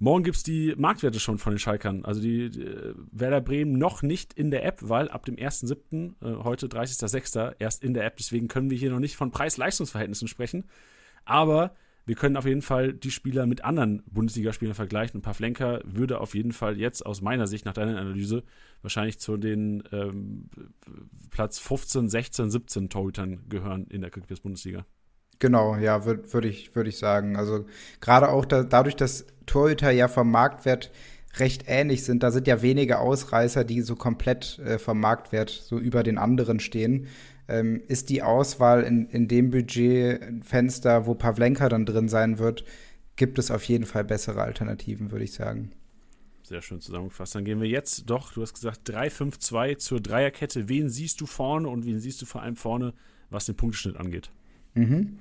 Morgen 0.01 0.23
gibt 0.23 0.37
es 0.37 0.43
die 0.45 0.75
Marktwerte 0.77 1.19
schon 1.19 1.39
von 1.39 1.53
den 1.53 1.59
Schalkern. 1.59 2.05
Also 2.05 2.21
die, 2.21 2.51
die 2.51 2.63
äh, 2.63 2.95
Werder 3.11 3.41
Bremen 3.41 3.79
noch 3.79 4.03
nicht 4.03 4.33
in 4.33 4.51
der 4.51 4.65
App, 4.65 4.79
weil 4.83 5.09
ab 5.09 5.25
dem 5.25 5.37
1.7., 5.37 6.15
äh, 6.23 6.45
heute 6.45 6.69
30.06., 6.69 7.57
erst 7.59 7.83
in 7.83 7.95
der 7.95 8.05
App. 8.05 8.17
Deswegen 8.17 8.47
können 8.47 8.71
wir 8.71 8.79
hier 8.79 8.91
noch 8.91 9.01
nicht 9.01 9.17
von 9.17 9.33
Preis-Leistungsverhältnissen 9.33 10.29
sprechen. 10.29 10.67
Aber 11.25 11.75
wir 12.07 12.15
können 12.15 12.37
auf 12.37 12.47
jeden 12.47 12.63
Fall 12.63 12.95
die 12.95 13.11
Spieler 13.11 13.45
mit 13.47 13.65
anderen 13.65 14.03
Bundesligaspielern 14.07 14.75
vergleichen. 14.75 15.19
Ein 15.19 15.23
paar 15.23 15.35
Flenker 15.35 15.83
würde 15.85 16.21
auf 16.21 16.35
jeden 16.35 16.53
Fall 16.53 16.79
jetzt 16.79 17.05
aus 17.05 17.21
meiner 17.21 17.47
Sicht, 17.47 17.67
nach 17.67 17.75
deiner 17.75 17.99
Analyse, 17.99 18.45
wahrscheinlich 18.83 19.19
zu 19.19 19.37
den 19.37 19.83
ähm, 19.93 20.49
Platz 21.31 21.59
15, 21.59 22.09
16, 22.09 22.51
17 22.51 22.89
Torhütern 22.89 23.49
gehören 23.49 23.87
in 23.89 24.01
der 24.01 24.11
Kickbase-Bundesliga. 24.11 24.87
Genau, 25.39 25.77
ja, 25.77 26.05
würde 26.05 26.33
würd 26.33 26.45
ich, 26.47 26.75
würd 26.75 26.89
ich 26.89 26.99
sagen. 26.99 27.37
Also 27.37 27.67
gerade 28.01 28.29
auch 28.31 28.45
da, 28.45 28.65
dadurch, 28.65 28.97
dass 28.97 29.27
Torhüter 29.47 29.91
ja 29.91 30.09
vom 30.09 30.31
Marktwert 30.31 30.91
recht 31.37 31.65
ähnlich 31.67 32.05
sind, 32.05 32.23
da 32.23 32.31
sind 32.31 32.47
ja 32.47 32.63
wenige 32.63 32.99
Ausreißer, 32.99 33.65
die 33.65 33.83
so 33.83 33.95
komplett 33.95 34.59
äh, 34.59 34.79
vom 34.79 34.99
Marktwert 35.01 35.51
so 35.51 35.79
über 35.79 36.03
den 36.03 36.19
anderen 36.19 36.59
stehen. 36.59 37.07
Ähm, 37.47 37.83
ist 37.87 38.11
die 38.11 38.23
Auswahl 38.23 38.83
in, 38.83 39.09
in 39.09 39.29
dem 39.29 39.51
Budgetfenster, 39.51 41.07
wo 41.07 41.15
Pavlenka 41.15 41.69
dann 41.69 41.87
drin 41.87 42.09
sein 42.09 42.39
wird, 42.39 42.65
gibt 43.17 43.39
es 43.39 43.51
auf 43.51 43.65
jeden 43.65 43.87
Fall 43.87 44.05
bessere 44.05 44.43
Alternativen, 44.43 45.11
würde 45.11 45.25
ich 45.25 45.33
sagen. 45.33 45.71
Sehr 46.43 46.63
schön 46.63 46.81
zusammengefasst. 46.81 47.35
Dann 47.35 47.45
gehen 47.45 47.61
wir 47.61 47.69
jetzt 47.69 48.05
doch, 48.07 48.33
du 48.33 48.43
hast 48.43 48.55
gesagt 48.55 48.89
3-5-2 48.89 49.79
zur 49.79 50.01
Dreierkette. 50.01 50.69
Wen 50.69 50.89
siehst 50.89 51.21
du 51.21 51.27
vorne 51.27 51.69
und 51.69 51.85
wen 51.85 52.01
siehst 52.01 52.23
du 52.23 52.27
vor 52.27 52.43
allem 52.43 52.57
vorne, 52.57 52.95
was 53.31 53.47
den 53.47 53.57
Punkteschnitt 53.57 53.97
angeht? 53.97 54.31
Mhm. 54.79 55.19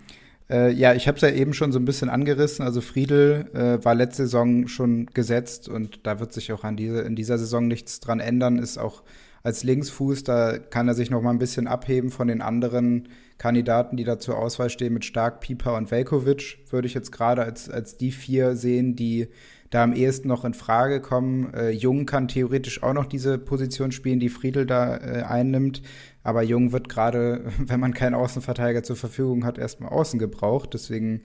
Äh, 0.50 0.72
ja, 0.72 0.94
ich 0.94 1.08
habe 1.08 1.16
es 1.16 1.22
ja 1.22 1.30
eben 1.30 1.54
schon 1.54 1.72
so 1.72 1.80
ein 1.80 1.86
bisschen 1.86 2.10
angerissen. 2.10 2.64
Also 2.64 2.82
Friedel 2.82 3.48
äh, 3.54 3.84
war 3.84 3.96
letzte 3.96 4.24
Saison 4.24 4.68
schon 4.68 5.08
gesetzt 5.08 5.68
und 5.68 6.06
da 6.06 6.20
wird 6.20 6.34
sich 6.34 6.52
auch 6.54 6.64
an 6.64 6.78
diese, 6.78 7.02
in 7.02 7.16
dieser 7.16 7.38
Saison 7.38 7.68
nichts 7.68 8.00
dran 8.00 8.20
ändern. 8.20 8.58
Ist 8.58 8.78
auch 8.78 9.04
als 9.44 9.64
Linksfuß, 9.64 10.24
da 10.24 10.58
kann 10.58 10.88
er 10.88 10.94
sich 10.94 11.10
noch 11.10 11.22
mal 11.22 11.30
ein 11.30 11.40
bisschen 11.40 11.68
abheben 11.68 12.12
von 12.12 12.28
den 12.28 12.42
anderen 12.42 13.10
Kandidaten, 13.38 13.98
die 13.98 14.04
da 14.04 14.20
zur 14.20 14.38
Auswahl 14.38 14.70
stehen 14.70 14.94
mit 14.94 15.06
Stark, 15.06 15.42
Pieper 15.42 15.76
und 15.76 15.92
Velkovic. 15.92 16.60
Würde 16.70 16.88
ich 16.88 16.94
jetzt 16.94 17.12
gerade 17.12 17.44
als, 17.44 17.70
als 17.70 17.98
die 17.98 18.12
vier 18.12 18.56
sehen, 18.56 18.96
die 18.96 19.28
da 19.70 19.84
am 19.84 19.94
ehesten 19.94 20.28
noch 20.28 20.46
in 20.46 20.54
Frage 20.54 21.02
kommen. 21.02 21.54
Äh, 21.54 21.72
Jung 21.72 22.06
kann 22.06 22.28
theoretisch 22.28 22.84
auch 22.84 22.94
noch 22.94 23.06
diese 23.06 23.38
Position 23.38 23.92
spielen, 23.92 24.20
die 24.20 24.30
Friedel 24.30 24.66
da 24.66 24.98
äh, 24.98 25.24
einnimmt. 25.24 25.82
Aber 26.24 26.44
Jung 26.44 26.72
wird 26.72 26.90
gerade, 26.90 27.46
wenn 27.60 27.80
man 27.80 27.94
keinen 27.94 28.16
Außenverteidiger 28.16 28.84
zur 28.84 28.96
Verfügung 28.96 29.46
hat, 29.46 29.58
erstmal 29.58 29.90
außen 29.90 30.20
gebraucht. 30.20 30.74
Deswegen, 30.74 31.24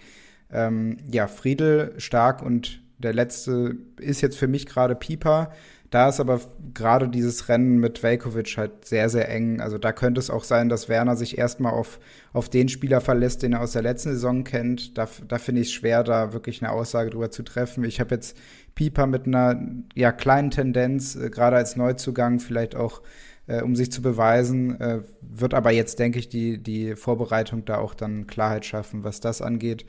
ähm, 0.50 0.98
ja, 1.10 1.28
Friedel 1.28 1.94
stark 1.98 2.42
und 2.42 2.82
der 2.98 3.12
letzte 3.12 3.76
ist 3.98 4.20
jetzt 4.20 4.36
für 4.36 4.48
mich 4.48 4.66
gerade 4.66 4.94
Pieper. 4.94 5.52
Da 5.92 6.08
ist 6.08 6.20
aber 6.20 6.40
gerade 6.72 7.06
dieses 7.06 7.50
Rennen 7.50 7.76
mit 7.76 8.02
Velkovic 8.02 8.56
halt 8.56 8.86
sehr, 8.86 9.10
sehr 9.10 9.28
eng. 9.28 9.60
Also 9.60 9.76
da 9.76 9.92
könnte 9.92 10.20
es 10.20 10.30
auch 10.30 10.42
sein, 10.42 10.70
dass 10.70 10.88
Werner 10.88 11.16
sich 11.16 11.36
erstmal 11.36 11.74
auf, 11.74 12.00
auf 12.32 12.48
den 12.48 12.70
Spieler 12.70 13.02
verlässt, 13.02 13.42
den 13.42 13.52
er 13.52 13.60
aus 13.60 13.72
der 13.72 13.82
letzten 13.82 14.12
Saison 14.12 14.42
kennt. 14.42 14.96
Da, 14.96 15.06
da 15.28 15.36
finde 15.36 15.60
ich 15.60 15.66
es 15.66 15.74
schwer, 15.74 16.02
da 16.02 16.32
wirklich 16.32 16.62
eine 16.62 16.72
Aussage 16.72 17.10
drüber 17.10 17.30
zu 17.30 17.42
treffen. 17.42 17.84
Ich 17.84 18.00
habe 18.00 18.14
jetzt 18.14 18.38
Pieper 18.74 19.06
mit 19.06 19.26
einer 19.26 19.60
ja, 19.94 20.12
kleinen 20.12 20.50
Tendenz, 20.50 21.14
äh, 21.14 21.28
gerade 21.28 21.56
als 21.56 21.76
Neuzugang, 21.76 22.40
vielleicht 22.40 22.74
auch 22.74 23.02
äh, 23.46 23.60
um 23.60 23.76
sich 23.76 23.92
zu 23.92 24.00
beweisen. 24.00 24.80
Äh, 24.80 25.00
wird 25.20 25.52
aber 25.52 25.72
jetzt, 25.72 25.98
denke 25.98 26.18
ich, 26.18 26.30
die, 26.30 26.56
die 26.56 26.96
Vorbereitung 26.96 27.66
da 27.66 27.76
auch 27.76 27.92
dann 27.92 28.26
Klarheit 28.26 28.64
schaffen, 28.64 29.04
was 29.04 29.20
das 29.20 29.42
angeht. 29.42 29.84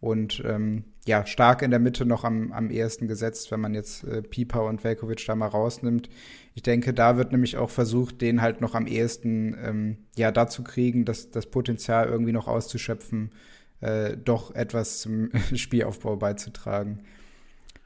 Und 0.00 0.42
ähm, 0.44 0.84
ja, 1.06 1.26
stark 1.26 1.62
in 1.62 1.70
der 1.70 1.80
Mitte 1.80 2.04
noch 2.04 2.22
am, 2.22 2.52
am 2.52 2.70
ehesten 2.70 3.08
gesetzt, 3.08 3.50
wenn 3.50 3.60
man 3.60 3.74
jetzt 3.74 4.04
äh, 4.04 4.22
Pieper 4.22 4.64
und 4.64 4.84
Velkovic 4.84 5.24
da 5.26 5.34
mal 5.34 5.48
rausnimmt. 5.48 6.08
Ich 6.54 6.62
denke, 6.62 6.94
da 6.94 7.16
wird 7.16 7.32
nämlich 7.32 7.56
auch 7.56 7.70
versucht, 7.70 8.20
den 8.20 8.40
halt 8.40 8.60
noch 8.60 8.74
am 8.74 8.86
ehesten 8.86 9.56
ähm, 9.60 9.98
ja, 10.16 10.30
dazu 10.30 10.62
kriegen, 10.62 11.04
dass 11.04 11.30
das 11.30 11.46
Potenzial 11.46 12.08
irgendwie 12.08 12.32
noch 12.32 12.46
auszuschöpfen, 12.46 13.32
äh, 13.80 14.16
doch 14.16 14.54
etwas 14.54 15.00
zum 15.00 15.30
Spielaufbau 15.54 16.16
beizutragen. 16.16 17.00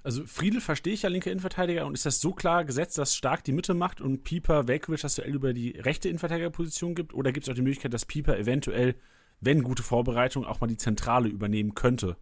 Also 0.05 0.25
Friedel 0.27 0.61
verstehe 0.61 0.95
ich 0.95 1.03
ja 1.03 1.09
linke 1.09 1.31
Innenverteidiger 1.31 1.87
und 1.87 1.95
ist 1.95 2.07
das 2.07 2.21
so 2.21 2.33
klar 2.33 2.65
gesetzt, 2.65 2.99
dass 2.99 3.15
Stark 3.15 3.45
die 3.45 3.53
Mitte 3.53 3.73
macht 3.73 4.01
und 4.01 4.25
Pieper 4.25 4.67
Velkovic 4.67 5.01
das 5.01 5.15
Duell 5.15 5.35
über 5.35 5.53
die 5.53 5.71
rechte 5.79 6.09
Innenverteidigerposition 6.09 6.95
gibt? 6.95 7.15
Oder 7.15 7.31
gibt 7.31 7.47
es 7.47 7.51
auch 7.51 7.55
die 7.55 7.63
Möglichkeit, 7.63 7.95
dass 7.95 8.05
Pieper 8.05 8.37
eventuell, 8.37 8.97
wenn 9.43 9.63
gute 9.63 9.83
Vorbereitung, 9.83 10.47
auch 10.47 10.61
mal 10.61 10.69
die 10.69 10.79
Zentrale 10.79 11.29
übernehmen 11.29 11.75
könnte? 11.75 12.17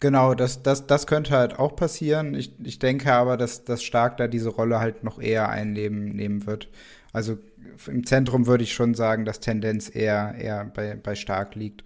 Genau, 0.00 0.34
das, 0.34 0.62
das, 0.62 0.86
das 0.86 1.06
könnte 1.06 1.32
halt 1.32 1.58
auch 1.58 1.76
passieren. 1.76 2.34
Ich, 2.34 2.52
ich 2.64 2.78
denke 2.78 3.12
aber, 3.12 3.36
dass, 3.36 3.64
dass 3.64 3.82
Stark 3.82 4.16
da 4.16 4.26
diese 4.26 4.48
Rolle 4.48 4.80
halt 4.80 5.04
noch 5.04 5.20
eher 5.20 5.48
einnehmen 5.48 6.08
nehmen 6.08 6.46
wird. 6.46 6.68
Also 7.12 7.38
im 7.86 8.06
Zentrum 8.06 8.46
würde 8.46 8.64
ich 8.64 8.72
schon 8.72 8.94
sagen, 8.94 9.24
dass 9.24 9.40
Tendenz 9.40 9.94
eher, 9.94 10.34
eher 10.38 10.64
bei, 10.64 10.96
bei 10.96 11.14
Stark 11.14 11.54
liegt. 11.54 11.84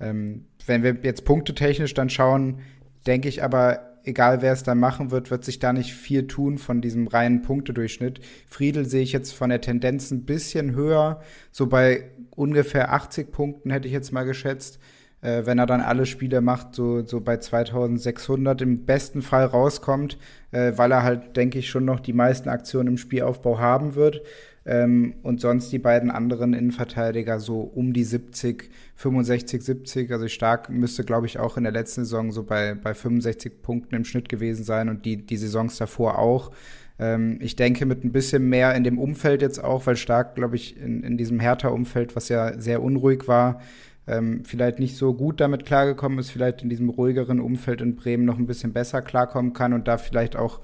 Ähm, 0.00 0.46
wenn 0.66 0.82
wir 0.82 0.96
jetzt 1.02 1.24
punktetechnisch 1.24 1.94
dann 1.94 2.10
schauen, 2.10 2.60
denke 3.06 3.28
ich 3.28 3.42
aber, 3.42 3.87
egal 4.04 4.42
wer 4.42 4.52
es 4.52 4.62
da 4.62 4.74
machen 4.74 5.10
wird, 5.10 5.30
wird 5.30 5.44
sich 5.44 5.58
da 5.58 5.72
nicht 5.72 5.94
viel 5.94 6.26
tun 6.26 6.58
von 6.58 6.80
diesem 6.80 7.06
reinen 7.06 7.42
Punktedurchschnitt. 7.42 8.20
Friedel 8.46 8.84
sehe 8.84 9.02
ich 9.02 9.12
jetzt 9.12 9.32
von 9.32 9.50
der 9.50 9.60
Tendenz 9.60 10.10
ein 10.10 10.24
bisschen 10.24 10.74
höher, 10.74 11.20
so 11.52 11.66
bei 11.66 12.10
ungefähr 12.30 12.92
80 12.92 13.32
Punkten 13.32 13.70
hätte 13.70 13.88
ich 13.88 13.94
jetzt 13.94 14.12
mal 14.12 14.24
geschätzt. 14.24 14.78
Äh, 15.20 15.46
wenn 15.46 15.58
er 15.58 15.66
dann 15.66 15.80
alle 15.80 16.06
Spiele 16.06 16.40
macht, 16.40 16.76
so, 16.76 17.04
so 17.04 17.20
bei 17.20 17.38
2600 17.38 18.62
im 18.62 18.84
besten 18.84 19.20
Fall 19.20 19.46
rauskommt, 19.46 20.16
äh, 20.52 20.72
weil 20.76 20.92
er 20.92 21.02
halt, 21.02 21.36
denke 21.36 21.58
ich, 21.58 21.68
schon 21.68 21.84
noch 21.84 21.98
die 21.98 22.12
meisten 22.12 22.48
Aktionen 22.48 22.88
im 22.88 22.98
Spielaufbau 22.98 23.58
haben 23.58 23.96
wird. 23.96 24.22
Ähm, 24.68 25.14
und 25.22 25.40
sonst 25.40 25.72
die 25.72 25.78
beiden 25.78 26.10
anderen 26.10 26.52
Innenverteidiger 26.52 27.40
so 27.40 27.60
um 27.60 27.94
die 27.94 28.04
70, 28.04 28.70
65, 28.96 29.62
70. 29.62 30.12
Also 30.12 30.28
stark 30.28 30.68
müsste, 30.68 31.04
glaube 31.04 31.26
ich, 31.26 31.38
auch 31.38 31.56
in 31.56 31.62
der 31.62 31.72
letzten 31.72 32.04
Saison 32.04 32.32
so 32.32 32.42
bei, 32.42 32.74
bei 32.74 32.92
65 32.92 33.62
Punkten 33.62 33.94
im 33.94 34.04
Schnitt 34.04 34.28
gewesen 34.28 34.64
sein 34.64 34.90
und 34.90 35.06
die, 35.06 35.24
die 35.24 35.38
Saisons 35.38 35.78
davor 35.78 36.18
auch. 36.18 36.50
Ähm, 36.98 37.38
ich 37.40 37.56
denke, 37.56 37.86
mit 37.86 38.04
ein 38.04 38.12
bisschen 38.12 38.46
mehr 38.46 38.74
in 38.74 38.84
dem 38.84 38.98
Umfeld 38.98 39.40
jetzt 39.40 39.64
auch, 39.64 39.86
weil 39.86 39.96
stark, 39.96 40.34
glaube 40.34 40.56
ich, 40.56 40.78
in, 40.78 41.02
in 41.02 41.16
diesem 41.16 41.40
Hertha-Umfeld, 41.40 42.14
was 42.14 42.28
ja 42.28 42.60
sehr 42.60 42.82
unruhig 42.82 43.26
war, 43.26 43.62
ähm, 44.06 44.44
vielleicht 44.44 44.80
nicht 44.80 44.98
so 44.98 45.14
gut 45.14 45.40
damit 45.40 45.64
klargekommen 45.64 46.18
ist, 46.18 46.30
vielleicht 46.30 46.62
in 46.62 46.68
diesem 46.68 46.90
ruhigeren 46.90 47.40
Umfeld 47.40 47.80
in 47.80 47.96
Bremen 47.96 48.26
noch 48.26 48.38
ein 48.38 48.46
bisschen 48.46 48.74
besser 48.74 49.00
klarkommen 49.00 49.54
kann 49.54 49.72
und 49.72 49.88
da 49.88 49.96
vielleicht 49.96 50.36
auch 50.36 50.60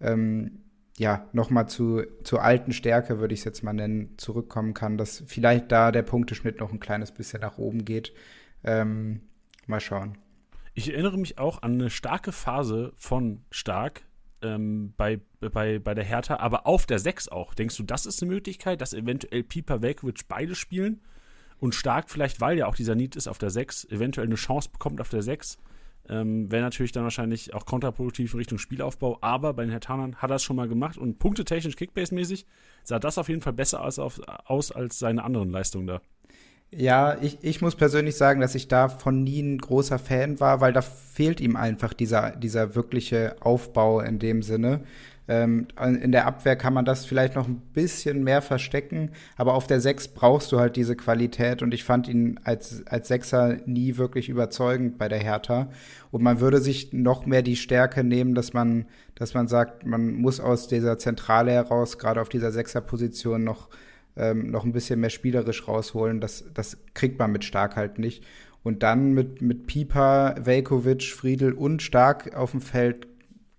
ähm, 0.00 0.60
ja, 1.00 1.26
nochmal 1.32 1.66
zu, 1.66 2.02
zur 2.24 2.42
alten 2.42 2.72
Stärke, 2.72 3.20
würde 3.20 3.32
ich 3.32 3.40
es 3.40 3.44
jetzt 3.46 3.62
mal 3.62 3.72
nennen, 3.72 4.18
zurückkommen 4.18 4.74
kann, 4.74 4.98
dass 4.98 5.24
vielleicht 5.26 5.72
da 5.72 5.92
der 5.92 6.02
Punkteschnitt 6.02 6.60
noch 6.60 6.70
ein 6.70 6.78
kleines 6.78 7.10
bisschen 7.10 7.40
nach 7.40 7.56
oben 7.56 7.86
geht. 7.86 8.12
Ähm, 8.64 9.22
mal 9.66 9.80
schauen. 9.80 10.18
Ich 10.74 10.92
erinnere 10.92 11.16
mich 11.16 11.38
auch 11.38 11.62
an 11.62 11.72
eine 11.72 11.88
starke 11.88 12.32
Phase 12.32 12.92
von 12.96 13.40
Stark 13.50 14.02
ähm, 14.42 14.92
bei, 14.98 15.20
bei, 15.40 15.78
bei 15.78 15.94
der 15.94 16.04
Hertha, 16.04 16.36
aber 16.36 16.66
auf 16.66 16.84
der 16.84 16.98
6 16.98 17.28
auch. 17.28 17.54
Denkst 17.54 17.78
du, 17.78 17.82
das 17.82 18.04
ist 18.04 18.22
eine 18.22 18.30
Möglichkeit, 18.30 18.82
dass 18.82 18.92
eventuell 18.92 19.42
Pieper 19.42 19.80
Velkovic 19.80 20.28
beide 20.28 20.54
spielen 20.54 21.00
und 21.60 21.74
Stark 21.74 22.10
vielleicht, 22.10 22.42
weil 22.42 22.58
ja 22.58 22.66
auch 22.66 22.76
dieser 22.76 22.94
Need 22.94 23.16
ist 23.16 23.26
auf 23.26 23.38
der 23.38 23.48
6, 23.48 23.86
eventuell 23.86 24.26
eine 24.26 24.34
Chance 24.34 24.68
bekommt 24.70 25.00
auf 25.00 25.08
der 25.08 25.22
6? 25.22 25.56
Ähm, 26.10 26.50
Wäre 26.50 26.62
natürlich 26.62 26.90
dann 26.90 27.04
wahrscheinlich 27.04 27.54
auch 27.54 27.64
kontraproduktiv 27.64 28.34
in 28.34 28.38
Richtung 28.38 28.58
Spielaufbau, 28.58 29.18
aber 29.20 29.54
bei 29.54 29.62
den 29.62 29.70
Hertanern 29.70 30.16
hat 30.16 30.30
er 30.30 30.36
es 30.36 30.42
schon 30.42 30.56
mal 30.56 30.68
gemacht 30.68 30.98
und 30.98 31.20
punktetechnisch, 31.20 31.76
Kickbase-mäßig 31.76 32.46
sah 32.82 32.98
das 32.98 33.16
auf 33.16 33.28
jeden 33.28 33.42
Fall 33.42 33.52
besser 33.52 33.84
aus, 33.84 34.00
auf, 34.00 34.20
aus 34.44 34.72
als 34.72 34.98
seine 34.98 35.22
anderen 35.22 35.50
Leistungen 35.50 35.86
da. 35.86 36.00
Ja, 36.72 37.16
ich, 37.20 37.38
ich 37.42 37.60
muss 37.62 37.76
persönlich 37.76 38.16
sagen, 38.16 38.40
dass 38.40 38.54
ich 38.54 38.68
da 38.68 38.88
von 38.88 39.22
nie 39.22 39.40
ein 39.40 39.58
großer 39.58 39.98
Fan 39.98 40.40
war, 40.40 40.60
weil 40.60 40.72
da 40.72 40.82
fehlt 40.82 41.40
ihm 41.40 41.56
einfach 41.56 41.94
dieser, 41.94 42.36
dieser 42.36 42.74
wirkliche 42.74 43.36
Aufbau 43.40 44.00
in 44.00 44.18
dem 44.18 44.42
Sinne. 44.42 44.82
Ähm, 45.30 45.68
in 45.78 46.10
der 46.10 46.26
Abwehr 46.26 46.56
kann 46.56 46.74
man 46.74 46.84
das 46.84 47.06
vielleicht 47.06 47.36
noch 47.36 47.46
ein 47.46 47.60
bisschen 47.72 48.24
mehr 48.24 48.42
verstecken, 48.42 49.12
aber 49.36 49.54
auf 49.54 49.68
der 49.68 49.80
Sechs 49.80 50.08
brauchst 50.08 50.50
du 50.50 50.58
halt 50.58 50.74
diese 50.74 50.96
Qualität 50.96 51.62
und 51.62 51.72
ich 51.72 51.84
fand 51.84 52.08
ihn 52.08 52.40
als, 52.42 52.84
als 52.88 53.06
Sechser 53.06 53.58
nie 53.64 53.96
wirklich 53.96 54.28
überzeugend 54.28 54.98
bei 54.98 55.06
der 55.06 55.20
Hertha. 55.20 55.70
Und 56.10 56.24
man 56.24 56.40
würde 56.40 56.58
sich 56.60 56.92
noch 56.92 57.26
mehr 57.26 57.42
die 57.42 57.54
Stärke 57.54 58.02
nehmen, 58.02 58.34
dass 58.34 58.54
man, 58.54 58.86
dass 59.14 59.32
man 59.32 59.46
sagt, 59.46 59.86
man 59.86 60.14
muss 60.14 60.40
aus 60.40 60.66
dieser 60.66 60.98
Zentrale 60.98 61.52
heraus, 61.52 61.98
gerade 61.98 62.20
auf 62.20 62.28
dieser 62.28 62.50
Sechserposition, 62.50 63.44
noch, 63.44 63.68
ähm, 64.16 64.50
noch 64.50 64.64
ein 64.64 64.72
bisschen 64.72 64.98
mehr 64.98 65.10
spielerisch 65.10 65.68
rausholen. 65.68 66.20
Das, 66.20 66.44
das 66.54 66.76
kriegt 66.92 67.20
man 67.20 67.30
mit 67.30 67.44
Stark 67.44 67.76
halt 67.76 68.00
nicht. 68.00 68.24
Und 68.64 68.82
dann 68.82 69.12
mit, 69.12 69.40
mit 69.42 69.68
Pieper, 69.68 70.34
Velkovic, 70.40 71.04
Friedel 71.04 71.52
und 71.52 71.82
Stark 71.82 72.34
auf 72.34 72.50
dem 72.50 72.60
Feld 72.60 73.06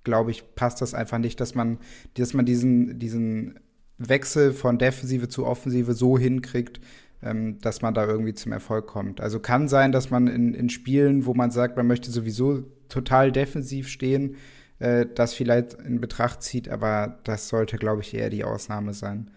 glaube 0.04 0.32
ich, 0.32 0.56
passt 0.56 0.82
das 0.82 0.94
einfach 0.94 1.18
nicht, 1.18 1.40
dass 1.40 1.56
man, 1.56 1.80
dass 2.16 2.34
man 2.34 2.46
diesen, 2.46 3.00
diesen 3.00 3.60
Wechsel 3.98 4.54
von 4.54 4.78
Defensive 4.78 5.28
zu 5.28 5.46
Offensive 5.46 5.94
so 5.94 6.18
hinkriegt, 6.18 6.80
ähm, 7.22 7.60
dass 7.62 7.82
man 7.82 7.94
da 7.94 8.06
irgendwie 8.08 8.34
zum 8.34 8.52
Erfolg 8.52 8.88
kommt. 8.88 9.22
Also 9.22 9.40
kann 9.40 9.68
sein, 9.68 9.92
dass 9.92 10.10
man 10.10 10.28
in, 10.28 10.54
in 10.54 10.70
Spielen, 10.70 11.26
wo 11.26 11.34
man 11.34 11.52
sagt, 11.52 11.78
man 11.78 11.88
möchte 11.88 12.12
sowieso 12.12 12.64
total 12.90 13.32
defensiv 13.32 13.88
stehen, 13.88 14.36
äh, 14.80 15.06
das 15.14 15.34
vielleicht 15.34 15.74
in 15.74 16.02
Betracht 16.02 16.42
zieht, 16.42 16.70
aber 16.70 17.20
das 17.24 17.48
sollte, 17.48 17.78
glaube 17.78 18.02
ich, 18.02 18.14
eher 18.14 18.30
die 18.30 18.44
Ausnahme 18.44 18.94
sein. 18.94 19.30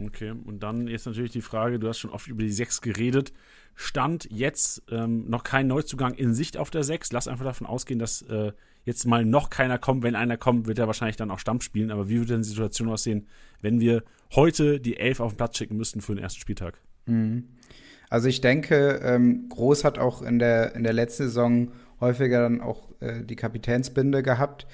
Okay, 0.00 0.32
und 0.44 0.62
dann 0.62 0.88
jetzt 0.88 1.06
natürlich 1.06 1.32
die 1.32 1.42
Frage, 1.42 1.78
du 1.78 1.88
hast 1.88 1.98
schon 1.98 2.10
oft 2.10 2.28
über 2.28 2.42
die 2.42 2.52
6 2.52 2.80
geredet. 2.80 3.32
Stand 3.74 4.28
jetzt 4.30 4.82
ähm, 4.90 5.28
noch 5.28 5.44
kein 5.44 5.66
Neuzugang 5.66 6.14
in 6.14 6.34
Sicht 6.34 6.56
auf 6.56 6.70
der 6.70 6.82
6. 6.82 7.12
Lass 7.12 7.28
einfach 7.28 7.44
davon 7.44 7.66
ausgehen, 7.66 7.98
dass 7.98 8.22
äh, 8.22 8.52
jetzt 8.84 9.06
mal 9.06 9.24
noch 9.24 9.50
keiner 9.50 9.78
kommt. 9.78 10.02
Wenn 10.02 10.14
einer 10.14 10.36
kommt, 10.36 10.66
wird 10.66 10.78
er 10.78 10.86
wahrscheinlich 10.86 11.16
dann 11.16 11.30
auch 11.30 11.38
Stamm 11.38 11.60
spielen. 11.60 11.90
Aber 11.90 12.08
wie 12.08 12.18
würde 12.18 12.34
denn 12.34 12.42
die 12.42 12.48
Situation 12.48 12.88
aussehen, 12.88 13.26
wenn 13.60 13.80
wir 13.80 14.02
heute 14.34 14.80
die 14.80 14.96
Elf 14.96 15.20
auf 15.20 15.32
den 15.32 15.36
Platz 15.36 15.58
schicken 15.58 15.76
müssten 15.76 16.00
für 16.00 16.14
den 16.14 16.22
ersten 16.22 16.40
Spieltag? 16.40 16.78
Mhm. 17.06 17.44
Also 18.10 18.28
ich 18.28 18.40
denke, 18.40 19.00
ähm, 19.02 19.48
Groß 19.48 19.84
hat 19.84 19.98
auch 19.98 20.22
in 20.22 20.38
der, 20.38 20.74
in 20.74 20.82
der 20.82 20.92
letzten 20.92 21.24
Saison 21.24 21.72
häufiger 22.00 22.42
dann 22.42 22.60
auch 22.60 22.88
äh, 23.00 23.22
die 23.24 23.36
Kapitänsbinde 23.36 24.22
gehabt. 24.22 24.66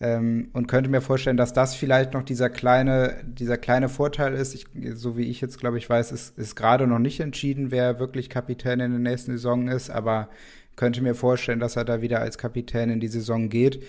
Ähm, 0.00 0.50
und 0.52 0.68
könnte 0.68 0.90
mir 0.90 1.00
vorstellen, 1.00 1.36
dass 1.36 1.52
das 1.52 1.74
vielleicht 1.74 2.14
noch 2.14 2.22
dieser 2.22 2.50
kleine, 2.50 3.16
dieser 3.24 3.58
kleine 3.58 3.88
Vorteil 3.88 4.34
ist. 4.34 4.54
Ich, 4.54 4.66
so 4.94 5.16
wie 5.16 5.24
ich 5.24 5.40
jetzt, 5.40 5.58
glaube 5.58 5.78
ich, 5.78 5.90
weiß, 5.90 6.12
ist, 6.12 6.38
ist 6.38 6.54
gerade 6.54 6.86
noch 6.86 7.00
nicht 7.00 7.18
entschieden, 7.20 7.70
wer 7.70 7.98
wirklich 7.98 8.30
Kapitän 8.30 8.80
in 8.80 8.92
der 8.92 9.00
nächsten 9.00 9.32
Saison 9.32 9.66
ist, 9.68 9.90
aber 9.90 10.28
könnte 10.76 11.02
mir 11.02 11.14
vorstellen, 11.14 11.58
dass 11.58 11.74
er 11.74 11.84
da 11.84 12.00
wieder 12.00 12.20
als 12.20 12.38
Kapitän 12.38 12.90
in 12.90 13.00
die 13.00 13.08
Saison 13.08 13.48
geht 13.48 13.82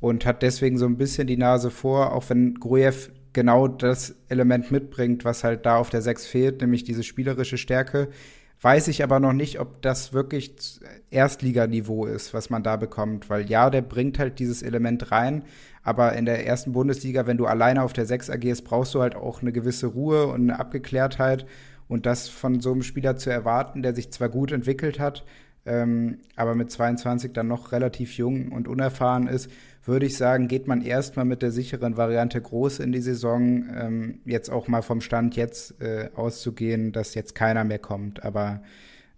und 0.00 0.26
hat 0.26 0.42
deswegen 0.42 0.78
so 0.78 0.86
ein 0.86 0.96
bisschen 0.96 1.28
die 1.28 1.36
Nase 1.36 1.70
vor, 1.70 2.12
auch 2.12 2.28
wenn 2.28 2.56
Grujew 2.56 3.10
genau 3.32 3.68
das 3.68 4.16
Element 4.28 4.72
mitbringt, 4.72 5.24
was 5.24 5.44
halt 5.44 5.64
da 5.64 5.76
auf 5.76 5.90
der 5.90 6.02
6 6.02 6.26
fehlt, 6.26 6.60
nämlich 6.60 6.82
diese 6.82 7.04
spielerische 7.04 7.56
Stärke. 7.56 8.08
Weiß 8.62 8.86
ich 8.86 9.02
aber 9.02 9.18
noch 9.18 9.32
nicht, 9.32 9.58
ob 9.58 9.82
das 9.82 10.12
wirklich 10.12 10.54
Erstliganiveau 11.10 12.06
ist, 12.06 12.32
was 12.32 12.48
man 12.48 12.62
da 12.62 12.76
bekommt, 12.76 13.28
weil 13.28 13.50
ja, 13.50 13.70
der 13.70 13.82
bringt 13.82 14.20
halt 14.20 14.38
dieses 14.38 14.62
Element 14.62 15.10
rein, 15.10 15.42
aber 15.82 16.12
in 16.12 16.26
der 16.26 16.46
ersten 16.46 16.72
Bundesliga, 16.72 17.26
wenn 17.26 17.38
du 17.38 17.46
alleine 17.46 17.82
auf 17.82 17.92
der 17.92 18.06
6 18.06 18.30
agierst, 18.30 18.64
brauchst 18.64 18.94
du 18.94 19.00
halt 19.00 19.16
auch 19.16 19.42
eine 19.42 19.50
gewisse 19.50 19.88
Ruhe 19.88 20.28
und 20.28 20.42
eine 20.42 20.60
Abgeklärtheit. 20.60 21.44
Und 21.88 22.06
das 22.06 22.28
von 22.28 22.60
so 22.60 22.72
einem 22.72 22.82
Spieler 22.82 23.16
zu 23.16 23.30
erwarten, 23.30 23.82
der 23.82 23.94
sich 23.94 24.12
zwar 24.12 24.28
gut 24.28 24.52
entwickelt 24.52 25.00
hat, 25.00 25.24
ähm, 25.66 26.18
aber 26.36 26.54
mit 26.54 26.70
22 26.70 27.32
dann 27.32 27.48
noch 27.48 27.72
relativ 27.72 28.16
jung 28.16 28.52
und 28.52 28.68
unerfahren 28.68 29.26
ist, 29.26 29.50
würde 29.84 30.06
ich 30.06 30.16
sagen, 30.16 30.48
geht 30.48 30.68
man 30.68 30.82
erstmal 30.82 31.24
mit 31.24 31.42
der 31.42 31.50
sicheren 31.50 31.96
Variante 31.96 32.40
groß 32.40 32.78
in 32.78 32.92
die 32.92 33.00
Saison. 33.00 33.64
Ähm, 33.74 34.20
jetzt 34.24 34.50
auch 34.50 34.68
mal 34.68 34.82
vom 34.82 35.00
Stand 35.00 35.34
jetzt 35.34 35.80
äh, 35.80 36.10
auszugehen, 36.14 36.92
dass 36.92 37.14
jetzt 37.14 37.34
keiner 37.34 37.64
mehr 37.64 37.80
kommt. 37.80 38.22
Aber 38.24 38.62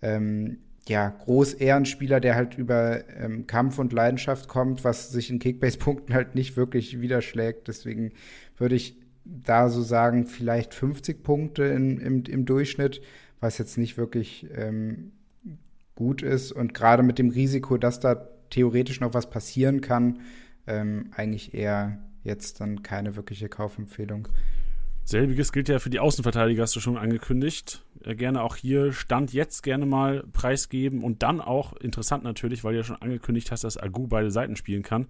ähm, 0.00 0.58
ja, 0.88 1.08
groß 1.08 1.54
eher 1.54 1.76
ein 1.76 1.86
Spieler, 1.86 2.20
der 2.20 2.34
halt 2.34 2.56
über 2.56 3.08
ähm, 3.16 3.46
Kampf 3.46 3.78
und 3.78 3.92
Leidenschaft 3.92 4.48
kommt, 4.48 4.84
was 4.84 5.10
sich 5.10 5.30
in 5.30 5.38
Kickbase-Punkten 5.38 6.14
halt 6.14 6.34
nicht 6.34 6.56
wirklich 6.56 7.00
widerschlägt. 7.00 7.68
Deswegen 7.68 8.12
würde 8.56 8.74
ich 8.74 8.96
da 9.24 9.68
so 9.68 9.82
sagen, 9.82 10.26
vielleicht 10.26 10.74
50 10.74 11.22
Punkte 11.22 11.64
in, 11.64 11.98
im, 11.98 12.24
im 12.24 12.44
Durchschnitt, 12.44 13.00
was 13.40 13.58
jetzt 13.58 13.78
nicht 13.78 13.96
wirklich 13.96 14.46
ähm, 14.54 15.12
gut 15.94 16.22
ist 16.22 16.52
und 16.52 16.74
gerade 16.74 17.02
mit 17.02 17.18
dem 17.18 17.30
Risiko, 17.30 17.76
dass 17.78 18.00
da 18.00 18.28
theoretisch 18.50 19.00
noch 19.00 19.14
was 19.14 19.30
passieren 19.30 19.80
kann, 19.80 20.20
ähm, 20.66 21.10
eigentlich 21.14 21.54
eher 21.54 21.98
jetzt 22.22 22.60
dann 22.60 22.82
keine 22.82 23.16
wirkliche 23.16 23.48
Kaufempfehlung. 23.48 24.28
Selbiges 25.04 25.52
gilt 25.52 25.68
ja 25.68 25.78
für 25.78 25.90
die 25.90 26.00
Außenverteidiger, 26.00 26.62
hast 26.62 26.74
du 26.74 26.80
schon 26.80 26.96
angekündigt. 26.96 27.84
Äh, 28.02 28.14
gerne 28.14 28.42
auch 28.42 28.56
hier 28.56 28.92
Stand 28.92 29.32
jetzt 29.34 29.62
gerne 29.62 29.84
mal 29.84 30.24
preisgeben 30.32 31.04
und 31.04 31.22
dann 31.22 31.40
auch 31.40 31.74
interessant 31.74 32.24
natürlich, 32.24 32.64
weil 32.64 32.72
du 32.72 32.78
ja 32.78 32.84
schon 32.84 33.02
angekündigt 33.02 33.50
hast, 33.50 33.64
dass 33.64 33.76
Agu 33.76 34.06
beide 34.06 34.30
Seiten 34.30 34.56
spielen 34.56 34.82
kann. 34.82 35.08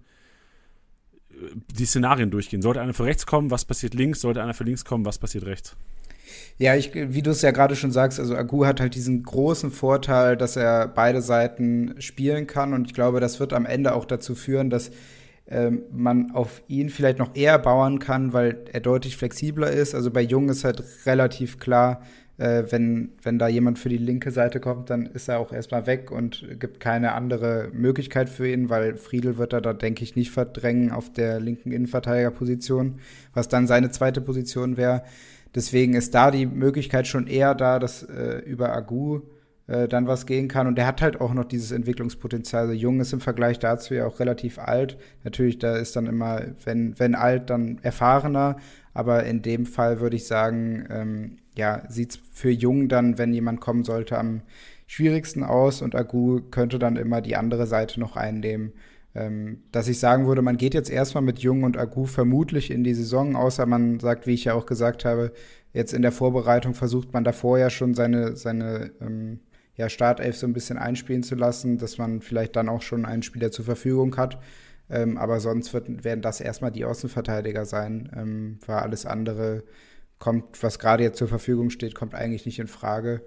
Äh, 1.31 1.55
die 1.77 1.85
Szenarien 1.85 2.29
durchgehen. 2.29 2.61
Sollte 2.61 2.81
einer 2.81 2.93
für 2.93 3.05
rechts 3.05 3.25
kommen, 3.25 3.51
was 3.51 3.63
passiert 3.63 3.93
links? 3.93 4.19
Sollte 4.19 4.43
einer 4.43 4.53
für 4.53 4.65
links 4.65 4.83
kommen, 4.83 5.05
was 5.05 5.17
passiert 5.17 5.45
rechts? 5.45 5.77
Ja, 6.57 6.75
ich, 6.75 6.93
wie 6.93 7.21
du 7.21 7.31
es 7.31 7.41
ja 7.41 7.51
gerade 7.51 7.75
schon 7.75 7.91
sagst, 7.91 8.19
also 8.19 8.35
Agu 8.35 8.65
hat 8.65 8.81
halt 8.81 8.95
diesen 8.95 9.23
großen 9.23 9.71
Vorteil, 9.71 10.35
dass 10.35 10.55
er 10.55 10.87
beide 10.87 11.21
Seiten 11.21 11.95
spielen 12.01 12.47
kann 12.47 12.73
und 12.73 12.87
ich 12.87 12.93
glaube, 12.93 13.19
das 13.19 13.39
wird 13.39 13.53
am 13.53 13.65
Ende 13.65 13.93
auch 13.93 14.05
dazu 14.05 14.35
führen, 14.35 14.69
dass 14.69 14.91
ähm, 15.47 15.83
man 15.91 16.31
auf 16.31 16.63
ihn 16.67 16.89
vielleicht 16.89 17.19
noch 17.19 17.35
eher 17.35 17.59
bauen 17.59 17.99
kann, 17.99 18.33
weil 18.33 18.65
er 18.71 18.79
deutlich 18.79 19.15
flexibler 19.17 19.71
ist. 19.71 19.93
Also 19.93 20.11
bei 20.11 20.21
Jung 20.21 20.49
ist 20.49 20.63
halt 20.63 20.83
relativ 21.05 21.59
klar, 21.59 22.01
äh, 22.37 22.63
wenn, 22.69 23.11
wenn 23.21 23.39
da 23.39 23.47
jemand 23.47 23.79
für 23.79 23.89
die 23.89 23.97
linke 23.97 24.31
Seite 24.31 24.59
kommt, 24.59 24.89
dann 24.89 25.05
ist 25.05 25.29
er 25.29 25.39
auch 25.39 25.53
erstmal 25.53 25.87
weg 25.87 26.11
und 26.11 26.45
gibt 26.59 26.79
keine 26.79 27.13
andere 27.13 27.69
Möglichkeit 27.73 28.27
für 28.29 28.47
ihn, 28.47 28.69
weil 28.69 28.97
Friedel 28.97 29.37
wird 29.37 29.53
er 29.53 29.61
da, 29.61 29.73
denke 29.73 30.03
ich, 30.03 30.15
nicht 30.15 30.31
verdrängen 30.31 30.91
auf 30.91 31.13
der 31.13 31.39
linken 31.39 31.71
Innenverteidigerposition, 31.71 32.99
was 33.33 33.47
dann 33.47 33.67
seine 33.67 33.91
zweite 33.91 34.21
Position 34.21 34.77
wäre. 34.77 35.03
Deswegen 35.53 35.93
ist 35.93 36.13
da 36.13 36.31
die 36.31 36.45
Möglichkeit 36.45 37.07
schon 37.07 37.27
eher 37.27 37.55
da, 37.55 37.79
dass 37.79 38.03
äh, 38.03 38.39
über 38.39 38.73
Agu 38.73 39.21
äh, 39.67 39.87
dann 39.87 40.07
was 40.07 40.25
gehen 40.25 40.47
kann. 40.47 40.67
Und 40.67 40.77
der 40.77 40.87
hat 40.87 41.01
halt 41.01 41.21
auch 41.21 41.33
noch 41.33 41.45
dieses 41.45 41.71
Entwicklungspotenzial. 41.71 42.63
Also 42.63 42.73
Jung 42.73 42.99
ist 42.99 43.13
im 43.13 43.21
Vergleich 43.21 43.59
dazu 43.59 43.93
ja 43.93 44.05
auch 44.05 44.19
relativ 44.19 44.59
alt. 44.59 44.97
Natürlich, 45.23 45.59
da 45.59 45.75
ist 45.75 45.95
dann 45.95 46.07
immer, 46.07 46.41
wenn, 46.63 46.97
wenn 46.99 47.15
alt, 47.15 47.49
dann 47.49 47.79
erfahrener. 47.81 48.57
Aber 48.93 49.23
in 49.23 49.41
dem 49.41 49.65
Fall 49.65 49.99
würde 49.99 50.15
ich 50.15 50.27
sagen, 50.27 50.85
ähm, 50.89 51.37
ja, 51.57 51.83
sieht's 51.89 52.19
für 52.31 52.51
Jung 52.51 52.89
dann, 52.89 53.17
wenn 53.17 53.33
jemand 53.33 53.61
kommen 53.61 53.83
sollte, 53.83 54.17
am 54.17 54.41
schwierigsten 54.87 55.43
aus. 55.43 55.81
Und 55.81 55.95
Agu 55.95 56.41
könnte 56.51 56.79
dann 56.79 56.95
immer 56.95 57.21
die 57.21 57.35
andere 57.35 57.67
Seite 57.67 57.99
noch 57.99 58.15
einnehmen 58.15 58.73
ähm, 59.15 59.63
dass 59.71 59.87
ich 59.87 59.99
sagen 59.99 60.27
würde, 60.27 60.41
man 60.41 60.57
geht 60.57 60.73
jetzt 60.73 60.89
erstmal 60.89 61.23
mit 61.23 61.39
Jung 61.39 61.63
und 61.63 61.77
Agu 61.77 62.05
vermutlich 62.05 62.69
in 62.69 62.83
die 62.83 62.93
Saison, 62.93 63.35
außer 63.35 63.65
man 63.65 63.99
sagt, 63.99 64.27
wie 64.27 64.33
ich 64.33 64.43
ja 64.43 64.53
auch 64.53 64.65
gesagt 64.65 65.05
habe, 65.05 65.31
jetzt 65.73 65.93
in 65.93 66.01
der 66.01 66.11
Vorbereitung 66.11 66.73
versucht 66.73 67.13
man 67.13 67.23
davor 67.23 67.57
ja 67.57 67.69
schon 67.69 67.93
seine, 67.93 68.35
seine 68.35 68.91
ähm, 69.01 69.39
ja, 69.75 69.89
Startelf 69.89 70.37
so 70.37 70.47
ein 70.47 70.53
bisschen 70.53 70.77
einspielen 70.77 71.23
zu 71.23 71.35
lassen, 71.35 71.77
dass 71.77 71.97
man 71.97 72.21
vielleicht 72.21 72.55
dann 72.55 72.69
auch 72.69 72.81
schon 72.81 73.05
einen 73.05 73.23
Spieler 73.23 73.51
zur 73.51 73.65
Verfügung 73.65 74.15
hat. 74.17 74.39
Ähm, 74.89 75.17
aber 75.17 75.39
sonst 75.39 75.73
wird, 75.73 76.03
werden 76.03 76.21
das 76.21 76.41
erstmal 76.41 76.71
die 76.71 76.85
Außenverteidiger 76.85 77.65
sein, 77.65 78.11
ähm, 78.15 78.59
weil 78.65 78.77
alles 78.77 79.05
andere 79.05 79.63
kommt, 80.19 80.61
was 80.61 80.79
gerade 80.79 81.03
jetzt 81.03 81.17
zur 81.17 81.27
Verfügung 81.27 81.69
steht, 81.71 81.95
kommt 81.95 82.13
eigentlich 82.15 82.45
nicht 82.45 82.59
in 82.59 82.67
Frage. 82.67 83.21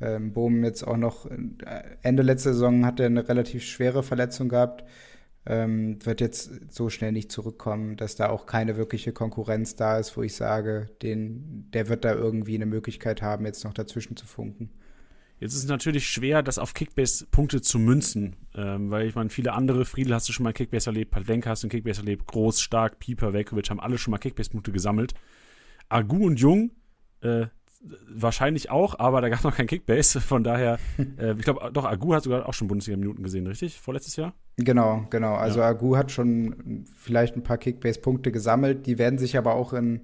Ähm, 0.00 0.32
Bohm 0.32 0.64
jetzt 0.64 0.82
auch 0.82 0.96
noch 0.96 1.26
äh, 1.30 1.36
Ende 2.02 2.22
letzter 2.22 2.54
Saison 2.54 2.86
hat 2.86 2.98
er 2.98 3.06
eine 3.06 3.28
relativ 3.28 3.62
schwere 3.62 4.02
Verletzung 4.02 4.48
gehabt 4.48 4.84
ähm, 5.44 6.04
wird 6.04 6.20
jetzt 6.20 6.72
so 6.72 6.88
schnell 6.88 7.12
nicht 7.12 7.32
zurückkommen, 7.32 7.96
dass 7.96 8.14
da 8.14 8.28
auch 8.30 8.46
keine 8.46 8.76
wirkliche 8.76 9.12
Konkurrenz 9.12 9.74
da 9.74 9.98
ist, 9.98 10.16
wo 10.16 10.22
ich 10.22 10.36
sage, 10.36 10.88
den, 11.02 11.68
der 11.72 11.88
wird 11.88 12.04
da 12.04 12.14
irgendwie 12.14 12.54
eine 12.54 12.66
Möglichkeit 12.66 13.22
haben, 13.22 13.44
jetzt 13.44 13.64
noch 13.64 13.74
dazwischen 13.74 14.16
zu 14.16 14.26
funken. 14.26 14.70
Jetzt 15.42 15.54
ist 15.54 15.64
es 15.64 15.68
natürlich 15.68 16.06
schwer, 16.06 16.40
das 16.40 16.60
auf 16.60 16.72
Kickbase 16.72 17.26
Punkte 17.28 17.60
zu 17.60 17.80
münzen, 17.80 18.36
ähm, 18.54 18.92
weil 18.92 19.08
ich 19.08 19.16
meine, 19.16 19.28
viele 19.28 19.54
andere, 19.54 19.84
Friedel 19.84 20.14
hast 20.14 20.28
du 20.28 20.32
schon 20.32 20.44
mal 20.44 20.52
Kickbase 20.52 20.88
erlebt, 20.88 21.10
Pavlenka 21.10 21.50
hast 21.50 21.64
du 21.64 21.68
Kickbase 21.68 22.02
erlebt, 22.02 22.28
Groß, 22.28 22.60
Stark, 22.60 23.00
Pieper, 23.00 23.32
Velkovic 23.32 23.68
haben 23.68 23.80
alle 23.80 23.98
schon 23.98 24.12
mal 24.12 24.18
Kickbase 24.18 24.50
Punkte 24.50 24.70
gesammelt. 24.70 25.14
Agu 25.88 26.24
und 26.24 26.38
Jung 26.38 26.70
äh, 27.22 27.46
wahrscheinlich 28.08 28.70
auch, 28.70 29.00
aber 29.00 29.20
da 29.20 29.30
gab 29.30 29.38
es 29.40 29.44
noch 29.44 29.56
kein 29.56 29.66
Kickbase. 29.66 30.20
Von 30.20 30.44
daher, 30.44 30.78
äh, 31.18 31.32
ich 31.32 31.42
glaube, 31.42 31.72
doch, 31.72 31.86
Agu 31.86 32.14
hat 32.14 32.22
sogar 32.22 32.48
auch 32.48 32.54
schon 32.54 32.68
Bundesliga-Minuten 32.68 33.24
gesehen, 33.24 33.48
richtig? 33.48 33.80
Vorletztes 33.80 34.14
Jahr? 34.14 34.34
Genau, 34.58 35.08
genau. 35.10 35.34
Also 35.34 35.58
ja. 35.58 35.66
Agu 35.66 35.96
hat 35.96 36.12
schon 36.12 36.84
vielleicht 36.94 37.34
ein 37.34 37.42
paar 37.42 37.58
Kickbase-Punkte 37.58 38.30
gesammelt. 38.30 38.86
Die 38.86 38.96
werden 38.96 39.18
sich 39.18 39.36
aber 39.36 39.54
auch 39.54 39.72
in 39.72 40.02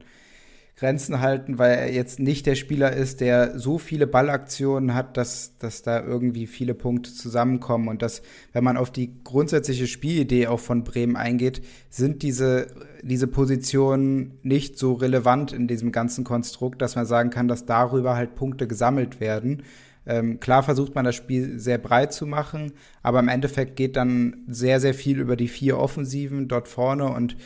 Grenzen 0.79 1.21
halten, 1.21 1.59
weil 1.59 1.77
er 1.77 1.93
jetzt 1.93 2.21
nicht 2.21 2.47
der 2.47 2.55
Spieler 2.55 2.93
ist, 2.93 3.21
der 3.21 3.59
so 3.59 3.79
viele 3.79 4.07
Ballaktionen 4.07 4.95
hat, 4.95 5.17
dass, 5.17 5.57
dass 5.59 5.83
da 5.83 6.05
irgendwie 6.05 6.47
viele 6.47 6.73
Punkte 6.73 7.13
zusammenkommen. 7.13 7.89
Und 7.89 8.01
dass, 8.01 8.23
wenn 8.53 8.63
man 8.63 8.77
auf 8.77 8.93
die 8.93 9.13
grundsätzliche 9.25 9.89
Spielidee 9.89 10.47
auch 10.47 10.61
von 10.61 10.85
Bremen 10.85 11.17
eingeht, 11.17 11.63
sind 11.91 12.23
diese, 12.23 12.69
diese 13.03 13.27
Positionen 13.27 14.39
nicht 14.45 14.79
so 14.79 14.93
relevant 14.93 15.53
in 15.53 15.67
diesem 15.67 15.91
ganzen 15.91 16.23
Konstrukt, 16.23 16.81
dass 16.81 16.95
man 16.95 17.07
sagen 17.07 17.31
kann, 17.31 17.49
dass 17.49 17.67
darüber 17.67 18.15
halt 18.15 18.37
Punkte 18.37 18.69
gesammelt 18.69 19.19
werden. 19.19 19.65
Ähm, 20.07 20.39
klar 20.39 20.63
versucht 20.63 20.95
man 20.95 21.05
das 21.05 21.17
Spiel 21.17 21.59
sehr 21.59 21.77
breit 21.77 22.13
zu 22.13 22.25
machen, 22.25 22.73
aber 23.03 23.19
im 23.19 23.29
Endeffekt 23.29 23.75
geht 23.75 23.97
dann 23.97 24.45
sehr, 24.47 24.81
sehr 24.81 24.95
viel 24.95 25.19
über 25.19 25.37
die 25.37 25.49
vier 25.49 25.77
Offensiven 25.77 26.49
dort 26.49 26.69
vorne 26.69 27.13
und 27.13 27.37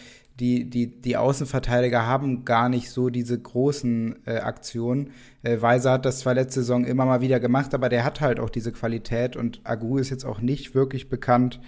die, 0.43 0.69
die, 0.69 0.89
die 0.89 1.17
Außenverteidiger 1.17 2.05
haben 2.05 2.45
gar 2.45 2.69
nicht 2.69 2.91
so 2.91 3.11
diese 3.11 3.39
großen 3.39 4.27
äh, 4.27 4.39
Aktionen. 4.39 5.11
Äh, 5.45 5.63
Weiser 5.63 5.93
hat 5.93 6.05
das 6.05 6.19
zwar 6.19 6.35
letzte 6.35 6.63
Saison 6.63 6.85
immer 6.85 7.05
mal 7.05 7.21
wieder 7.21 7.39
gemacht, 7.39 7.75
aber 7.75 7.89
der 7.89 8.03
hat 8.03 8.21
halt 8.21 8.41
auch 8.41 8.51
diese 8.51 8.73
Qualität 8.73 9.37
und 9.37 9.61
Agu 9.63 9.99
ist 9.99 10.11
jetzt 10.11 10.25
auch 10.25 10.41
nicht 10.41 10.75
wirklich 10.75 11.09
bekannt, 11.09 11.61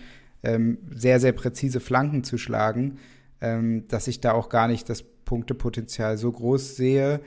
ähm, 0.43 0.79
sehr, 0.91 1.21
sehr 1.21 1.31
präzise 1.31 1.79
Flanken 1.79 2.25
zu 2.25 2.37
schlagen, 2.37 2.99
ähm, 3.41 3.87
dass 3.87 4.09
ich 4.09 4.21
da 4.21 4.33
auch 4.33 4.49
gar 4.49 4.67
nicht 4.67 4.89
das 4.89 5.05
Punktepotenzial 5.05 6.19
so 6.19 6.33
groß 6.33 6.75
sehe, 6.75 7.21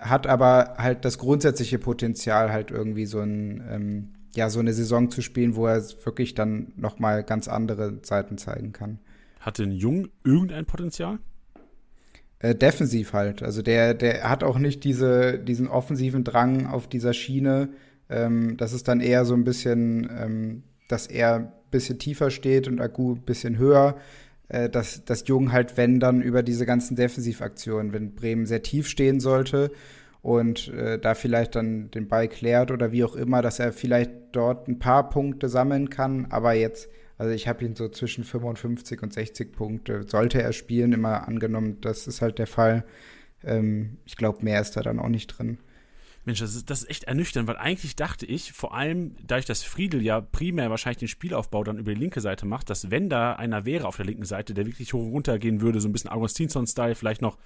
hat 0.00 0.26
aber 0.26 0.74
halt 0.78 1.04
das 1.04 1.18
grundsätzliche 1.18 1.78
Potenzial 1.78 2.50
halt 2.50 2.72
irgendwie 2.72 3.06
so 3.06 3.20
ein, 3.20 3.62
ähm, 3.70 4.08
ja, 4.34 4.50
so 4.50 4.58
eine 4.58 4.72
Saison 4.72 5.12
zu 5.12 5.22
spielen, 5.22 5.54
wo 5.54 5.68
er 5.68 5.80
wirklich 6.04 6.34
dann 6.34 6.72
nochmal 6.74 7.22
ganz 7.22 7.46
andere 7.46 8.00
Seiten 8.02 8.36
zeigen 8.36 8.72
kann. 8.72 8.98
Hat 9.40 9.58
denn 9.58 9.72
Jung 9.72 10.08
irgendein 10.24 10.66
Potenzial? 10.66 11.18
Äh, 12.40 12.54
defensiv 12.54 13.12
halt. 13.12 13.42
Also 13.42 13.62
der, 13.62 13.94
der 13.94 14.28
hat 14.28 14.44
auch 14.44 14.58
nicht 14.58 14.84
diese, 14.84 15.38
diesen 15.38 15.68
offensiven 15.68 16.24
Drang 16.24 16.66
auf 16.66 16.86
dieser 16.88 17.12
Schiene. 17.12 17.70
Ähm, 18.08 18.56
das 18.56 18.72
ist 18.72 18.88
dann 18.88 19.00
eher 19.00 19.24
so 19.24 19.34
ein 19.34 19.44
bisschen, 19.44 20.08
ähm, 20.10 20.62
dass 20.88 21.06
er 21.06 21.34
ein 21.34 21.52
bisschen 21.70 21.98
tiefer 21.98 22.30
steht 22.30 22.68
und 22.68 22.80
Agu 22.80 23.14
ein 23.14 23.22
bisschen 23.22 23.58
höher. 23.58 23.96
Äh, 24.48 24.70
dass, 24.70 25.04
dass 25.04 25.28
Jung 25.28 25.52
halt, 25.52 25.76
wenn 25.76 26.00
dann 26.00 26.22
über 26.22 26.42
diese 26.42 26.64
ganzen 26.64 26.96
Defensivaktionen, 26.96 27.92
wenn 27.92 28.14
Bremen 28.14 28.46
sehr 28.46 28.62
tief 28.62 28.88
stehen 28.88 29.20
sollte 29.20 29.70
und 30.22 30.68
äh, 30.68 30.98
da 30.98 31.14
vielleicht 31.14 31.54
dann 31.54 31.90
den 31.90 32.08
Ball 32.08 32.28
klärt 32.28 32.70
oder 32.70 32.90
wie 32.90 33.04
auch 33.04 33.14
immer, 33.14 33.42
dass 33.42 33.58
er 33.58 33.72
vielleicht 33.72 34.10
dort 34.32 34.68
ein 34.68 34.78
paar 34.78 35.10
Punkte 35.10 35.48
sammeln 35.48 35.90
kann, 35.90 36.26
aber 36.30 36.54
jetzt 36.54 36.88
also 37.18 37.32
ich 37.32 37.48
habe 37.48 37.64
ihn 37.64 37.74
so 37.74 37.88
zwischen 37.88 38.24
55 38.24 39.02
und 39.02 39.12
60 39.12 39.52
Punkte. 39.52 40.04
Sollte 40.06 40.40
er 40.40 40.52
spielen, 40.52 40.92
immer 40.92 41.26
angenommen, 41.26 41.80
das 41.80 42.06
ist 42.06 42.22
halt 42.22 42.38
der 42.38 42.46
Fall. 42.46 42.84
Ähm, 43.44 43.98
ich 44.06 44.16
glaube, 44.16 44.44
mehr 44.44 44.60
ist 44.60 44.76
da 44.76 44.82
dann 44.82 45.00
auch 45.00 45.08
nicht 45.08 45.26
drin. 45.26 45.58
Mensch, 46.24 46.40
das 46.40 46.54
ist, 46.54 46.70
das 46.70 46.82
ist 46.82 46.90
echt 46.90 47.04
ernüchternd, 47.04 47.48
weil 47.48 47.56
eigentlich 47.56 47.96
dachte 47.96 48.26
ich, 48.26 48.52
vor 48.52 48.74
allem 48.74 49.16
dadurch, 49.26 49.46
dass 49.46 49.64
Friedel 49.64 50.02
ja 50.02 50.20
primär 50.20 50.70
wahrscheinlich 50.70 50.98
den 50.98 51.08
Spielaufbau 51.08 51.64
dann 51.64 51.78
über 51.78 51.92
die 51.92 52.00
linke 52.00 52.20
Seite 52.20 52.46
macht, 52.46 52.70
dass 52.70 52.90
wenn 52.90 53.08
da 53.08 53.32
einer 53.32 53.64
wäre 53.64 53.88
auf 53.88 53.96
der 53.96 54.04
linken 54.04 54.24
Seite, 54.24 54.54
der 54.54 54.66
wirklich 54.66 54.92
hoch 54.92 55.10
runter 55.10 55.38
gehen 55.38 55.60
würde, 55.60 55.80
so 55.80 55.88
ein 55.88 55.92
bisschen 55.92 56.10
Augustinsson-Style, 56.10 56.94
vielleicht 56.94 57.22
noch 57.22 57.38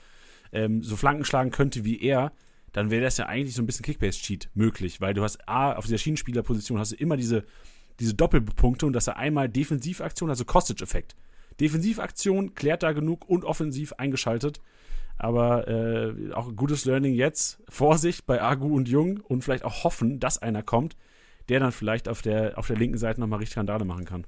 ähm, 0.52 0.82
so 0.82 0.96
Flanken 0.96 1.24
schlagen 1.24 1.50
könnte 1.50 1.84
wie 1.84 2.00
er, 2.02 2.32
dann 2.72 2.90
wäre 2.90 3.02
das 3.02 3.18
ja 3.18 3.26
eigentlich 3.26 3.54
so 3.54 3.62
ein 3.62 3.66
bisschen 3.66 3.84
Kickbase-Cheat 3.84 4.50
möglich, 4.54 5.00
weil 5.00 5.14
du 5.14 5.22
hast 5.22 5.48
A, 5.48 5.74
auf 5.74 5.84
dieser 5.84 5.98
Schienenspielerposition 5.98 6.78
hast 6.78 6.92
du 6.92 6.96
immer 6.96 7.16
diese 7.16 7.44
diese 8.00 8.14
Doppelpunkte 8.14 8.86
und 8.86 8.92
dass 8.92 9.06
er 9.06 9.16
einmal 9.16 9.48
Defensivaktion, 9.48 10.30
also 10.30 10.44
Kostic-Effekt. 10.44 11.14
Defensivaktion 11.60 12.54
klärt 12.54 12.82
da 12.82 12.92
genug 12.92 13.28
und 13.28 13.44
offensiv 13.44 13.92
eingeschaltet. 13.94 14.60
Aber 15.18 15.68
äh, 15.68 16.32
auch 16.32 16.54
gutes 16.56 16.84
Learning 16.84 17.14
jetzt. 17.14 17.62
Vorsicht 17.68 18.26
bei 18.26 18.42
Agu 18.42 18.74
und 18.74 18.88
Jung 18.88 19.20
und 19.20 19.44
vielleicht 19.44 19.64
auch 19.64 19.84
hoffen, 19.84 20.18
dass 20.18 20.38
einer 20.38 20.62
kommt, 20.62 20.96
der 21.48 21.60
dann 21.60 21.72
vielleicht 21.72 22.08
auf 22.08 22.22
der, 22.22 22.58
auf 22.58 22.66
der 22.66 22.76
linken 22.76 22.98
Seite 22.98 23.20
nochmal 23.20 23.38
richtig 23.38 23.58
Randale 23.58 23.84
machen 23.84 24.04
kann. 24.04 24.26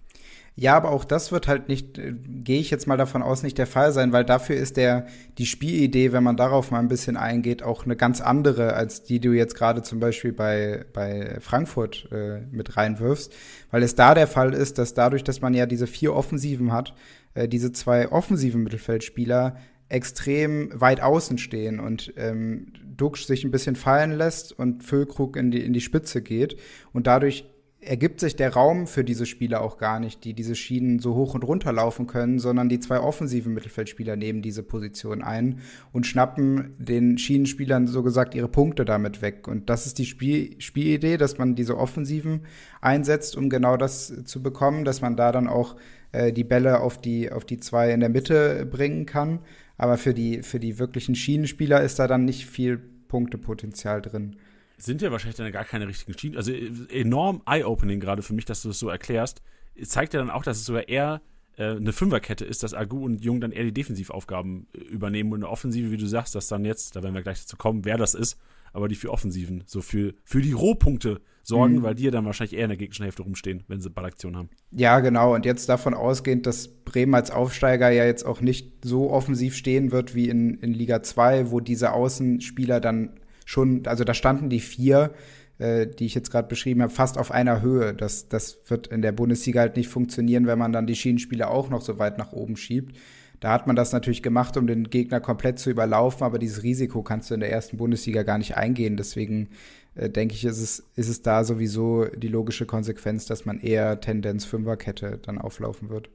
Ja, 0.56 0.76
aber 0.76 0.90
auch 0.92 1.04
das 1.04 1.32
wird 1.32 1.48
halt 1.48 1.68
nicht, 1.68 1.98
äh, 1.98 2.12
gehe 2.12 2.60
ich 2.60 2.70
jetzt 2.70 2.86
mal 2.86 2.96
davon 2.96 3.22
aus, 3.22 3.42
nicht 3.42 3.58
der 3.58 3.66
Fall 3.66 3.92
sein, 3.92 4.12
weil 4.12 4.24
dafür 4.24 4.54
ist 4.54 4.76
der, 4.76 5.06
die 5.36 5.46
Spielidee, 5.46 6.12
wenn 6.12 6.22
man 6.22 6.36
darauf 6.36 6.70
mal 6.70 6.78
ein 6.78 6.86
bisschen 6.86 7.16
eingeht, 7.16 7.64
auch 7.64 7.84
eine 7.84 7.96
ganz 7.96 8.20
andere, 8.20 8.74
als 8.74 9.02
die 9.02 9.18
du 9.18 9.32
jetzt 9.32 9.56
gerade 9.56 9.82
zum 9.82 9.98
Beispiel 9.98 10.32
bei, 10.32 10.84
bei 10.92 11.38
Frankfurt 11.40 12.08
äh, 12.12 12.40
mit 12.52 12.76
reinwirfst. 12.76 13.32
Weil 13.72 13.82
es 13.82 13.96
da 13.96 14.14
der 14.14 14.28
Fall 14.28 14.54
ist, 14.54 14.78
dass 14.78 14.94
dadurch, 14.94 15.24
dass 15.24 15.40
man 15.40 15.54
ja 15.54 15.66
diese 15.66 15.88
vier 15.88 16.14
Offensiven 16.14 16.72
hat, 16.72 16.94
äh, 17.34 17.48
diese 17.48 17.72
zwei 17.72 18.12
offensiven 18.12 18.62
Mittelfeldspieler 18.62 19.56
extrem 19.88 20.70
weit 20.80 21.00
außen 21.00 21.36
stehen 21.38 21.80
und 21.80 22.14
ähm, 22.16 22.72
Duxch 22.96 23.26
sich 23.26 23.44
ein 23.44 23.50
bisschen 23.50 23.74
fallen 23.74 24.12
lässt 24.12 24.56
und 24.56 24.84
Füllkrug 24.84 25.36
in 25.36 25.50
die, 25.50 25.64
in 25.64 25.72
die 25.72 25.80
Spitze 25.80 26.22
geht 26.22 26.56
und 26.92 27.08
dadurch 27.08 27.44
ergibt 27.86 28.20
sich 28.20 28.36
der 28.36 28.52
Raum 28.52 28.86
für 28.86 29.04
diese 29.04 29.26
Spieler 29.26 29.60
auch 29.60 29.78
gar 29.78 30.00
nicht, 30.00 30.24
die 30.24 30.34
diese 30.34 30.54
Schienen 30.54 30.98
so 30.98 31.14
hoch 31.14 31.34
und 31.34 31.44
runter 31.44 31.72
laufen 31.72 32.06
können, 32.06 32.38
sondern 32.38 32.68
die 32.68 32.80
zwei 32.80 32.98
offensiven 33.00 33.54
Mittelfeldspieler 33.54 34.16
nehmen 34.16 34.42
diese 34.42 34.62
Position 34.62 35.22
ein 35.22 35.60
und 35.92 36.06
schnappen 36.06 36.74
den 36.78 37.18
Schienenspielern 37.18 37.86
so 37.86 38.02
gesagt 38.02 38.34
ihre 38.34 38.48
Punkte 38.48 38.84
damit 38.84 39.22
weg. 39.22 39.48
Und 39.48 39.70
das 39.70 39.86
ist 39.86 39.98
die 39.98 40.06
Spiel 40.06 40.60
Spielidee, 40.60 41.16
dass 41.16 41.38
man 41.38 41.54
diese 41.54 41.78
Offensiven 41.78 42.40
einsetzt, 42.80 43.36
um 43.36 43.48
genau 43.48 43.76
das 43.76 44.24
zu 44.24 44.42
bekommen, 44.42 44.84
dass 44.84 45.00
man 45.00 45.16
da 45.16 45.32
dann 45.32 45.46
auch 45.46 45.76
äh, 46.12 46.32
die 46.32 46.44
Bälle 46.44 46.80
auf 46.80 46.98
die, 46.98 47.30
auf 47.30 47.44
die 47.44 47.60
zwei 47.60 47.92
in 47.92 48.00
der 48.00 48.08
Mitte 48.08 48.66
bringen 48.66 49.06
kann. 49.06 49.40
Aber 49.76 49.98
für 49.98 50.14
die, 50.14 50.42
für 50.42 50.60
die 50.60 50.78
wirklichen 50.78 51.14
Schienenspieler 51.14 51.82
ist 51.82 51.98
da 51.98 52.06
dann 52.06 52.24
nicht 52.24 52.46
viel 52.46 52.78
Punktepotenzial 53.08 54.02
drin 54.02 54.36
sind 54.76 55.02
ja 55.02 55.10
wahrscheinlich 55.10 55.36
dann 55.36 55.50
gar 55.52 55.64
keine 55.64 55.86
richtigen 55.88 56.18
Schienen. 56.18 56.36
Also 56.36 56.52
äh, 56.52 56.70
enorm 56.90 57.42
eye-opening 57.46 58.00
gerade 58.00 58.22
für 58.22 58.34
mich, 58.34 58.44
dass 58.44 58.62
du 58.62 58.68
das 58.68 58.78
so 58.78 58.88
erklärst. 58.88 59.42
Zeigt 59.82 60.14
ja 60.14 60.20
dann 60.20 60.30
auch, 60.30 60.42
dass 60.42 60.58
es 60.58 60.66
sogar 60.66 60.88
eher 60.88 61.20
äh, 61.56 61.76
eine 61.76 61.92
Fünferkette 61.92 62.44
ist, 62.44 62.62
dass 62.62 62.74
Agu 62.74 63.04
und 63.04 63.24
Jung 63.24 63.40
dann 63.40 63.52
eher 63.52 63.64
die 63.64 63.72
Defensivaufgaben 63.72 64.66
äh, 64.74 64.78
übernehmen 64.78 65.32
und 65.32 65.42
eine 65.42 65.48
Offensive, 65.48 65.90
wie 65.90 65.96
du 65.96 66.06
sagst, 66.06 66.34
dass 66.34 66.48
dann 66.48 66.64
jetzt, 66.64 66.96
da 66.96 67.02
werden 67.02 67.14
wir 67.14 67.22
gleich 67.22 67.40
dazu 67.40 67.56
kommen, 67.56 67.84
wer 67.84 67.96
das 67.96 68.14
ist, 68.14 68.38
aber 68.72 68.88
die 68.88 68.96
für 68.96 69.10
Offensiven, 69.10 69.62
so 69.66 69.80
für, 69.80 70.14
für 70.24 70.40
die 70.40 70.52
Rohpunkte 70.52 71.20
sorgen, 71.44 71.76
mhm. 71.76 71.82
weil 71.82 71.94
die 71.94 72.04
ja 72.04 72.10
dann 72.10 72.24
wahrscheinlich 72.24 72.56
eher 72.56 72.64
in 72.64 72.70
der 72.70 72.76
gegnerischen 72.76 73.04
Hälfte 73.04 73.22
rumstehen, 73.22 73.62
wenn 73.68 73.80
sie 73.80 73.90
Ballaktion 73.90 74.36
haben. 74.36 74.48
Ja, 74.72 74.98
genau. 75.00 75.34
Und 75.34 75.44
jetzt 75.44 75.68
davon 75.68 75.94
ausgehend, 75.94 76.46
dass 76.46 76.68
Bremen 76.68 77.14
als 77.14 77.30
Aufsteiger 77.30 77.90
ja 77.90 78.04
jetzt 78.04 78.24
auch 78.24 78.40
nicht 78.40 78.84
so 78.84 79.10
offensiv 79.10 79.54
stehen 79.54 79.92
wird 79.92 80.14
wie 80.14 80.28
in, 80.28 80.54
in 80.54 80.72
Liga 80.72 81.02
2, 81.02 81.50
wo 81.50 81.60
diese 81.60 81.92
Außenspieler 81.92 82.80
dann 82.80 83.20
schon, 83.44 83.86
also 83.86 84.04
da 84.04 84.14
standen 84.14 84.48
die 84.48 84.60
vier, 84.60 85.12
äh, 85.58 85.86
die 85.86 86.06
ich 86.06 86.14
jetzt 86.14 86.30
gerade 86.30 86.48
beschrieben 86.48 86.82
habe, 86.82 86.92
fast 86.92 87.18
auf 87.18 87.30
einer 87.30 87.62
Höhe. 87.62 87.94
Das, 87.94 88.28
das 88.28 88.58
wird 88.68 88.88
in 88.88 89.02
der 89.02 89.12
Bundesliga 89.12 89.60
halt 89.60 89.76
nicht 89.76 89.88
funktionieren, 89.88 90.46
wenn 90.46 90.58
man 90.58 90.72
dann 90.72 90.86
die 90.86 90.96
Schienenspieler 90.96 91.50
auch 91.50 91.70
noch 91.70 91.80
so 91.80 91.98
weit 91.98 92.18
nach 92.18 92.32
oben 92.32 92.56
schiebt. 92.56 92.96
Da 93.40 93.52
hat 93.52 93.66
man 93.66 93.76
das 93.76 93.92
natürlich 93.92 94.22
gemacht, 94.22 94.56
um 94.56 94.66
den 94.66 94.84
Gegner 94.84 95.20
komplett 95.20 95.58
zu 95.58 95.70
überlaufen, 95.70 96.24
aber 96.24 96.38
dieses 96.38 96.62
Risiko 96.62 97.02
kannst 97.02 97.30
du 97.30 97.34
in 97.34 97.40
der 97.40 97.52
ersten 97.52 97.76
Bundesliga 97.76 98.22
gar 98.22 98.38
nicht 98.38 98.56
eingehen. 98.56 98.96
Deswegen 98.96 99.50
äh, 99.94 100.08
denke 100.08 100.34
ich, 100.34 100.44
ist 100.44 100.60
es, 100.60 100.84
ist 100.96 101.08
es 101.08 101.22
da 101.22 101.44
sowieso 101.44 102.06
die 102.06 102.28
logische 102.28 102.66
Konsequenz, 102.66 103.26
dass 103.26 103.44
man 103.44 103.60
eher 103.60 104.00
Tendenz 104.00 104.44
Fünferkette 104.44 105.18
dann 105.22 105.38
auflaufen 105.38 105.90
wird. 105.90 106.08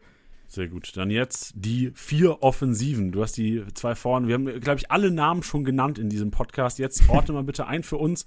Sehr 0.50 0.68
gut. 0.68 0.98
Dann 0.98 1.12
jetzt 1.12 1.54
die 1.56 1.92
vier 1.94 2.42
Offensiven. 2.42 3.12
Du 3.12 3.22
hast 3.22 3.38
die 3.38 3.64
zwei 3.76 3.94
vorne. 3.94 4.28
Wir 4.28 4.34
haben, 4.34 4.60
glaube 4.60 4.80
ich, 4.80 4.90
alle 4.90 5.12
Namen 5.12 5.44
schon 5.44 5.64
genannt 5.64 6.00
in 6.00 6.10
diesem 6.10 6.32
Podcast. 6.32 6.80
Jetzt 6.80 7.08
ordne 7.08 7.36
mal 7.36 7.44
bitte 7.44 7.68
ein 7.68 7.84
für 7.84 7.98
uns 7.98 8.26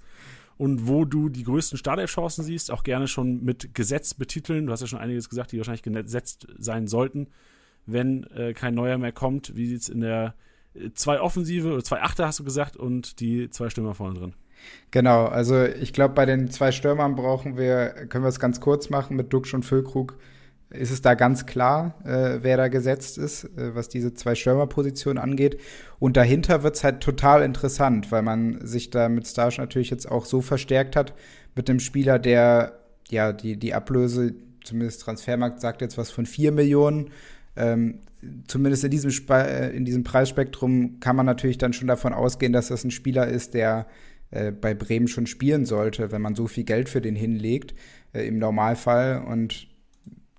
und 0.57 0.87
wo 0.87 1.03
du 1.03 1.27
die 1.27 1.43
größten 1.43 1.77
Startelf-Chancen 1.77 2.45
siehst. 2.45 2.71
Auch 2.71 2.83
gerne 2.83 3.09
schon 3.09 3.43
mit 3.43 3.75
Gesetz 3.75 4.13
betiteln. 4.13 4.67
Du 4.67 4.71
hast 4.71 4.79
ja 4.79 4.87
schon 4.87 4.99
einiges 4.99 5.27
gesagt, 5.27 5.51
die 5.51 5.57
wahrscheinlich 5.57 5.83
gesetzt 5.83 6.47
sein 6.57 6.87
sollten, 6.87 7.27
wenn 7.85 8.23
äh, 8.31 8.53
kein 8.53 8.73
neuer 8.73 8.97
mehr 8.97 9.11
kommt. 9.11 9.57
Wie 9.57 9.67
sieht 9.67 9.81
es 9.81 9.89
in 9.89 9.99
der 9.99 10.33
äh, 10.75 10.91
zwei 10.93 11.19
Offensive 11.19 11.73
oder 11.73 11.83
zwei 11.83 12.01
Achter 12.01 12.25
hast 12.25 12.39
du 12.39 12.45
gesagt 12.45 12.77
und 12.77 13.19
die 13.19 13.49
zwei 13.49 13.69
Stürmer 13.69 13.95
vorne 13.95 14.17
drin? 14.17 14.33
Genau, 14.91 15.25
also 15.25 15.65
ich 15.65 15.91
glaube, 15.91 16.13
bei 16.13 16.25
den 16.25 16.49
zwei 16.49 16.71
Stürmern 16.71 17.15
brauchen 17.15 17.57
wir, 17.57 17.89
können 18.07 18.23
wir 18.23 18.29
es 18.29 18.39
ganz 18.39 18.61
kurz 18.61 18.89
machen 18.89 19.17
mit 19.17 19.33
Duxch 19.33 19.53
und 19.53 19.65
Füllkrug 19.65 20.17
ist 20.73 20.91
es 20.91 21.01
da 21.01 21.13
ganz 21.13 21.45
klar, 21.45 21.95
äh, 22.03 22.39
wer 22.41 22.57
da 22.57 22.67
gesetzt 22.67 23.17
ist, 23.17 23.45
äh, 23.57 23.75
was 23.75 23.89
diese 23.89 24.13
zwei 24.13 24.35
Stürmerpositionen 24.35 25.21
angeht. 25.21 25.59
Und 25.99 26.17
dahinter 26.17 26.63
wird 26.63 26.75
es 26.75 26.83
halt 26.83 27.01
total 27.01 27.43
interessant, 27.43 28.11
weil 28.11 28.23
man 28.23 28.65
sich 28.65 28.89
da 28.89 29.09
mit 29.09 29.27
Starsch 29.27 29.57
natürlich 29.57 29.89
jetzt 29.89 30.09
auch 30.09 30.25
so 30.25 30.41
verstärkt 30.41 30.95
hat 30.95 31.13
mit 31.55 31.69
einem 31.69 31.79
Spieler, 31.79 32.19
der 32.19 32.79
ja 33.09 33.31
die, 33.31 33.57
die 33.57 33.73
Ablöse, 33.73 34.33
zumindest 34.63 35.01
Transfermarkt 35.01 35.61
sagt 35.61 35.81
jetzt 35.81 35.97
was 35.97 36.11
von 36.11 36.25
vier 36.25 36.51
Millionen. 36.51 37.11
Ähm, 37.55 37.99
zumindest 38.47 38.83
in 38.83 38.91
diesem, 38.91 39.11
Spe 39.11 39.47
äh, 39.47 39.75
in 39.75 39.85
diesem 39.85 40.03
Preisspektrum 40.03 40.99
kann 40.99 41.15
man 41.15 41.25
natürlich 41.25 41.57
dann 41.57 41.73
schon 41.73 41.87
davon 41.87 42.13
ausgehen, 42.13 42.53
dass 42.53 42.69
das 42.69 42.83
ein 42.83 42.91
Spieler 42.91 43.27
ist, 43.27 43.53
der 43.53 43.85
äh, 44.31 44.51
bei 44.51 44.73
Bremen 44.73 45.07
schon 45.07 45.27
spielen 45.27 45.65
sollte, 45.65 46.11
wenn 46.11 46.21
man 46.21 46.35
so 46.35 46.47
viel 46.47 46.63
Geld 46.63 46.89
für 46.89 47.01
den 47.01 47.15
hinlegt, 47.15 47.75
äh, 48.13 48.25
im 48.27 48.39
Normalfall. 48.39 49.23
Und 49.27 49.67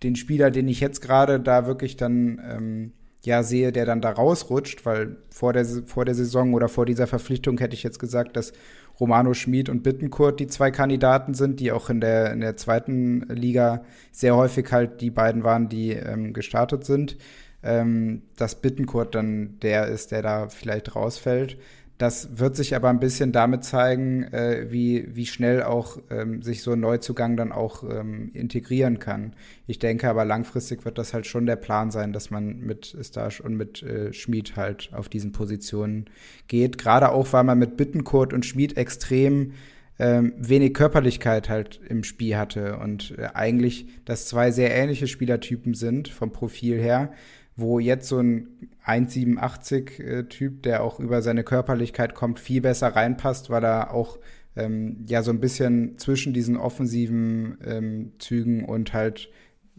den 0.04 0.16
Spieler, 0.16 0.50
den 0.50 0.68
ich 0.68 0.80
jetzt 0.80 1.00
gerade 1.00 1.40
da 1.40 1.66
wirklich 1.66 1.96
dann 1.96 2.40
ähm, 2.48 2.92
ja 3.24 3.42
sehe, 3.42 3.72
der 3.72 3.86
dann 3.86 4.00
da 4.00 4.10
rausrutscht, 4.10 4.84
weil 4.84 5.16
vor 5.30 5.52
der, 5.52 5.64
vor 5.64 6.04
der 6.04 6.14
Saison 6.14 6.54
oder 6.54 6.68
vor 6.68 6.86
dieser 6.86 7.06
Verpflichtung 7.06 7.58
hätte 7.58 7.74
ich 7.74 7.82
jetzt 7.82 7.98
gesagt, 7.98 8.36
dass 8.36 8.52
Romano 9.00 9.34
Schmid 9.34 9.68
und 9.68 9.82
Bittenkurt 9.82 10.38
die 10.38 10.46
zwei 10.46 10.70
Kandidaten 10.70 11.34
sind, 11.34 11.58
die 11.58 11.72
auch 11.72 11.90
in 11.90 12.00
der, 12.00 12.32
in 12.32 12.40
der 12.40 12.56
zweiten 12.56 13.22
Liga 13.28 13.82
sehr 14.12 14.36
häufig 14.36 14.70
halt 14.70 15.00
die 15.00 15.10
beiden 15.10 15.42
waren, 15.42 15.68
die 15.68 15.92
ähm, 15.92 16.32
gestartet 16.32 16.84
sind. 16.84 17.16
Ähm, 17.62 18.22
dass 18.36 18.60
Bittenkurt 18.60 19.14
dann 19.14 19.58
der 19.62 19.88
ist, 19.88 20.12
der 20.12 20.20
da 20.20 20.48
vielleicht 20.48 20.94
rausfällt. 20.94 21.56
Das 21.96 22.38
wird 22.38 22.56
sich 22.56 22.74
aber 22.74 22.88
ein 22.90 22.98
bisschen 22.98 23.30
damit 23.30 23.62
zeigen, 23.62 24.24
äh, 24.24 24.66
wie, 24.68 25.14
wie 25.14 25.26
schnell 25.26 25.62
auch 25.62 25.98
ähm, 26.10 26.42
sich 26.42 26.62
so 26.62 26.72
ein 26.72 26.80
Neuzugang 26.80 27.36
dann 27.36 27.52
auch 27.52 27.84
ähm, 27.84 28.32
integrieren 28.34 28.98
kann. 28.98 29.34
Ich 29.68 29.78
denke 29.78 30.08
aber 30.08 30.24
langfristig 30.24 30.84
wird 30.84 30.98
das 30.98 31.14
halt 31.14 31.26
schon 31.26 31.46
der 31.46 31.54
Plan 31.56 31.92
sein, 31.92 32.12
dass 32.12 32.30
man 32.30 32.58
mit 32.58 32.96
Stasch 33.00 33.40
und 33.40 33.54
mit 33.54 33.82
äh, 33.84 34.12
Schmid 34.12 34.56
halt 34.56 34.90
auf 34.92 35.08
diesen 35.08 35.30
Positionen 35.30 36.06
geht. 36.48 36.78
Gerade 36.78 37.12
auch, 37.12 37.32
weil 37.32 37.44
man 37.44 37.60
mit 37.60 37.76
Bittenkurt 37.76 38.32
und 38.32 38.44
Schmid 38.44 38.76
extrem 38.76 39.52
ähm, 40.00 40.32
wenig 40.36 40.74
Körperlichkeit 40.74 41.48
halt 41.48 41.80
im 41.88 42.02
Spiel 42.02 42.36
hatte 42.36 42.78
und 42.78 43.16
äh, 43.16 43.28
eigentlich 43.34 43.86
das 44.04 44.26
zwei 44.26 44.50
sehr 44.50 44.74
ähnliche 44.74 45.06
Spielertypen 45.06 45.74
sind 45.74 46.08
vom 46.08 46.32
Profil 46.32 46.80
her 46.80 47.12
wo 47.56 47.78
jetzt 47.78 48.08
so 48.08 48.18
ein 48.18 48.48
1,87-Typ, 48.86 50.62
der 50.62 50.82
auch 50.82 51.00
über 51.00 51.22
seine 51.22 51.44
Körperlichkeit 51.44 52.14
kommt, 52.14 52.38
viel 52.38 52.60
besser 52.60 52.88
reinpasst, 52.88 53.50
weil 53.50 53.64
er 53.64 53.92
auch 53.92 54.18
ähm, 54.56 55.04
ja 55.08 55.22
so 55.22 55.30
ein 55.30 55.40
bisschen 55.40 55.98
zwischen 55.98 56.32
diesen 56.32 56.56
offensiven 56.56 57.58
ähm, 57.64 58.12
Zügen 58.18 58.64
und 58.64 58.92
halt 58.92 59.30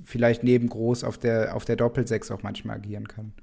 vielleicht 0.03 0.43
neben 0.43 0.68
Groß 0.68 1.03
auf 1.03 1.18
der, 1.18 1.56
auf 1.56 1.66
der 1.66 1.76
Doppelsechs 1.76 2.32
auch 2.32 2.43
manchmal 2.43 2.78
agieren 2.78 3.08
kann. 3.08 3.34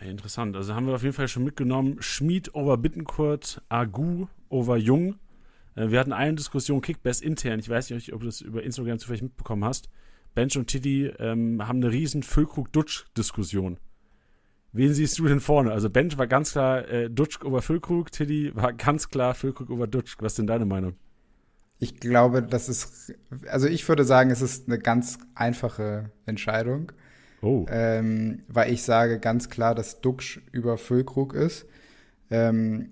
Ja, 0.00 0.08
interessant. 0.08 0.54
Also 0.56 0.74
haben 0.74 0.86
wir 0.86 0.94
auf 0.94 1.02
jeden 1.02 1.14
Fall 1.14 1.28
schon 1.28 1.44
mitgenommen. 1.44 1.96
Schmied 2.00 2.54
over 2.54 2.76
Bittenkurt, 2.76 3.62
Agu 3.68 4.26
over 4.48 4.76
Jung. 4.76 5.16
Äh, 5.74 5.90
wir 5.90 5.98
hatten 5.98 6.12
eine 6.12 6.34
Diskussion, 6.34 6.82
Kickbass 6.82 7.20
intern. 7.20 7.58
Ich 7.58 7.68
weiß 7.68 7.90
nicht, 7.90 8.12
ob 8.12 8.20
du 8.20 8.26
das 8.26 8.42
über 8.42 8.62
Instagram 8.62 8.98
zufällig 8.98 9.22
mitbekommen 9.22 9.64
hast. 9.64 9.88
Bench 10.34 10.58
und 10.58 10.66
Tiddy 10.66 11.06
ähm, 11.18 11.66
haben 11.66 11.78
eine 11.82 11.90
riesen 11.90 12.22
Füllkrug-Dutsch-Diskussion. 12.22 13.78
Wen 14.76 14.92
siehst 14.92 15.18
du 15.18 15.26
denn 15.26 15.40
vorne? 15.40 15.72
Also 15.72 15.88
Bench 15.88 16.18
war 16.18 16.26
ganz 16.26 16.52
klar 16.52 16.86
äh, 16.88 17.10
Dutsch 17.10 17.42
über 17.42 17.62
Füllkrug, 17.62 18.12
Tiddy 18.12 18.52
war 18.54 18.72
ganz 18.72 19.08
klar 19.08 19.34
Füllkrug 19.34 19.70
über 19.70 19.86
Dutsch. 19.86 20.16
Was 20.20 20.32
ist 20.32 20.38
denn 20.38 20.46
deine 20.46 20.66
Meinung? 20.66 20.94
Ich 21.78 22.00
glaube, 22.00 22.42
das 22.42 22.68
ist, 22.68 23.14
also 23.48 23.66
ich 23.66 23.86
würde 23.88 24.04
sagen, 24.04 24.30
es 24.30 24.40
ist 24.40 24.68
eine 24.68 24.78
ganz 24.78 25.18
einfache 25.34 26.10
Entscheidung. 26.24 26.92
Oh. 27.42 27.66
Ähm, 27.68 28.42
weil 28.48 28.72
ich 28.72 28.82
sage 28.82 29.18
ganz 29.18 29.50
klar, 29.50 29.74
dass 29.74 30.00
Dutsch 30.00 30.40
über 30.52 30.78
Füllkrug 30.78 31.34
ist. 31.34 31.66
Ähm, 32.30 32.90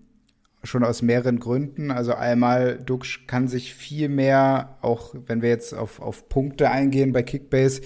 schon 0.63 0.85
aus 0.85 1.03
mehreren 1.03 1.39
Gründen. 1.39 1.91
Also 1.91 2.15
einmal, 2.15 2.79
Dux 2.79 3.21
kann 3.27 3.49
sich 3.49 3.75
viel 3.75 4.09
mehr, 4.09 4.79
auch 4.81 5.15
wenn 5.27 5.43
wir 5.43 5.49
jetzt 5.49 5.75
auf, 5.75 6.01
auf 6.01 6.29
Punkte 6.29 6.71
eingehen 6.71 7.13
bei 7.13 7.23
Kickbase, 7.23 7.83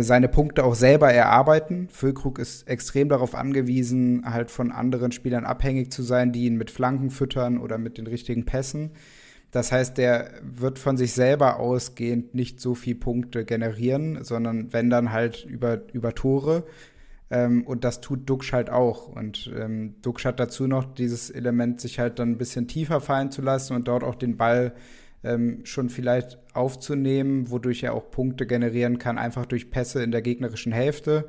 seine 0.00 0.28
Punkte 0.28 0.64
auch 0.64 0.74
selber 0.74 1.12
erarbeiten. 1.12 1.88
Füllkrug 1.90 2.38
ist 2.38 2.66
extrem 2.68 3.08
darauf 3.08 3.34
angewiesen, 3.34 4.22
halt 4.24 4.50
von 4.50 4.72
anderen 4.72 5.12
Spielern 5.12 5.44
abhängig 5.44 5.92
zu 5.92 6.02
sein, 6.02 6.32
die 6.32 6.46
ihn 6.46 6.56
mit 6.56 6.70
Flanken 6.70 7.10
füttern 7.10 7.58
oder 7.58 7.76
mit 7.76 7.98
den 7.98 8.06
richtigen 8.06 8.46
Pässen. 8.46 8.92
Das 9.50 9.70
heißt, 9.70 9.98
der 9.98 10.30
wird 10.42 10.78
von 10.78 10.96
sich 10.96 11.12
selber 11.12 11.60
ausgehend 11.60 12.34
nicht 12.34 12.58
so 12.58 12.74
viel 12.74 12.94
Punkte 12.94 13.44
generieren, 13.44 14.24
sondern 14.24 14.72
wenn 14.72 14.88
dann 14.88 15.12
halt 15.12 15.44
über, 15.44 15.82
über 15.92 16.14
Tore. 16.14 16.64
Ähm, 17.30 17.66
und 17.66 17.84
das 17.84 18.00
tut 18.00 18.30
Duxch 18.30 18.54
halt 18.54 18.70
auch. 18.70 19.08
Und 19.08 19.52
ähm, 19.54 19.96
Duxch 20.00 20.24
hat 20.24 20.40
dazu 20.40 20.66
noch 20.66 20.94
dieses 20.94 21.28
Element, 21.28 21.82
sich 21.82 21.98
halt 21.98 22.18
dann 22.18 22.30
ein 22.30 22.38
bisschen 22.38 22.66
tiefer 22.66 23.02
fallen 23.02 23.30
zu 23.30 23.42
lassen 23.42 23.74
und 23.74 23.88
dort 23.88 24.04
auch 24.04 24.14
den 24.14 24.38
Ball 24.38 24.72
ähm, 25.24 25.60
schon 25.64 25.88
vielleicht 25.88 26.38
aufzunehmen, 26.54 27.50
wodurch 27.50 27.82
er 27.82 27.94
auch 27.94 28.10
Punkte 28.10 28.46
generieren 28.46 28.98
kann, 28.98 29.18
einfach 29.18 29.46
durch 29.46 29.70
Pässe 29.70 30.02
in 30.02 30.10
der 30.10 30.22
gegnerischen 30.22 30.72
Hälfte, 30.72 31.26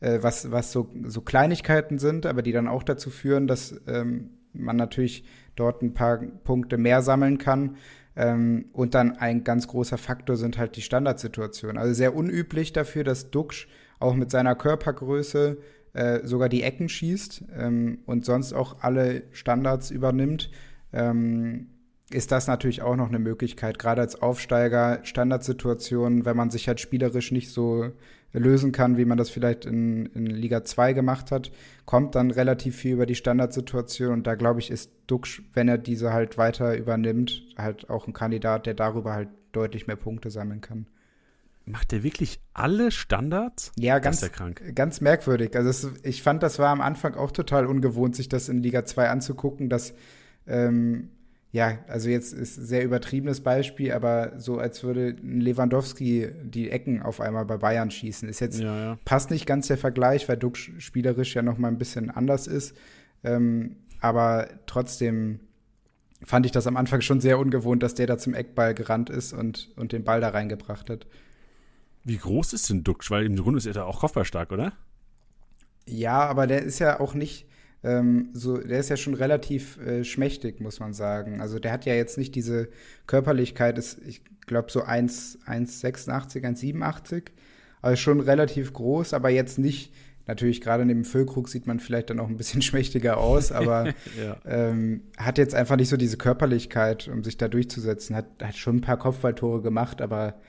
äh, 0.00 0.18
was, 0.20 0.50
was 0.50 0.72
so, 0.72 0.90
so 1.04 1.20
Kleinigkeiten 1.20 1.98
sind, 1.98 2.26
aber 2.26 2.42
die 2.42 2.52
dann 2.52 2.68
auch 2.68 2.82
dazu 2.82 3.10
führen, 3.10 3.46
dass 3.46 3.80
ähm, 3.86 4.30
man 4.52 4.76
natürlich 4.76 5.24
dort 5.54 5.82
ein 5.82 5.94
paar 5.94 6.18
Punkte 6.18 6.78
mehr 6.78 7.02
sammeln 7.02 7.38
kann. 7.38 7.76
Ähm, 8.16 8.66
und 8.72 8.94
dann 8.94 9.18
ein 9.18 9.44
ganz 9.44 9.68
großer 9.68 9.98
Faktor 9.98 10.36
sind 10.36 10.58
halt 10.58 10.76
die 10.76 10.82
Standardsituationen. 10.82 11.76
Also 11.76 11.92
sehr 11.92 12.14
unüblich 12.14 12.72
dafür, 12.72 13.04
dass 13.04 13.30
Duxch 13.30 13.68
auch 13.98 14.14
mit 14.14 14.30
seiner 14.30 14.54
Körpergröße 14.54 15.58
äh, 15.92 16.26
sogar 16.26 16.48
die 16.48 16.62
Ecken 16.62 16.88
schießt 16.88 17.44
ähm, 17.56 17.98
und 18.06 18.24
sonst 18.24 18.52
auch 18.52 18.82
alle 18.82 19.22
Standards 19.32 19.90
übernimmt, 19.90 20.50
ähm, 20.92 21.68
ist 22.10 22.30
das 22.30 22.46
natürlich 22.46 22.82
auch 22.82 22.96
noch 22.96 23.08
eine 23.08 23.18
Möglichkeit, 23.18 23.78
gerade 23.78 24.00
als 24.00 24.20
Aufsteiger, 24.22 25.00
Standardsituationen, 25.02 26.24
wenn 26.24 26.36
man 26.36 26.50
sich 26.50 26.68
halt 26.68 26.80
spielerisch 26.80 27.32
nicht 27.32 27.50
so 27.50 27.90
lösen 28.32 28.70
kann, 28.70 28.96
wie 28.96 29.04
man 29.04 29.18
das 29.18 29.30
vielleicht 29.30 29.64
in, 29.64 30.06
in 30.06 30.26
Liga 30.26 30.62
2 30.62 30.92
gemacht 30.92 31.32
hat, 31.32 31.50
kommt 31.84 32.14
dann 32.14 32.30
relativ 32.30 32.76
viel 32.76 32.92
über 32.92 33.06
die 33.06 33.14
Standardsituation 33.14 34.12
und 34.12 34.26
da 34.26 34.34
glaube 34.34 34.60
ich, 34.60 34.70
ist 34.70 34.90
Duxch, 35.06 35.42
wenn 35.54 35.68
er 35.68 35.78
diese 35.78 36.12
halt 36.12 36.36
weiter 36.38 36.76
übernimmt, 36.76 37.42
halt 37.56 37.88
auch 37.90 38.06
ein 38.06 38.12
Kandidat, 38.12 38.66
der 38.66 38.74
darüber 38.74 39.14
halt 39.14 39.28
deutlich 39.52 39.86
mehr 39.86 39.96
Punkte 39.96 40.30
sammeln 40.30 40.60
kann. 40.60 40.86
Macht 41.64 41.90
der 41.90 42.04
wirklich 42.04 42.38
alle 42.54 42.92
Standards? 42.92 43.72
Ja, 43.76 43.98
ganz, 43.98 44.24
ganz 44.74 45.00
merkwürdig. 45.00 45.56
Also 45.56 45.68
es, 45.68 45.90
ich 46.04 46.22
fand, 46.22 46.44
das 46.44 46.60
war 46.60 46.68
am 46.68 46.80
Anfang 46.80 47.14
auch 47.14 47.32
total 47.32 47.66
ungewohnt, 47.66 48.14
sich 48.14 48.28
das 48.28 48.48
in 48.48 48.62
Liga 48.62 48.84
2 48.84 49.08
anzugucken, 49.08 49.68
dass 49.68 49.92
ähm, 50.46 51.10
ja, 51.56 51.78
also 51.88 52.10
jetzt 52.10 52.34
ist 52.34 52.58
ein 52.58 52.66
sehr 52.66 52.84
übertriebenes 52.84 53.40
Beispiel, 53.40 53.90
aber 53.92 54.38
so 54.38 54.58
als 54.58 54.84
würde 54.84 55.16
Lewandowski 55.22 56.28
die 56.42 56.70
Ecken 56.70 57.00
auf 57.02 57.18
einmal 57.18 57.46
bei 57.46 57.56
Bayern 57.56 57.90
schießen. 57.90 58.28
Ist 58.28 58.40
jetzt 58.40 58.60
ja, 58.60 58.78
ja. 58.78 58.98
passt 59.06 59.30
nicht 59.30 59.46
ganz 59.46 59.66
der 59.66 59.78
Vergleich, 59.78 60.28
weil 60.28 60.36
Duck 60.36 60.58
spielerisch 60.58 61.34
ja 61.34 61.40
noch 61.40 61.56
mal 61.56 61.68
ein 61.68 61.78
bisschen 61.78 62.10
anders 62.10 62.46
ist. 62.46 62.76
Ähm, 63.24 63.76
aber 64.00 64.50
trotzdem 64.66 65.40
fand 66.22 66.44
ich 66.44 66.52
das 66.52 66.66
am 66.66 66.76
Anfang 66.76 67.00
schon 67.00 67.22
sehr 67.22 67.38
ungewohnt, 67.38 67.82
dass 67.82 67.94
der 67.94 68.06
da 68.06 68.18
zum 68.18 68.34
Eckball 68.34 68.74
gerannt 68.74 69.08
ist 69.08 69.32
und, 69.32 69.70
und 69.76 69.92
den 69.92 70.04
Ball 70.04 70.20
da 70.20 70.28
reingebracht 70.28 70.90
hat. 70.90 71.06
Wie 72.04 72.18
groß 72.18 72.52
ist 72.52 72.68
denn 72.68 72.84
Duxch? 72.84 73.10
Weil 73.10 73.24
im 73.24 73.34
Grunde 73.34 73.56
ist 73.56 73.66
er 73.66 73.72
da 73.72 73.84
auch 73.84 74.00
kopfballstark, 74.00 74.52
oder? 74.52 74.74
Ja, 75.86 76.20
aber 76.20 76.46
der 76.46 76.64
ist 76.64 76.80
ja 76.80 77.00
auch 77.00 77.14
nicht 77.14 77.46
ähm, 77.82 78.30
so, 78.32 78.58
der 78.58 78.80
ist 78.80 78.88
ja 78.88 78.96
schon 78.96 79.14
relativ 79.14 79.78
äh, 79.78 80.04
schmächtig, 80.04 80.60
muss 80.60 80.80
man 80.80 80.92
sagen. 80.92 81.40
Also 81.40 81.58
der 81.58 81.72
hat 81.72 81.84
ja 81.84 81.94
jetzt 81.94 82.18
nicht 82.18 82.34
diese 82.34 82.68
Körperlichkeit, 83.06 83.78
ist, 83.78 83.98
ich 84.06 84.22
glaube, 84.46 84.70
so 84.70 84.84
1,86, 84.84 86.08
1,87. 86.08 87.22
Also 87.82 87.96
schon 87.96 88.20
relativ 88.20 88.72
groß, 88.72 89.14
aber 89.14 89.30
jetzt 89.30 89.58
nicht, 89.58 89.92
natürlich 90.26 90.60
gerade 90.60 90.84
neben 90.84 91.04
Füllkrug 91.04 91.48
sieht 91.48 91.66
man 91.66 91.78
vielleicht 91.78 92.10
dann 92.10 92.18
auch 92.18 92.28
ein 92.28 92.36
bisschen 92.36 92.62
schmächtiger 92.62 93.18
aus, 93.18 93.52
aber 93.52 93.86
ja. 94.20 94.36
ähm, 94.44 95.02
hat 95.16 95.38
jetzt 95.38 95.54
einfach 95.54 95.76
nicht 95.76 95.88
so 95.88 95.96
diese 95.96 96.16
Körperlichkeit, 96.16 97.08
um 97.08 97.22
sich 97.22 97.36
da 97.36 97.48
durchzusetzen. 97.48 98.16
Hat, 98.16 98.26
hat 98.42 98.56
schon 98.56 98.76
ein 98.76 98.80
paar 98.80 98.98
Kopfballtore 98.98 99.62
gemacht, 99.62 100.00
aber 100.00 100.40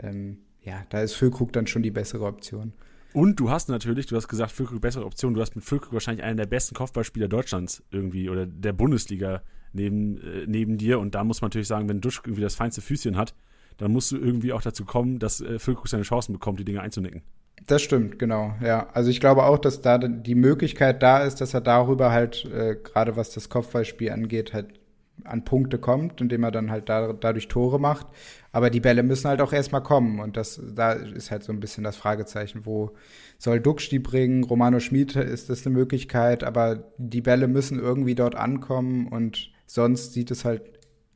ähm, 0.00 0.38
ja, 0.62 0.84
da 0.90 1.02
ist 1.02 1.14
Füllkrug 1.14 1.52
dann 1.52 1.66
schon 1.66 1.82
die 1.82 1.90
bessere 1.90 2.24
Option. 2.24 2.72
Und 3.12 3.40
du 3.40 3.50
hast 3.50 3.68
natürlich, 3.68 4.06
du 4.06 4.16
hast 4.16 4.28
gesagt, 4.28 4.52
Füllkrug 4.52 4.80
bessere 4.80 5.04
Option, 5.04 5.34
du 5.34 5.40
hast 5.40 5.56
mit 5.56 5.64
Füllkrug 5.64 5.92
wahrscheinlich 5.92 6.24
einen 6.24 6.36
der 6.36 6.46
besten 6.46 6.74
Kopfballspieler 6.74 7.28
Deutschlands 7.28 7.82
irgendwie 7.90 8.28
oder 8.28 8.46
der 8.46 8.72
Bundesliga 8.72 9.42
neben, 9.72 10.18
äh, 10.18 10.46
neben 10.46 10.76
dir. 10.76 10.98
Und 10.98 11.14
da 11.14 11.24
muss 11.24 11.40
man 11.40 11.48
natürlich 11.48 11.68
sagen, 11.68 11.88
wenn 11.88 12.00
Dusch 12.00 12.20
irgendwie 12.24 12.42
das 12.42 12.54
feinste 12.54 12.80
Füßchen 12.80 13.16
hat, 13.16 13.34
dann 13.78 13.92
musst 13.92 14.12
du 14.12 14.16
irgendwie 14.16 14.52
auch 14.52 14.62
dazu 14.62 14.84
kommen, 14.84 15.18
dass 15.18 15.40
äh, 15.40 15.58
Füllkrug 15.58 15.88
seine 15.88 16.02
Chancen 16.02 16.32
bekommt, 16.32 16.60
die 16.60 16.64
Dinge 16.64 16.80
einzunicken. 16.80 17.22
Das 17.66 17.82
stimmt, 17.82 18.18
genau, 18.18 18.54
ja. 18.62 18.88
Also 18.92 19.10
ich 19.10 19.20
glaube 19.20 19.44
auch, 19.44 19.58
dass 19.58 19.80
da 19.80 19.98
die 19.98 20.34
Möglichkeit 20.34 21.02
da 21.02 21.24
ist, 21.24 21.40
dass 21.40 21.54
er 21.54 21.60
darüber 21.60 22.12
halt, 22.12 22.44
äh, 22.44 22.76
gerade 22.76 23.16
was 23.16 23.30
das 23.30 23.48
Kopfballspiel 23.48 24.10
angeht, 24.10 24.52
halt 24.52 24.77
an 25.24 25.44
Punkte 25.44 25.78
kommt, 25.78 26.20
indem 26.20 26.44
er 26.44 26.50
dann 26.50 26.70
halt 26.70 26.88
da, 26.88 27.12
dadurch 27.12 27.48
Tore 27.48 27.78
macht. 27.78 28.06
Aber 28.52 28.70
die 28.70 28.80
Bälle 28.80 29.02
müssen 29.02 29.28
halt 29.28 29.40
auch 29.40 29.52
erstmal 29.52 29.82
kommen. 29.82 30.20
Und 30.20 30.36
das, 30.36 30.60
da 30.74 30.92
ist 30.92 31.30
halt 31.30 31.44
so 31.44 31.52
ein 31.52 31.60
bisschen 31.60 31.84
das 31.84 31.96
Fragezeichen, 31.96 32.64
wo 32.64 32.92
soll 33.38 33.60
Duxch 33.60 33.88
die 33.88 33.98
bringen? 33.98 34.44
Romano 34.44 34.80
Schmid 34.80 35.16
ist 35.16 35.50
das 35.50 35.66
eine 35.66 35.76
Möglichkeit, 35.76 36.44
aber 36.44 36.84
die 36.98 37.20
Bälle 37.20 37.48
müssen 37.48 37.78
irgendwie 37.78 38.14
dort 38.14 38.34
ankommen 38.34 39.08
und 39.08 39.50
sonst 39.66 40.12
sieht 40.12 40.30
es 40.30 40.44
halt, 40.44 40.62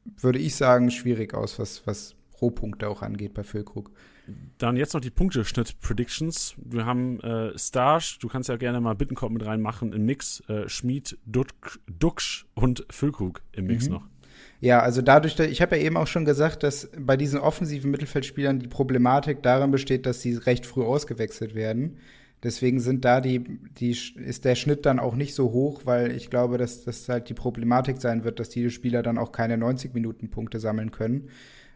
würde 0.04 0.38
ich 0.38 0.54
sagen, 0.54 0.90
schwierig 0.90 1.34
aus, 1.34 1.58
was, 1.58 1.86
was 1.86 2.14
Rohpunkte 2.40 2.88
auch 2.88 3.02
angeht 3.02 3.34
bei 3.34 3.44
Füllkrug. 3.44 3.90
Dann 4.58 4.76
jetzt 4.76 4.94
noch 4.94 5.00
die 5.00 5.10
Punkteschnitt-Predictions. 5.10 6.54
Wir 6.56 6.86
haben 6.86 7.20
äh, 7.20 7.58
Starsch, 7.58 8.18
du 8.18 8.28
kannst 8.28 8.48
ja 8.48 8.56
gerne 8.56 8.80
mal 8.80 8.94
Bittenkorb 8.94 9.32
mit 9.32 9.44
reinmachen 9.44 9.92
im 9.92 10.04
Mix. 10.04 10.42
Äh, 10.48 10.68
Schmid, 10.68 11.18
Duxch 11.26 12.46
und 12.54 12.86
Füllkrug 12.90 13.42
im 13.52 13.66
Mix 13.66 13.86
mhm. 13.86 13.94
noch. 13.94 14.08
Ja, 14.60 14.80
also 14.80 15.02
dadurch, 15.02 15.38
ich 15.40 15.60
habe 15.60 15.76
ja 15.76 15.82
eben 15.82 15.96
auch 15.96 16.06
schon 16.06 16.24
gesagt, 16.24 16.62
dass 16.62 16.88
bei 16.96 17.16
diesen 17.16 17.40
offensiven 17.40 17.90
Mittelfeldspielern 17.90 18.60
die 18.60 18.68
Problematik 18.68 19.42
darin 19.42 19.72
besteht, 19.72 20.06
dass 20.06 20.22
sie 20.22 20.36
recht 20.36 20.66
früh 20.66 20.84
ausgewechselt 20.84 21.54
werden. 21.54 21.98
Deswegen 22.42 22.80
sind 22.80 23.04
da 23.04 23.20
die, 23.20 23.40
die, 23.78 23.90
ist 23.90 24.44
der 24.44 24.56
Schnitt 24.56 24.84
dann 24.84 24.98
auch 24.98 25.14
nicht 25.14 25.34
so 25.34 25.52
hoch, 25.52 25.82
weil 25.84 26.12
ich 26.12 26.28
glaube, 26.28 26.58
dass 26.58 26.84
das 26.84 27.08
halt 27.08 27.28
die 27.28 27.34
Problematik 27.34 28.00
sein 28.00 28.24
wird, 28.24 28.40
dass 28.40 28.48
diese 28.48 28.70
Spieler 28.70 29.02
dann 29.02 29.18
auch 29.18 29.30
keine 29.30 29.56
90 29.56 29.94
Minuten 29.94 30.28
Punkte 30.28 30.58
sammeln 30.58 30.90
können. 30.90 31.28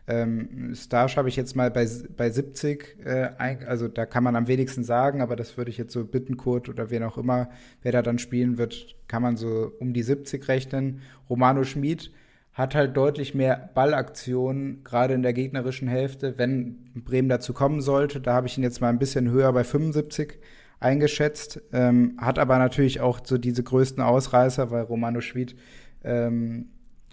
Ähm, 0.09 0.73
Starch 0.75 1.17
habe 1.17 1.29
ich 1.29 1.37
jetzt 1.37 1.57
mal 1.57 1.71
bei, 1.71 1.89
bei 2.17 2.31
70, 2.31 2.99
äh, 3.05 3.31
also 3.67 3.89
da 3.89 4.07
kann 4.07 4.23
man 4.23 4.37
am 4.37 4.47
wenigsten 4.47 4.85
sagen, 4.85 5.21
aber 5.21 5.35
das 5.35 5.57
würde 5.57 5.71
ich 5.71 5.79
jetzt 5.79 5.93
so 5.93 6.05
Bittenkurt 6.05 6.69
oder 6.69 6.91
wen 6.91 7.03
auch 7.03 7.19
immer, 7.19 7.49
wer 7.83 7.93
da 7.93 8.03
dann 8.03 8.19
spielen 8.19 8.57
wird, 8.57 8.95
kann 9.09 9.23
man 9.23 9.37
so 9.37 9.73
um 9.81 9.93
die 9.93 10.03
70 10.03 10.47
rechnen. 10.47 11.01
Romano 11.29 11.65
Schmid 11.65 12.13
hat 12.53 12.75
halt 12.75 12.97
deutlich 12.97 13.35
mehr 13.35 13.71
Ballaktionen, 13.75 14.83
gerade 14.85 15.15
in 15.15 15.23
der 15.23 15.33
gegnerischen 15.33 15.89
Hälfte, 15.89 16.39
wenn 16.39 16.79
Bremen 16.95 17.29
dazu 17.29 17.53
kommen 17.53 17.81
sollte. 17.81 18.21
Da 18.21 18.33
habe 18.33 18.47
ich 18.47 18.57
ihn 18.57 18.65
jetzt 18.65 18.81
mal 18.81 18.89
ein 18.89 18.99
bisschen 18.99 19.31
höher 19.31 19.53
bei 19.53 19.63
75 19.63 20.39
eingeschätzt. 20.81 21.61
Ähm, 21.73 22.17
hat 22.19 22.39
aber 22.39 22.59
natürlich 22.59 23.01
auch 23.01 23.21
so 23.25 23.37
diese 23.39 23.63
größten 23.63 24.03
Ausreißer, 24.03 24.71
weil 24.71 24.85
Romano 24.85 25.21
Schmid 25.21 25.57
ähm, 26.03 26.71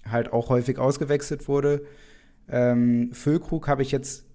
halt 0.09 0.31
auch 0.31 0.49
häufig 0.49 0.77
ausgewechselt 0.77 1.47
wurde. 1.47 1.85
Ähm, 2.49 3.11
Füllkrug 3.13 3.67
habe 3.67 3.81
ich 3.81 3.91
jetzt 3.91 4.25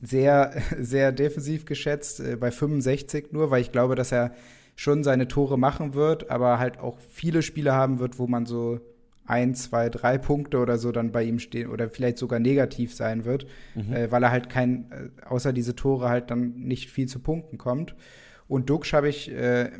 sehr, 0.00 0.52
sehr 0.78 1.12
defensiv 1.12 1.64
geschätzt, 1.64 2.20
äh, 2.20 2.36
bei 2.36 2.50
65 2.50 3.32
nur, 3.32 3.50
weil 3.50 3.60
ich 3.60 3.72
glaube, 3.72 3.94
dass 3.94 4.12
er 4.12 4.32
schon 4.76 5.02
seine 5.02 5.26
Tore 5.26 5.58
machen 5.58 5.94
wird, 5.94 6.30
aber 6.30 6.58
halt 6.58 6.78
auch 6.78 6.98
viele 7.10 7.42
Spiele 7.42 7.72
haben 7.72 7.98
wird, 7.98 8.18
wo 8.18 8.28
man 8.28 8.46
so 8.46 8.80
ein, 9.26 9.54
zwei, 9.54 9.90
drei 9.90 10.16
Punkte 10.16 10.58
oder 10.58 10.78
so 10.78 10.90
dann 10.90 11.12
bei 11.12 11.22
ihm 11.22 11.38
stehen 11.38 11.68
oder 11.68 11.90
vielleicht 11.90 12.16
sogar 12.16 12.38
negativ 12.38 12.94
sein 12.94 13.24
wird, 13.24 13.46
mhm. 13.74 13.92
äh, 13.92 14.10
weil 14.10 14.22
er 14.22 14.30
halt 14.30 14.48
kein, 14.48 14.90
äh, 14.90 15.26
außer 15.26 15.52
diese 15.52 15.76
Tore 15.76 16.08
halt 16.08 16.30
dann 16.30 16.54
nicht 16.54 16.90
viel 16.90 17.08
zu 17.08 17.18
Punkten 17.18 17.58
kommt. 17.58 17.94
Und 18.48 18.70
Duxch 18.70 18.94
habe 18.94 19.10
ich 19.10 19.30
äh, 19.30 19.70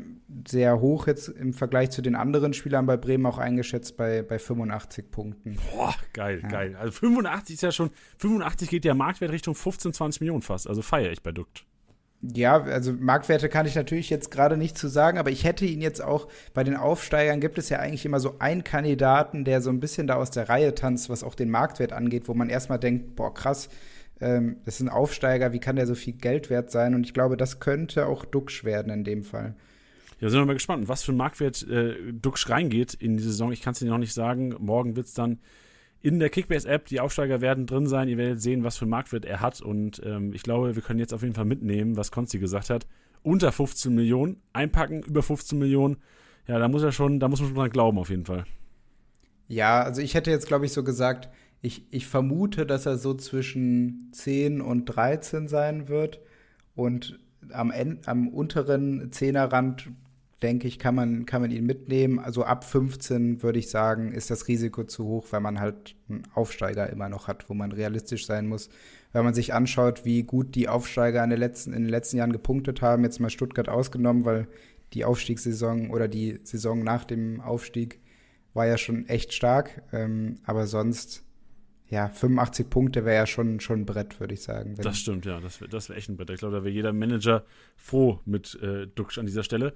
sehr 0.47 0.79
hoch 0.79 1.07
jetzt 1.07 1.27
im 1.27 1.53
Vergleich 1.53 1.89
zu 1.89 2.03
den 2.03 2.15
anderen 2.15 2.53
Spielern 2.53 2.85
bei 2.85 2.97
Bremen 2.97 3.25
auch 3.25 3.39
eingeschätzt 3.39 3.97
bei, 3.97 4.21
bei 4.21 4.37
85 4.37 5.09
Punkten. 5.09 5.57
Boah, 5.73 5.95
geil, 6.13 6.39
ja. 6.43 6.49
geil. 6.49 6.75
Also 6.75 6.91
85 6.91 7.55
ist 7.55 7.61
ja 7.61 7.71
schon, 7.71 7.89
85 8.19 8.69
geht 8.69 8.85
der 8.85 8.93
Marktwert 8.93 9.31
Richtung 9.31 9.55
15, 9.55 9.93
20 9.93 10.21
Millionen 10.21 10.43
fast. 10.43 10.67
Also 10.67 10.83
feiere 10.83 11.11
ich 11.11 11.23
bei 11.23 11.31
Duxch. 11.31 11.65
Ja, 12.21 12.61
also 12.61 12.91
Marktwerte 12.91 13.47
kann 13.47 13.65
ich 13.65 13.75
natürlich 13.75 14.09
jetzt 14.09 14.29
gerade 14.29 14.57
nicht 14.57 14.77
zu 14.77 14.89
sagen, 14.89 15.17
aber 15.17 15.31
ich 15.31 15.45
hätte 15.45 15.65
ihn 15.65 15.79
jetzt 15.79 16.03
auch 16.03 16.27
bei 16.53 16.65
den 16.65 16.75
Aufsteigern 16.75 17.39
gibt 17.39 17.57
es 17.57 17.69
ja 17.69 17.79
eigentlich 17.79 18.05
immer 18.05 18.19
so 18.19 18.35
einen 18.39 18.65
Kandidaten, 18.65 19.45
der 19.45 19.61
so 19.61 19.69
ein 19.69 19.79
bisschen 19.79 20.05
da 20.05 20.15
aus 20.15 20.29
der 20.29 20.49
Reihe 20.49 20.75
tanzt, 20.75 21.09
was 21.09 21.23
auch 21.23 21.33
den 21.33 21.49
Marktwert 21.49 21.93
angeht, 21.93 22.27
wo 22.27 22.33
man 22.33 22.49
erstmal 22.49 22.77
denkt, 22.77 23.15
boah, 23.15 23.33
krass, 23.33 23.69
ähm, 24.21 24.57
das 24.65 24.75
ist 24.75 24.81
ein 24.81 24.89
Aufsteiger, 24.89 25.53
wie 25.53 25.59
kann 25.59 25.75
der 25.75 25.87
so 25.87 25.95
viel 25.95 26.13
Geld 26.13 26.49
wert 26.49 26.71
sein? 26.71 26.93
Und 26.93 27.05
ich 27.05 27.13
glaube, 27.13 27.37
das 27.37 27.59
könnte 27.59 28.07
auch 28.07 28.25
Duxch 28.25 28.63
werden 28.63 28.91
in 28.91 29.03
dem 29.03 29.23
Fall. 29.23 29.55
Ja, 30.19 30.29
sind 30.29 30.39
wir 30.39 30.45
mal 30.45 30.53
gespannt, 30.53 30.89
was 30.89 31.03
für 31.03 31.13
ein 31.13 31.17
Marktwert 31.17 31.65
äh, 31.69 31.95
Duxch 32.11 32.49
reingeht 32.49 32.93
in 32.93 33.15
die 33.15 33.23
Saison. 33.23 33.51
Ich 33.51 33.61
kann 33.61 33.73
es 33.73 33.81
Ihnen 33.81 33.91
noch 33.91 33.97
nicht 33.97 34.13
sagen. 34.13 34.53
Morgen 34.59 34.97
wird 34.97 35.07
es 35.07 35.13
dann 35.13 35.39
in 36.01 36.19
der 36.19 36.29
Kickbase-App. 36.29 36.85
Die 36.85 36.99
Aufsteiger 36.99 37.39
werden 37.39 37.65
drin 37.65 37.87
sein. 37.87 38.09
Ihr 38.09 38.17
werdet 38.17 38.41
sehen, 38.41 38.63
was 38.63 38.77
für 38.77 38.83
einen 38.83 38.91
Marktwert 38.91 39.23
er 39.23 39.39
hat. 39.39 39.61
Und 39.61 40.01
ähm, 40.05 40.33
ich 40.33 40.43
glaube, 40.43 40.75
wir 40.75 40.81
können 40.81 40.99
jetzt 40.99 41.13
auf 41.13 41.21
jeden 41.21 41.35
Fall 41.35 41.45
mitnehmen, 41.45 41.95
was 41.95 42.11
Konsti 42.11 42.39
gesagt 42.39 42.69
hat. 42.69 42.85
Unter 43.23 43.51
15 43.51 43.93
Millionen, 43.93 44.41
einpacken, 44.51 45.03
über 45.03 45.23
15 45.23 45.57
Millionen. 45.57 45.97
Ja, 46.47 46.59
da 46.59 46.67
muss 46.67 46.83
er 46.83 46.91
schon, 46.91 47.19
da 47.19 47.27
muss 47.29 47.39
man 47.39 47.49
schon 47.49 47.57
dran 47.57 47.69
glauben, 47.69 47.97
auf 47.97 48.09
jeden 48.09 48.25
Fall. 48.25 48.45
Ja, 49.47 49.81
also 49.81 50.01
ich 50.01 50.13
hätte 50.13 50.31
jetzt, 50.31 50.47
glaube 50.47 50.65
ich, 50.65 50.73
so 50.73 50.83
gesagt, 50.83 51.29
ich, 51.61 51.85
ich 51.91 52.07
vermute, 52.07 52.65
dass 52.65 52.85
er 52.85 52.97
so 52.97 53.13
zwischen 53.13 54.09
10 54.13 54.61
und 54.61 54.85
13 54.85 55.47
sein 55.47 55.87
wird. 55.87 56.21
Und 56.75 57.19
am, 57.51 57.71
End, 57.71 58.07
am 58.07 58.27
unteren 58.29 59.11
Zehnerrand 59.11 59.89
denke 60.41 60.67
ich, 60.67 60.79
kann 60.79 60.95
man, 60.95 61.25
kann 61.25 61.41
man 61.41 61.51
ihn 61.51 61.65
mitnehmen. 61.65 62.19
Also 62.19 62.43
ab 62.43 62.63
15 62.63 63.43
würde 63.43 63.59
ich 63.59 63.69
sagen, 63.69 64.13
ist 64.13 64.31
das 64.31 64.47
Risiko 64.47 64.85
zu 64.85 65.05
hoch, 65.05 65.27
weil 65.31 65.41
man 65.41 65.59
halt 65.59 65.95
einen 66.07 66.23
Aufsteiger 66.33 66.89
immer 66.89 67.09
noch 67.09 67.27
hat, 67.27 67.49
wo 67.49 67.53
man 67.53 67.71
realistisch 67.73 68.25
sein 68.25 68.47
muss. 68.47 68.69
Wenn 69.11 69.25
man 69.25 69.33
sich 69.33 69.53
anschaut, 69.53 70.05
wie 70.05 70.23
gut 70.23 70.55
die 70.55 70.69
Aufsteiger 70.69 71.23
in 71.23 71.29
den 71.29 71.39
letzten, 71.39 71.73
in 71.73 71.83
den 71.83 71.89
letzten 71.89 72.17
Jahren 72.17 72.31
gepunktet 72.31 72.81
haben, 72.81 73.03
jetzt 73.03 73.19
mal 73.19 73.29
Stuttgart 73.29 73.67
ausgenommen, 73.67 74.23
weil 74.23 74.47
die 74.93 75.03
Aufstiegssaison 75.03 75.89
oder 75.89 76.07
die 76.07 76.39
Saison 76.43 76.83
nach 76.83 77.03
dem 77.03 77.41
Aufstieg 77.41 77.99
war 78.53 78.65
ja 78.65 78.77
schon 78.77 79.07
echt 79.07 79.33
stark. 79.33 79.83
Ähm, 79.91 80.37
aber 80.45 80.67
sonst, 80.67 81.23
ja, 81.89 82.09
85 82.09 82.69
Punkte 82.69 83.03
wäre 83.03 83.17
ja 83.17 83.25
schon, 83.25 83.59
schon 83.59 83.81
ein 83.81 83.85
Brett, 83.85 84.19
würde 84.19 84.33
ich 84.35 84.43
sagen. 84.43 84.75
Das 84.77 84.97
stimmt, 84.97 85.25
ja, 85.25 85.39
das 85.39 85.59
wäre 85.59 85.69
das 85.69 85.89
wär 85.89 85.97
echt 85.97 86.09
ein 86.09 86.17
Brett. 86.17 86.29
Ich 86.29 86.39
glaube, 86.39 86.55
da 86.55 86.63
wäre 86.63 86.73
jeder 86.73 86.93
Manager 86.93 87.43
froh 87.77 88.19
mit 88.25 88.59
äh, 88.61 88.87
Duxch 88.87 89.17
an 89.17 89.25
dieser 89.25 89.43
Stelle. 89.43 89.73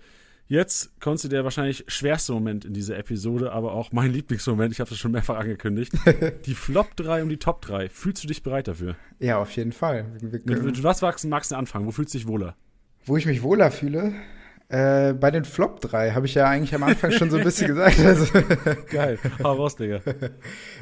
Jetzt 0.47 0.99
kommt 0.99 1.32
der 1.32 1.43
wahrscheinlich 1.43 1.86
schwerste 1.88 2.34
Moment 2.34 2.66
in 2.66 2.74
dieser 2.74 2.97
Episode, 2.97 3.53
aber 3.53 3.72
auch 3.72 3.91
mein 3.93 4.11
Lieblingsmoment. 4.11 4.74
Ich 4.74 4.82
habe 4.82 4.91
es 4.91 4.97
schon 4.97 5.11
mehrfach 5.11 5.38
angekündigt. 5.39 5.93
die 6.45 6.53
Flop 6.53 6.95
3 6.97 7.24
und 7.24 7.30
die 7.30 7.38
Top 7.38 7.61
3. 7.61 7.89
Fühlst 7.89 8.24
du 8.24 8.28
dich 8.28 8.43
bereit 8.43 8.68
dafür? 8.68 8.95
Ja, 9.20 9.38
auf 9.38 9.51
jeden 9.55 9.72
Fall. 9.72 10.05
Mit, 10.22 10.45
mit 10.45 10.84
was 10.84 11.01
magst 11.01 11.51
du 11.51 11.55
anfangen? 11.55 11.88
Wo 11.88 11.91
fühlst 11.91 12.14
du 12.14 12.18
dich 12.18 12.28
wohler? 12.28 12.55
Wo 13.05 13.16
ich 13.18 13.26
mich 13.26 13.41
wohler 13.41 13.72
fühle? 13.72 14.14
Äh, 14.74 15.13
bei 15.13 15.30
den 15.30 15.45
Flop 15.45 15.82
3 15.82 16.13
habe 16.13 16.26
ich 16.26 16.34
ja 16.34 16.47
eigentlich 16.47 16.74
am 16.74 16.82
Anfang 16.82 17.11
schon 17.11 17.30
so 17.30 17.38
ein 17.38 17.43
bisschen 17.43 17.67
gesagt. 17.67 17.99
Also 17.99 18.26
Geil, 18.89 19.19
hau 19.43 19.53
raus, 19.53 19.76
Digga. 19.76 19.99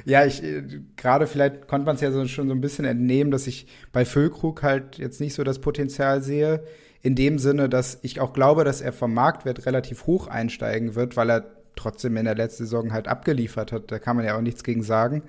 ja, 0.06 0.26
ich 0.26 0.42
äh, 0.42 0.64
gerade 0.96 1.28
vielleicht 1.28 1.68
konnte 1.68 1.86
man 1.86 1.96
es 1.96 2.02
ja 2.02 2.10
so, 2.10 2.26
schon 2.26 2.48
so 2.48 2.54
ein 2.54 2.62
bisschen 2.62 2.86
entnehmen, 2.86 3.32
dass 3.32 3.48
ich 3.48 3.68
bei 3.92 4.06
Füllkrug 4.06 4.64
halt 4.64 4.98
jetzt 4.98 5.20
nicht 5.20 5.34
so 5.34 5.44
das 5.44 5.60
Potenzial 5.60 6.22
sehe 6.22 6.64
in 7.02 7.16
dem 7.16 7.38
Sinne, 7.38 7.68
dass 7.68 8.00
ich 8.02 8.22
auch 8.22 8.32
glaube, 8.32 8.64
dass 8.64 8.80
er 8.80 8.94
vom 8.94 9.14
Marktwert 9.14 9.66
relativ 9.66 10.06
hoch 10.06 10.28
einsteigen 10.28 10.96
wird, 10.96 11.18
weil 11.18 11.30
er 11.30 11.52
trotzdem 11.76 12.16
in 12.16 12.24
der 12.24 12.36
letzten 12.36 12.64
Saison 12.64 12.94
halt 12.94 13.10
abgeliefert 13.10 13.74
hat. 13.74 13.92
Da 13.92 14.00
kann 14.00 14.16
man 14.16 14.24
ja 14.24 14.38
auch 14.38 14.42
nichts 14.42 14.64
gegen 14.64 14.84
sagen. 14.84 15.24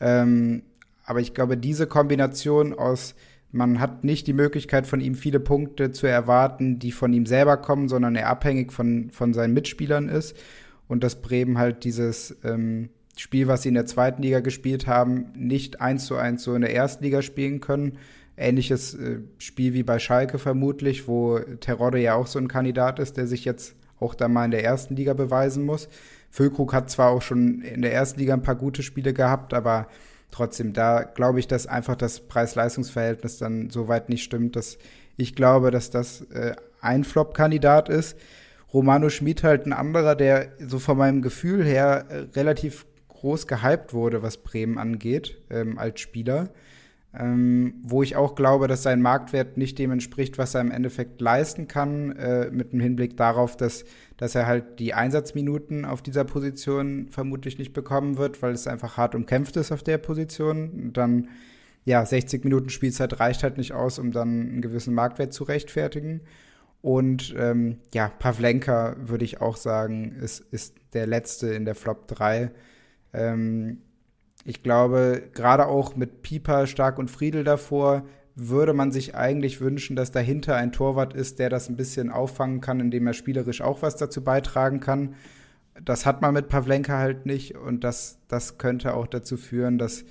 Ähm, 0.00 0.62
aber 1.04 1.20
ich 1.20 1.32
glaube, 1.32 1.56
diese 1.56 1.86
Kombination 1.86 2.74
aus, 2.76 3.14
man 3.52 3.80
hat 3.80 4.04
nicht 4.04 4.26
die 4.26 4.32
Möglichkeit 4.32 4.86
von 4.86 5.00
ihm 5.00 5.14
viele 5.14 5.40
Punkte 5.40 5.90
zu 5.92 6.06
erwarten, 6.06 6.78
die 6.78 6.92
von 6.92 7.12
ihm 7.12 7.26
selber 7.26 7.56
kommen, 7.56 7.88
sondern 7.88 8.16
er 8.16 8.28
abhängig 8.28 8.72
von, 8.72 9.10
von 9.10 9.34
seinen 9.34 9.54
Mitspielern 9.54 10.08
ist. 10.08 10.36
Und 10.88 11.04
dass 11.04 11.22
Bremen 11.22 11.58
halt 11.58 11.84
dieses 11.84 12.36
ähm, 12.44 12.90
Spiel, 13.16 13.48
was 13.48 13.62
sie 13.62 13.68
in 13.68 13.74
der 13.74 13.86
zweiten 13.86 14.22
Liga 14.22 14.40
gespielt 14.40 14.86
haben, 14.86 15.32
nicht 15.36 15.80
eins 15.80 16.06
zu 16.06 16.16
eins 16.16 16.42
so 16.42 16.54
in 16.54 16.62
der 16.62 16.74
ersten 16.74 17.04
Liga 17.04 17.22
spielen 17.22 17.60
können 17.60 17.98
ähnliches 18.40 18.94
äh, 18.94 19.20
Spiel 19.38 19.74
wie 19.74 19.82
bei 19.82 19.98
Schalke 19.98 20.38
vermutlich, 20.38 21.06
wo 21.06 21.38
Terodde 21.38 21.98
ja 21.98 22.14
auch 22.14 22.26
so 22.26 22.38
ein 22.38 22.48
Kandidat 22.48 22.98
ist, 22.98 23.16
der 23.16 23.26
sich 23.26 23.44
jetzt 23.44 23.76
auch 24.00 24.14
da 24.14 24.28
mal 24.28 24.46
in 24.46 24.50
der 24.50 24.64
ersten 24.64 24.96
Liga 24.96 25.12
beweisen 25.12 25.64
muss. 25.64 25.88
Füllkrug 26.30 26.72
hat 26.72 26.90
zwar 26.90 27.10
auch 27.10 27.22
schon 27.22 27.60
in 27.60 27.82
der 27.82 27.92
ersten 27.92 28.18
Liga 28.18 28.32
ein 28.32 28.42
paar 28.42 28.56
gute 28.56 28.82
Spiele 28.82 29.12
gehabt, 29.12 29.52
aber 29.52 29.88
trotzdem, 30.30 30.72
da 30.72 31.02
glaube 31.02 31.40
ich, 31.40 31.46
dass 31.48 31.66
einfach 31.66 31.96
das 31.96 32.20
Preis-Leistungs-Verhältnis 32.20 33.38
dann 33.38 33.70
so 33.70 33.88
weit 33.88 34.08
nicht 34.08 34.22
stimmt, 34.22 34.56
dass 34.56 34.78
ich 35.16 35.34
glaube, 35.34 35.70
dass 35.70 35.90
das 35.90 36.22
äh, 36.30 36.54
ein 36.80 37.04
Flop-Kandidat 37.04 37.88
ist. 37.88 38.16
Romano 38.72 39.10
Schmid 39.10 39.42
halt 39.42 39.66
ein 39.66 39.72
anderer, 39.72 40.14
der 40.14 40.48
so 40.58 40.78
von 40.78 40.96
meinem 40.96 41.22
Gefühl 41.22 41.64
her 41.64 42.06
äh, 42.08 42.16
relativ 42.36 42.86
groß 43.08 43.46
gehypt 43.46 43.92
wurde, 43.92 44.22
was 44.22 44.38
Bremen 44.38 44.78
angeht, 44.78 45.36
ähm, 45.50 45.78
als 45.78 46.00
Spieler 46.00 46.50
ähm, 47.12 47.74
wo 47.82 48.02
ich 48.02 48.14
auch 48.14 48.36
glaube, 48.36 48.68
dass 48.68 48.84
sein 48.84 49.02
Marktwert 49.02 49.56
nicht 49.56 49.78
dem 49.78 49.90
entspricht, 49.90 50.38
was 50.38 50.54
er 50.54 50.60
im 50.60 50.70
Endeffekt 50.70 51.20
leisten 51.20 51.66
kann, 51.66 52.12
äh, 52.12 52.50
mit 52.52 52.72
dem 52.72 52.78
Hinblick 52.78 53.16
darauf, 53.16 53.56
dass, 53.56 53.84
dass 54.16 54.36
er 54.36 54.46
halt 54.46 54.78
die 54.78 54.94
Einsatzminuten 54.94 55.84
auf 55.84 56.02
dieser 56.02 56.24
Position 56.24 57.08
vermutlich 57.10 57.58
nicht 57.58 57.72
bekommen 57.72 58.16
wird, 58.16 58.42
weil 58.42 58.52
es 58.52 58.68
einfach 58.68 58.96
hart 58.96 59.16
umkämpft 59.16 59.56
ist 59.56 59.72
auf 59.72 59.82
der 59.82 59.98
Position. 59.98 60.70
Und 60.70 60.96
dann, 60.96 61.28
ja, 61.84 62.04
60 62.06 62.44
Minuten 62.44 62.70
Spielzeit 62.70 63.18
reicht 63.18 63.42
halt 63.42 63.58
nicht 63.58 63.72
aus, 63.72 63.98
um 63.98 64.12
dann 64.12 64.28
einen 64.28 64.62
gewissen 64.62 64.94
Marktwert 64.94 65.32
zu 65.32 65.42
rechtfertigen. 65.42 66.20
Und 66.80 67.34
ähm, 67.36 67.78
ja, 67.92 68.08
Pavlenka 68.08 68.96
würde 69.00 69.24
ich 69.24 69.40
auch 69.40 69.56
sagen, 69.56 70.12
ist, 70.12 70.40
ist 70.52 70.76
der 70.94 71.08
letzte 71.08 71.48
in 71.48 71.64
der 71.64 71.74
Flop 71.74 72.06
3. 72.06 72.52
Ähm, 73.12 73.78
ich 74.44 74.62
glaube, 74.62 75.22
gerade 75.34 75.66
auch 75.66 75.96
mit 75.96 76.22
Pieper, 76.22 76.66
Stark 76.66 76.98
und 76.98 77.10
Friedel 77.10 77.44
davor, 77.44 78.04
würde 78.34 78.72
man 78.72 78.90
sich 78.90 79.14
eigentlich 79.14 79.60
wünschen, 79.60 79.96
dass 79.96 80.12
dahinter 80.12 80.56
ein 80.56 80.72
Torwart 80.72 81.14
ist, 81.14 81.38
der 81.38 81.50
das 81.50 81.68
ein 81.68 81.76
bisschen 81.76 82.10
auffangen 82.10 82.60
kann, 82.60 82.80
indem 82.80 83.06
er 83.06 83.12
spielerisch 83.12 83.60
auch 83.60 83.82
was 83.82 83.96
dazu 83.96 84.24
beitragen 84.24 84.80
kann. 84.80 85.14
Das 85.84 86.06
hat 86.06 86.22
man 86.22 86.34
mit 86.34 86.48
Pavlenka 86.48 86.98
halt 86.98 87.26
nicht 87.26 87.56
und 87.56 87.84
das, 87.84 88.18
das 88.28 88.58
könnte 88.58 88.94
auch 88.94 89.06
dazu 89.06 89.36
führen, 89.36 89.78
dass 89.78 90.04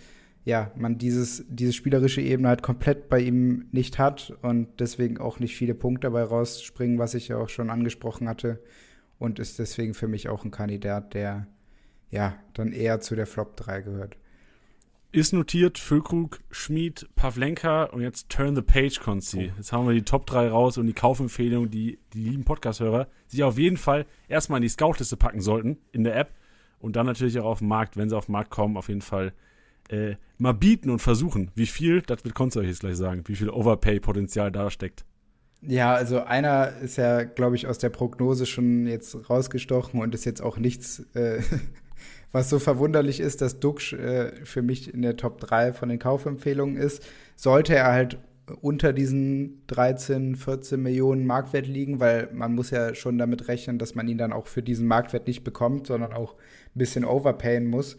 ja, 0.45 0.71
man 0.75 0.97
dieses, 0.97 1.45
diese 1.49 1.73
spielerische 1.73 2.21
Ebene 2.21 2.49
halt 2.49 2.63
komplett 2.63 3.09
bei 3.09 3.19
ihm 3.19 3.67
nicht 3.71 3.99
hat 3.99 4.37
und 4.41 4.67
deswegen 4.79 5.17
auch 5.17 5.39
nicht 5.39 5.55
viele 5.55 5.75
Punkte 5.75 6.07
dabei 6.07 6.23
rausspringen, 6.23 6.97
was 6.97 7.13
ich 7.13 7.27
ja 7.27 7.37
auch 7.37 7.49
schon 7.49 7.69
angesprochen 7.69 8.27
hatte 8.27 8.59
und 9.17 9.39
ist 9.39 9.59
deswegen 9.59 9.93
für 9.93 10.07
mich 10.07 10.29
auch 10.29 10.45
ein 10.45 10.51
Kandidat, 10.51 11.13
der 11.13 11.47
ja, 12.11 12.37
dann 12.53 12.71
eher 12.71 12.99
zu 12.99 13.15
der 13.15 13.27
Flop 13.27 13.55
3 13.57 13.81
gehört. 13.81 14.17
ist 15.11 15.33
notiert, 15.33 15.77
Füllkrug, 15.77 16.39
Schmid, 16.51 17.09
Pavlenka 17.15 17.85
und 17.85 18.01
jetzt 18.01 18.29
Turn 18.29 18.55
the 18.55 18.61
Page, 18.61 18.99
Konzi. 18.99 19.51
Oh. 19.51 19.57
Jetzt 19.57 19.71
haben 19.71 19.87
wir 19.87 19.93
die 19.93 20.03
Top 20.03 20.25
3 20.27 20.49
raus 20.49 20.77
und 20.77 20.87
die 20.87 20.93
Kaufempfehlung, 20.93 21.69
die 21.69 21.99
die 22.13 22.23
lieben 22.23 22.45
Podcast-Hörer 22.45 23.07
sich 23.27 23.43
auf 23.43 23.57
jeden 23.57 23.77
Fall 23.77 24.05
erstmal 24.27 24.57
in 24.57 24.63
die 24.63 24.69
Scout-Liste 24.69 25.17
packen 25.17 25.41
sollten 25.41 25.77
in 25.91 26.03
der 26.03 26.15
App 26.15 26.33
und 26.79 26.95
dann 26.95 27.05
natürlich 27.05 27.39
auch 27.39 27.45
auf 27.45 27.59
den 27.59 27.67
Markt, 27.67 27.97
wenn 27.97 28.09
sie 28.09 28.17
auf 28.17 28.27
den 28.27 28.33
Markt 28.33 28.51
kommen, 28.51 28.77
auf 28.77 28.87
jeden 28.87 29.01
Fall 29.01 29.33
äh, 29.89 30.15
mal 30.37 30.53
bieten 30.53 30.89
und 30.89 30.99
versuchen. 30.99 31.51
Wie 31.55 31.65
viel, 31.65 32.01
das 32.01 32.23
wird 32.23 32.35
Konzi 32.35 32.59
euch 32.59 32.67
jetzt 32.67 32.81
gleich 32.81 32.97
sagen, 32.97 33.23
wie 33.25 33.35
viel 33.35 33.49
Overpay-Potenzial 33.49 34.51
da 34.51 34.69
steckt. 34.69 35.05
Ja, 35.61 35.93
also 35.93 36.21
einer 36.21 36.77
ist 36.77 36.97
ja, 36.97 37.23
glaube 37.23 37.57
ich, 37.57 37.67
aus 37.67 37.79
der 37.79 37.89
Prognose 37.89 38.45
schon 38.45 38.87
jetzt 38.87 39.29
rausgestochen 39.29 39.99
und 39.99 40.15
ist 40.15 40.25
jetzt 40.25 40.41
auch 40.41 40.57
nichts 40.57 40.99
äh, 41.15 41.41
was 42.31 42.49
so 42.49 42.59
verwunderlich 42.59 43.19
ist, 43.19 43.41
dass 43.41 43.59
Duxch 43.59 43.93
äh, 43.93 44.31
für 44.45 44.61
mich 44.61 44.93
in 44.93 45.01
der 45.01 45.17
Top 45.17 45.39
3 45.39 45.73
von 45.73 45.89
den 45.89 45.99
Kaufempfehlungen 45.99 46.77
ist, 46.77 47.05
sollte 47.35 47.75
er 47.75 47.91
halt 47.91 48.19
unter 48.61 48.93
diesen 48.93 49.63
13, 49.67 50.35
14 50.35 50.81
Millionen 50.81 51.25
Marktwert 51.25 51.67
liegen, 51.67 51.99
weil 51.99 52.29
man 52.33 52.55
muss 52.55 52.71
ja 52.71 52.95
schon 52.95 53.17
damit 53.17 53.47
rechnen, 53.47 53.77
dass 53.77 53.95
man 53.95 54.07
ihn 54.07 54.17
dann 54.17 54.33
auch 54.33 54.47
für 54.47 54.63
diesen 54.63 54.87
Marktwert 54.87 55.27
nicht 55.27 55.43
bekommt, 55.43 55.87
sondern 55.87 56.13
auch 56.13 56.33
ein 56.33 56.79
bisschen 56.79 57.05
overpayen 57.05 57.67
muss. 57.67 57.97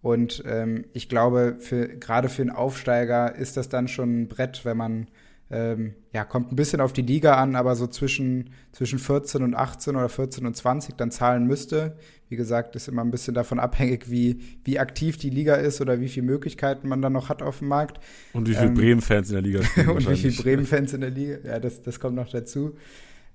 Und 0.00 0.42
ähm, 0.46 0.84
ich 0.92 1.08
glaube, 1.08 1.56
für, 1.58 1.88
gerade 1.88 2.28
für 2.28 2.42
einen 2.42 2.50
Aufsteiger 2.50 3.34
ist 3.34 3.56
das 3.56 3.68
dann 3.68 3.88
schon 3.88 4.22
ein 4.22 4.28
Brett, 4.28 4.64
wenn 4.64 4.76
man 4.76 5.08
ähm, 5.50 5.94
ja, 6.12 6.24
kommt 6.24 6.52
ein 6.52 6.56
bisschen 6.56 6.80
auf 6.80 6.92
die 6.92 7.02
Liga 7.02 7.36
an, 7.36 7.56
aber 7.56 7.74
so 7.74 7.86
zwischen, 7.86 8.50
zwischen 8.72 8.98
14 8.98 9.42
und 9.42 9.54
18 9.54 9.96
oder 9.96 10.08
14 10.08 10.44
und 10.44 10.54
20 10.54 10.96
dann 10.96 11.10
zahlen 11.10 11.46
müsste. 11.46 11.96
Wie 12.28 12.36
gesagt, 12.36 12.76
ist 12.76 12.88
immer 12.88 13.02
ein 13.02 13.10
bisschen 13.10 13.32
davon 13.32 13.58
abhängig, 13.58 14.10
wie, 14.10 14.40
wie 14.64 14.78
aktiv 14.78 15.16
die 15.16 15.30
Liga 15.30 15.54
ist 15.54 15.80
oder 15.80 16.00
wie 16.00 16.08
viele 16.08 16.26
Möglichkeiten 16.26 16.86
man 16.86 17.00
dann 17.00 17.14
noch 17.14 17.30
hat 17.30 17.40
auf 17.40 17.60
dem 17.60 17.68
Markt. 17.68 17.98
Und 18.34 18.46
wie 18.46 18.54
viele 18.54 18.66
ähm, 18.66 18.74
Bremen-Fans 18.74 19.30
in 19.30 19.34
der 19.34 19.42
Liga 19.42 19.62
spielen. 19.62 19.88
und 19.88 20.10
wie 20.10 20.16
viele 20.16 20.34
Bremen-Fans 20.34 20.92
in 20.92 21.00
der 21.00 21.10
Liga, 21.10 21.38
ja, 21.44 21.58
das, 21.58 21.80
das 21.80 21.98
kommt 21.98 22.16
noch 22.16 22.28
dazu. 22.28 22.76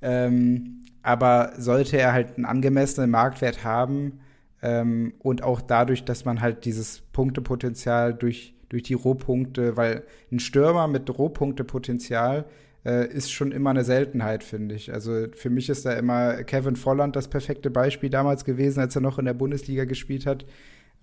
Ähm, 0.02 0.84
aber 1.02 1.54
sollte 1.58 1.98
er 1.98 2.14
halt 2.14 2.38
einen 2.38 2.46
angemessenen 2.46 3.10
Marktwert 3.10 3.64
haben 3.64 4.20
ähm, 4.62 5.14
und 5.20 5.44
auch 5.44 5.62
dadurch, 5.62 6.06
dass 6.06 6.26
man 6.26 6.42
halt 6.42 6.66
dieses 6.66 7.02
Punktepotenzial 7.12 8.14
durch 8.14 8.54
durch 8.74 8.84
die 8.84 8.96
Rohpunkte, 8.96 9.78
weil 9.78 10.02
ein 10.32 10.40
Stürmer 10.40 10.88
mit 10.88 11.08
Rohpunktepotenzial 11.16 12.46
äh, 12.84 13.08
ist 13.08 13.32
schon 13.32 13.52
immer 13.52 13.70
eine 13.70 13.84
Seltenheit, 13.84 14.44
finde 14.44 14.74
ich. 14.74 14.92
Also 14.92 15.28
für 15.36 15.52
mich 15.52 15.70
ist 15.70 15.86
da 15.86 15.94
immer 15.94 16.44
Kevin 16.44 16.76
Volland 16.76 17.16
das 17.16 17.28
perfekte 17.28 17.70
Beispiel 17.70 18.10
damals 18.10 18.46
gewesen, 18.46 18.80
als 18.80 18.96
er 18.96 19.02
noch 19.04 19.20
in 19.20 19.26
der 19.26 19.36
Bundesliga 19.36 19.86
gespielt 19.86 20.26
hat, 20.26 20.48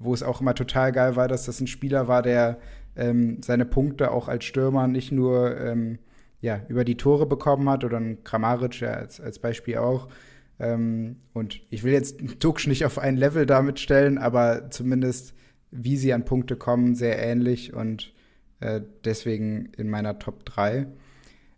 wo 0.01 0.13
es 0.13 0.25
auch 0.25 0.41
immer 0.41 0.57
total 0.57 0.91
geil 0.91 1.15
war, 1.15 1.29
dass 1.29 1.47
das 1.47 1.61
ein 1.61 1.69
Spieler 1.69 2.09
war, 2.09 2.23
der 2.23 2.59
ähm, 2.97 3.41
seine 3.41 3.67
Punkte 3.67 4.11
auch 4.11 4.27
als 4.27 4.45
Stürmer 4.47 4.89
nicht 4.89 5.13
nur 5.13 5.57
ähm, 5.61 6.01
ja, 6.41 6.63
über 6.67 6.85
die 6.85 6.97
Tore 6.97 7.27
bekommen 7.27 7.71
hat 7.71 7.85
oder 7.85 7.99
ein 7.99 8.25
Kramaric 8.25 8.81
ja, 8.81 8.95
als, 8.95 9.21
als 9.21 9.39
Beispiel 9.39 9.77
auch. 9.77 10.09
Ähm, 10.59 11.19
und 11.35 11.61
ich 11.71 11.85
will 11.85 11.93
jetzt 11.93 12.21
Duxch 12.43 12.67
nicht 12.67 12.85
auf 12.85 12.99
ein 12.99 13.17
Level 13.17 13.47
damit 13.47 13.79
stellen, 13.79 14.19
aber 14.19 14.71
zumindest 14.71 15.35
wie 15.71 15.97
sie 15.97 16.13
an 16.13 16.25
Punkte 16.25 16.57
kommen, 16.57 16.95
sehr 16.95 17.19
ähnlich 17.19 17.73
und 17.73 18.13
äh, 18.61 18.81
deswegen 19.05 19.71
in 19.77 19.89
meiner 19.89 20.19
Top 20.19 20.45
3. 20.45 20.87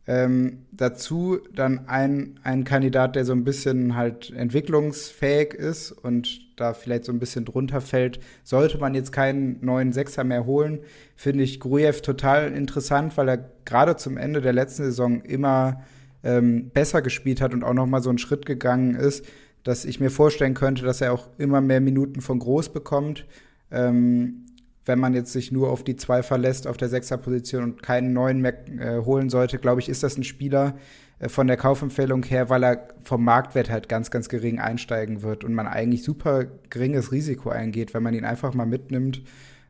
Ähm, 0.05 0.67
dazu 0.73 1.39
dann 1.55 1.87
ein, 1.87 2.41
ein 2.43 2.65
Kandidat, 2.65 3.15
der 3.15 3.25
so 3.25 3.33
ein 3.33 3.45
bisschen 3.45 3.95
halt 3.95 4.33
entwicklungsfähig 4.33 5.55
ist 5.55 5.93
und 5.93 6.59
da 6.59 6.75
vielleicht 6.75 7.05
so 7.05 7.13
ein 7.13 7.21
bisschen 7.21 7.45
drunter 7.45 7.81
fällt. 7.81 8.19
Sollte 8.43 8.79
man 8.79 8.95
jetzt 8.95 9.13
keinen 9.13 9.65
neuen 9.65 9.93
Sechser 9.93 10.25
mehr 10.25 10.45
holen, 10.45 10.81
finde 11.15 11.45
ich 11.45 11.61
Grujew 11.61 12.01
total 12.03 12.53
interessant, 12.53 13.17
weil 13.17 13.29
er 13.29 13.51
gerade 13.65 13.97
zum 13.97 14.17
Ende 14.17 14.41
der 14.41 14.53
letzten 14.53 14.85
Saison 14.85 15.23
immer 15.23 15.85
ähm, 16.25 16.71
besser 16.71 17.01
gespielt 17.01 17.41
hat 17.41 17.55
und 17.55 17.63
auch 17.63 17.75
noch 17.75 17.87
mal 17.87 18.03
so 18.03 18.09
einen 18.09 18.19
Schritt 18.19 18.45
gegangen 18.45 18.97
ist, 18.97 19.25
dass 19.63 19.85
ich 19.85 20.01
mir 20.01 20.11
vorstellen 20.11 20.55
könnte, 20.55 20.85
dass 20.85 21.01
er 21.01 21.13
auch 21.13 21.29
immer 21.39 21.61
mehr 21.61 21.81
Minuten 21.81 22.21
von 22.21 22.41
Groß 22.41 22.73
bekommt 22.73 23.25
ähm, 23.73 24.47
wenn 24.85 24.99
man 24.99 25.15
jetzt 25.15 25.33
sich 25.33 25.53
nur 25.53 25.71
auf 25.71 25.85
die 25.85 25.97
zwei 25.97 26.23
verlässt 26.23 26.67
auf 26.67 26.77
der 26.77 26.89
Sechserposition 26.89 27.63
und 27.63 27.83
keinen 27.83 28.13
neuen 28.13 28.41
mehr 28.41 28.69
äh, 28.69 28.99
holen 29.05 29.31
sollte, 29.31 29.59
glaube 29.59 29.81
ich, 29.81 29.89
ist 29.89 30.03
das 30.03 30.17
ein 30.17 30.25
Spieler 30.25 30.75
äh, 31.21 31.29
von 31.29 31.47
der 31.47 31.57
Kaufempfehlung 31.57 32.25
her, 32.25 32.51
weil 32.51 32.65
er 32.65 32.89
vom 33.03 33.25
Marktwert 33.25 33.71
halt 33.71 33.89
ganz, 33.89 34.11
ganz 34.11 34.29
gering 34.29 34.59
einsteigen 34.59 35.23
wird 35.23 35.45
und 35.45 35.55
man 35.55 35.67
eigentlich 35.67 36.03
super 36.03 36.47
geringes 36.69 37.13
Risiko 37.13 37.51
eingeht, 37.51 37.95
wenn 37.95 38.03
man 38.03 38.15
ihn 38.15 38.25
einfach 38.25 38.55
mal 38.55 38.67
mitnimmt 38.67 39.23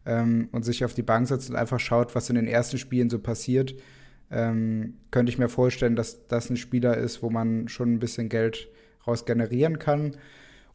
ähm, 0.06 0.48
und 0.52 0.64
sich 0.64 0.84
auf 0.84 0.94
die 0.94 1.02
Bank 1.02 1.28
setzt 1.28 1.50
und 1.50 1.56
einfach 1.56 1.80
schaut, 1.80 2.14
was 2.14 2.30
in 2.30 2.36
den 2.36 2.48
ersten 2.48 2.78
Spielen 2.78 3.10
so 3.10 3.18
passiert. 3.18 3.74
Ähm, 4.30 4.94
könnte 5.10 5.30
ich 5.30 5.38
mir 5.38 5.50
vorstellen, 5.50 5.94
dass 5.94 6.26
das 6.26 6.48
ein 6.48 6.56
Spieler 6.56 6.96
ist, 6.96 7.22
wo 7.22 7.28
man 7.28 7.68
schon 7.68 7.92
ein 7.92 7.98
bisschen 7.98 8.30
Geld 8.30 8.68
raus 9.06 9.26
generieren 9.26 9.78
kann. 9.78 10.16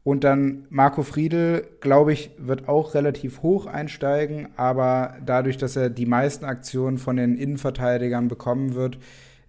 Und 0.07 0.23
dann 0.23 0.67
Marco 0.69 1.03
Friedel, 1.03 1.67
glaube 1.81 2.13
ich, 2.13 2.31
wird 2.37 2.69
auch 2.69 2.93
relativ 2.93 3.41
hoch 3.41 3.65
einsteigen, 3.65 4.47
aber 4.55 5.17
dadurch, 5.25 5.57
dass 5.57 5.75
er 5.75 5.89
die 5.89 6.05
meisten 6.05 6.45
Aktionen 6.45 6.97
von 6.97 7.17
den 7.17 7.37
Innenverteidigern 7.37 8.29
bekommen 8.29 8.73
wird, 8.73 8.99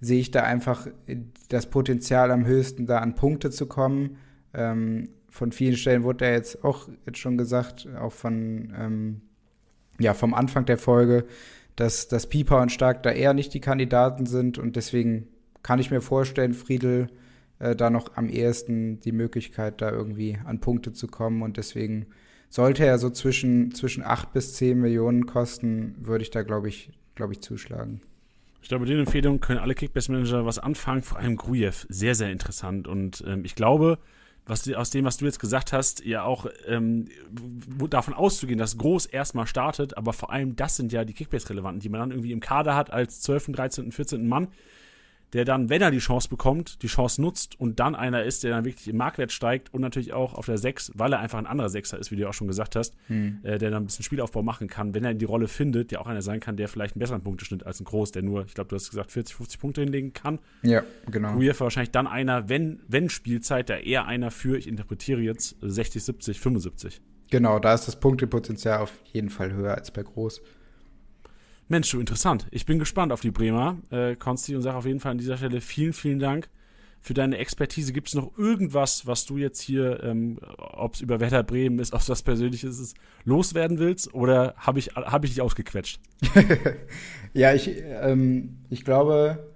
sehe 0.01 0.19
ich 0.19 0.33
da 0.33 0.43
einfach 0.43 0.89
das 1.49 1.71
Potenzial 1.71 2.33
am 2.33 2.45
höchsten, 2.45 2.87
da 2.87 2.99
an 2.99 3.15
Punkte 3.15 3.51
zu 3.51 3.67
kommen. 3.67 4.17
Ähm, 4.53 5.11
von 5.29 5.53
vielen 5.53 5.77
Stellen 5.77 6.03
wurde 6.03 6.25
er 6.25 6.33
jetzt 6.33 6.65
auch 6.65 6.89
jetzt 7.07 7.19
schon 7.19 7.39
gesagt, 7.39 7.87
auch 7.97 8.13
von 8.13 8.75
ähm, 8.77 9.21
ja 10.01 10.13
vom 10.13 10.35
Anfang 10.35 10.65
der 10.65 10.79
Folge, 10.79 11.25
dass, 11.77 12.09
dass 12.09 12.29
Pieper 12.29 12.61
und 12.61 12.73
Stark 12.73 13.05
da 13.05 13.13
eher 13.13 13.33
nicht 13.33 13.55
die 13.55 13.61
Kandidaten 13.61 14.27
sind 14.27 14.59
und 14.59 14.75
deswegen 14.75 15.29
kann 15.63 15.79
ich 15.79 15.93
mir 15.93 16.01
vorstellen, 16.01 16.53
Friedel 16.53 17.11
äh, 17.59 17.75
da 17.75 17.91
noch 17.91 18.17
am 18.17 18.29
ehesten 18.29 19.01
die 19.01 19.13
Möglichkeit, 19.13 19.81
da 19.81 19.91
irgendwie 19.91 20.39
an 20.45 20.61
Punkte 20.61 20.93
zu 20.93 21.07
kommen. 21.07 21.43
Und 21.43 21.57
deswegen 21.57 22.07
sollte 22.49 22.85
er 22.85 22.99
so 22.99 23.11
zwischen, 23.11 23.73
zwischen 23.73 24.03
8 24.03 24.33
bis 24.33 24.55
10 24.55 24.79
Millionen 24.81 25.27
kosten, 25.27 25.95
würde 26.01 26.23
ich 26.23 26.31
da, 26.31 26.43
glaube 26.43 26.69
ich, 26.69 26.91
glaube 27.15 27.33
ich, 27.33 27.41
zuschlagen. 27.41 28.01
Ich 28.63 28.69
glaube, 28.69 28.83
mit 28.83 28.91
den 28.91 29.01
Empfehlungen 29.01 29.41
können 29.41 29.61
alle 29.61 29.75
Kickbase-Manager 29.75 30.45
was 30.45 30.59
anfangen, 30.59 31.03
vor 31.03 31.19
allem 31.19 31.37
Grujew. 31.37 31.73
Sehr, 31.89 32.15
sehr 32.15 32.31
interessant. 32.31 32.89
Und 32.89 33.23
ähm, 33.27 33.45
ich 33.45 33.55
glaube, 33.55 33.99
was, 34.47 34.71
aus 34.73 34.91
dem, 34.91 35.05
was 35.05 35.19
du 35.19 35.27
jetzt 35.27 35.41
gesagt 35.41 35.73
hast, 35.73 36.05
ja 36.05 36.23
auch 36.23 36.47
ähm, 36.67 37.07
davon 37.91 38.15
auszugehen, 38.15 38.59
dass 38.59 38.79
Groß 38.79 39.07
erstmal 39.07 39.47
startet, 39.47 39.97
aber 39.97 40.13
vor 40.13 40.33
allem 40.33 40.57
das 40.57 40.77
sind 40.77 40.93
ja 40.93 41.05
die 41.05 41.13
Kickbase-Relevanten, 41.13 41.81
die 41.81 41.89
man 41.89 42.01
dann 42.01 42.11
irgendwie 42.11 42.33
im 42.33 42.41
Kader 42.41 42.75
hat 42.75 42.91
als 42.91 43.21
12., 43.21 43.53
13., 43.53 43.93
14. 43.93 44.27
Mann 44.27 44.49
der 45.33 45.45
dann, 45.45 45.69
wenn 45.69 45.83
er 45.83 45.91
die 45.91 45.99
Chance 45.99 46.29
bekommt, 46.29 46.83
die 46.83 46.87
Chance 46.87 47.21
nutzt 47.21 47.61
und 47.61 47.81
dann 47.81 47.95
einer 47.95 48.25
ist, 48.25 48.45
der 48.45 48.51
dann 48.51 48.65
wirklich 48.65 48.89
im 48.89 48.97
Marktwert 48.97 49.33
steigt 49.33 49.73
und 49.75 49.81
natürlich 49.81 50.13
auch 50.13 50.35
auf 50.35 50.47
der 50.47 50.59
6, 50.59 50.93
weil 50.95 51.13
er 51.13 51.21
einfach 51.21 51.39
ein 51.39 51.47
anderer 51.47 51.69
Sechser 51.69 51.99
ist, 51.99 52.11
wie 52.11 52.17
du 52.17 52.29
auch 52.29 52.35
schon 52.35 52.49
gesagt 52.49 52.77
hast, 52.77 52.95
hm. 53.09 53.41
äh, 53.43 53.59
der 53.59 53.71
dann 53.71 53.83
ein 53.83 53.87
bisschen 53.87 54.05
Spielaufbau 54.05 54.43
machen 54.43 54.69
kann, 54.69 54.95
wenn 54.95 55.05
er 55.05 55.15
die 55.15 55.25
Rolle 55.25 55.49
findet, 55.49 55.91
der 55.91 56.01
auch 56.01 56.07
einer 56.07 56.23
sein 56.23 56.41
kann, 56.41 56.57
der 56.57 56.69
vielleicht 56.69 56.95
einen 56.95 57.01
besseren 57.01 57.23
Punkteschnitt 57.23 57.67
als 57.67 57.81
ein 57.81 57.85
Groß, 57.85 58.13
der 58.13 58.23
nur, 58.23 58.45
ich 58.47 58.55
glaube, 58.55 58.69
du 58.69 58.77
hast 58.77 58.91
gesagt, 58.91 59.13
40, 59.13 59.37
50 59.37 59.61
Punkte 59.61 59.81
hinlegen 59.83 60.13
kann. 60.13 60.39
Ja, 60.63 60.83
genau. 61.11 61.35
Grujew 61.35 61.55
wahrscheinlich 61.59 61.91
dann 61.91 62.07
einer, 62.07 62.49
wenn, 62.49 62.81
wenn 62.89 63.11
Spielzeit, 63.11 63.69
der 63.69 63.87
eher 63.87 64.07
einer 64.07 64.31
für, 64.31 64.57
ich 64.57 64.67
interpretiere 64.67 65.21
jetzt, 65.21 65.57
60, 65.61 66.03
70, 66.05 66.41
75. 66.41 67.01
Genau, 67.31 67.59
da 67.59 67.75
ist 67.75 67.87
das 67.87 68.01
Punktepotenzial 68.01 68.81
auf 68.81 68.93
jeden 69.13 69.29
Fall 69.29 69.53
höher 69.53 69.75
als 69.75 69.91
bei 69.91 70.03
Groß. 70.03 70.41
Mensch, 71.69 71.91
du 71.91 72.01
interessant. 72.01 72.47
Ich 72.51 72.65
bin 72.65 72.79
gespannt 72.79 73.13
auf 73.13 73.21
die 73.21 73.31
Bremer, 73.31 73.77
äh, 73.91 74.17
Konsti, 74.17 74.57
und 74.57 74.63
sage 74.63 74.77
auf 74.77 74.87
jeden 74.87 75.01
Fall 75.01 75.13
an 75.13 75.19
dieser 75.19 75.37
Stelle 75.37 75.61
vielen, 75.61 75.93
vielen 75.93 76.19
Dank 76.19 76.49
für 77.03 77.13
deine 77.13 77.37
Expertise. 77.37 77.93
Gibt 77.93 78.09
es 78.09 78.15
noch 78.15 78.37
irgendwas, 78.39 79.07
was 79.07 79.27
du 79.27 79.37
jetzt 79.37 79.61
hier, 79.61 80.03
ähm, 80.03 80.39
ob 80.57 80.95
es 80.95 81.03
über 81.03 81.21
Werder 81.21 81.43
Bremen 81.43 81.79
ist, 81.79 81.93
ob 81.93 82.01
es 82.01 82.09
was 82.09 82.23
Persönliches 82.23 82.79
ist, 82.81 82.97
loswerden 83.25 83.79
willst? 83.79 84.15
Oder 84.15 84.55
habe 84.57 84.79
ich, 84.79 84.97
hab 84.97 85.25
ich 85.25 85.33
dich 85.33 85.43
ausgequetscht? 85.43 86.01
ja, 87.35 87.53
ich, 87.53 87.71
ähm, 87.85 88.59
ich 88.71 88.83
glaube, 88.83 89.53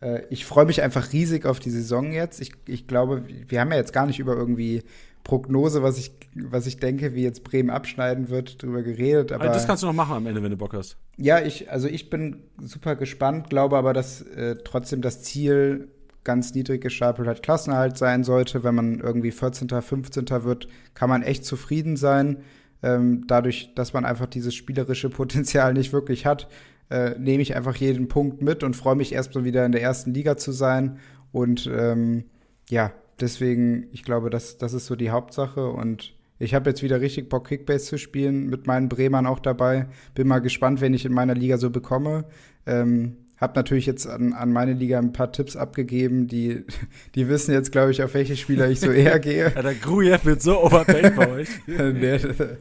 äh, 0.00 0.22
ich 0.30 0.46
freue 0.46 0.64
mich 0.64 0.82
einfach 0.82 1.12
riesig 1.12 1.44
auf 1.44 1.60
die 1.60 1.70
Saison 1.70 2.10
jetzt. 2.12 2.40
Ich, 2.40 2.52
ich 2.66 2.86
glaube, 2.86 3.24
wir 3.48 3.60
haben 3.60 3.70
ja 3.70 3.76
jetzt 3.76 3.92
gar 3.92 4.06
nicht 4.06 4.18
über 4.18 4.34
irgendwie 4.34 4.82
Prognose, 5.24 5.82
was 5.82 5.98
ich, 5.98 6.12
was 6.34 6.66
ich 6.66 6.78
denke, 6.78 7.14
wie 7.14 7.22
jetzt 7.22 7.44
Bremen 7.44 7.70
abschneiden 7.70 8.28
wird, 8.28 8.62
drüber 8.62 8.82
geredet. 8.82 9.32
Aber 9.32 9.44
also 9.44 9.54
das 9.54 9.66
kannst 9.66 9.82
du 9.82 9.86
noch 9.86 9.92
machen 9.92 10.14
am 10.14 10.26
Ende, 10.26 10.42
wenn 10.42 10.50
du 10.50 10.56
Bock 10.56 10.72
hast. 10.74 10.96
Ja, 11.16 11.40
ich, 11.40 11.70
also 11.70 11.88
ich 11.88 12.10
bin 12.10 12.42
super 12.60 12.96
gespannt, 12.96 13.50
glaube 13.50 13.76
aber, 13.76 13.92
dass 13.92 14.22
äh, 14.22 14.56
trotzdem 14.64 15.02
das 15.02 15.22
Ziel 15.22 15.88
ganz 16.24 16.54
niedrig 16.54 16.82
gestapelt 16.82 17.28
hat, 17.28 17.42
Klassenerhalt 17.42 17.96
sein 17.96 18.24
sollte. 18.24 18.62
Wenn 18.64 18.74
man 18.74 19.00
irgendwie 19.00 19.30
14., 19.30 19.68
15. 19.68 20.26
wird, 20.44 20.68
kann 20.94 21.08
man 21.08 21.22
echt 21.22 21.44
zufrieden 21.44 21.96
sein. 21.96 22.38
Ähm, 22.82 23.26
dadurch, 23.26 23.74
dass 23.74 23.92
man 23.92 24.04
einfach 24.04 24.26
dieses 24.26 24.54
spielerische 24.54 25.10
Potenzial 25.10 25.74
nicht 25.74 25.92
wirklich 25.92 26.26
hat, 26.26 26.48
äh, 26.90 27.18
nehme 27.18 27.42
ich 27.42 27.54
einfach 27.54 27.76
jeden 27.76 28.08
Punkt 28.08 28.42
mit 28.42 28.64
und 28.64 28.74
freue 28.74 28.96
mich 28.96 29.12
erstmal 29.12 29.44
wieder 29.44 29.64
in 29.64 29.72
der 29.72 29.82
ersten 29.82 30.12
Liga 30.12 30.36
zu 30.36 30.52
sein. 30.52 30.98
Und 31.32 31.70
ähm, 31.72 32.24
ja, 32.68 32.92
deswegen, 33.20 33.88
ich 33.92 34.02
glaube, 34.02 34.30
das, 34.30 34.58
das 34.58 34.72
ist 34.72 34.86
so 34.86 34.96
die 34.96 35.10
Hauptsache 35.10 35.68
und 35.68 36.14
Ich 36.42 36.54
habe 36.54 36.70
jetzt 36.70 36.82
wieder 36.82 37.02
richtig 37.02 37.28
Bock, 37.28 37.48
Kickbase 37.48 37.84
zu 37.84 37.98
spielen, 37.98 38.48
mit 38.48 38.66
meinen 38.66 38.88
Bremern 38.88 39.26
auch 39.26 39.40
dabei. 39.40 39.88
Bin 40.14 40.26
mal 40.26 40.38
gespannt, 40.38 40.80
wen 40.80 40.94
ich 40.94 41.04
in 41.04 41.12
meiner 41.12 41.34
Liga 41.34 41.58
so 41.58 41.68
bekomme. 41.68 42.24
Ähm, 42.64 43.16
hab 43.40 43.56
natürlich 43.56 43.86
jetzt 43.86 44.06
an, 44.06 44.34
an 44.34 44.52
meine 44.52 44.74
Liga 44.74 44.98
ein 44.98 45.12
paar 45.12 45.32
Tipps 45.32 45.56
abgegeben, 45.56 46.28
die, 46.28 46.64
die 47.14 47.28
wissen 47.28 47.52
jetzt, 47.52 47.72
glaube 47.72 47.90
ich, 47.90 48.02
auf 48.02 48.12
welche 48.14 48.36
Spieler 48.36 48.68
ich 48.68 48.80
so 48.80 48.90
eher 48.90 49.18
gehe. 49.18 49.50
ja, 49.54 49.62
der 49.62 49.74
Grujew 49.74 50.18
wird 50.24 50.42
so 50.42 50.62
overpaid 50.62 51.16
bei 51.16 51.30
euch. 51.30 51.48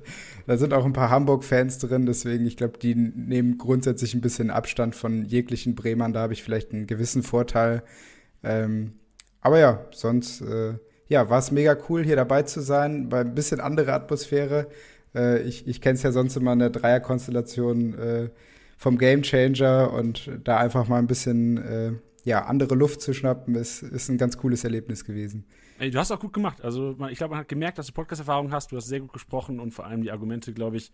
da 0.47 0.57
sind 0.57 0.73
auch 0.73 0.85
ein 0.85 0.93
paar 0.93 1.09
Hamburg-Fans 1.09 1.79
drin, 1.79 2.05
deswegen, 2.05 2.45
ich 2.45 2.55
glaube, 2.55 2.79
die 2.79 2.95
nehmen 2.95 3.57
grundsätzlich 3.57 4.13
ein 4.13 4.21
bisschen 4.21 4.49
Abstand 4.49 4.95
von 4.95 5.25
jeglichen 5.25 5.75
Bremern. 5.75 6.13
Da 6.13 6.21
habe 6.21 6.33
ich 6.33 6.43
vielleicht 6.43 6.71
einen 6.71 6.87
gewissen 6.87 7.23
Vorteil. 7.23 7.83
Ähm, 8.41 8.93
aber 9.41 9.59
ja, 9.59 9.85
sonst 9.91 10.41
äh, 10.41 10.73
ja, 11.07 11.29
war 11.29 11.39
es 11.39 11.51
mega 11.51 11.75
cool, 11.89 12.03
hier 12.03 12.15
dabei 12.15 12.43
zu 12.43 12.61
sein, 12.61 13.09
bei 13.09 13.21
ein 13.21 13.35
bisschen 13.35 13.59
andere 13.59 13.93
Atmosphäre. 13.93 14.67
Äh, 15.15 15.41
ich 15.43 15.67
ich 15.67 15.81
kenne 15.81 15.95
es 15.95 16.03
ja 16.03 16.11
sonst 16.11 16.35
immer 16.35 16.53
in 16.53 16.59
der 16.59 16.69
Dreierkonstellation 16.69 17.97
äh, 17.97 18.29
vom 18.77 18.97
Game 18.97 19.23
Changer 19.23 19.91
und 19.93 20.29
da 20.43 20.57
einfach 20.57 20.87
mal 20.87 20.99
ein 20.99 21.07
bisschen 21.07 21.57
äh, 21.57 21.91
ja, 22.23 22.45
andere 22.45 22.75
Luft 22.75 23.01
zu 23.01 23.13
schnappen, 23.13 23.55
ist, 23.55 23.81
ist 23.81 24.09
ein 24.09 24.17
ganz 24.17 24.37
cooles 24.37 24.63
Erlebnis 24.63 25.05
gewesen. 25.05 25.45
Ey, 25.79 25.89
du 25.91 25.97
hast 25.97 26.11
auch 26.11 26.19
gut 26.19 26.33
gemacht. 26.33 26.61
Also, 26.61 26.95
ich 27.09 27.17
glaube, 27.17 27.31
man 27.31 27.39
hat 27.39 27.47
gemerkt, 27.47 27.77
dass 27.77 27.87
du 27.87 27.93
Podcast-Erfahrung 27.93 28.51
hast. 28.51 28.71
Du 28.71 28.75
hast 28.75 28.87
sehr 28.87 28.99
gut 28.99 29.13
gesprochen 29.13 29.59
und 29.59 29.73
vor 29.73 29.85
allem 29.85 30.03
die 30.03 30.11
Argumente, 30.11 30.53
glaube 30.53 30.77
ich, 30.77 30.91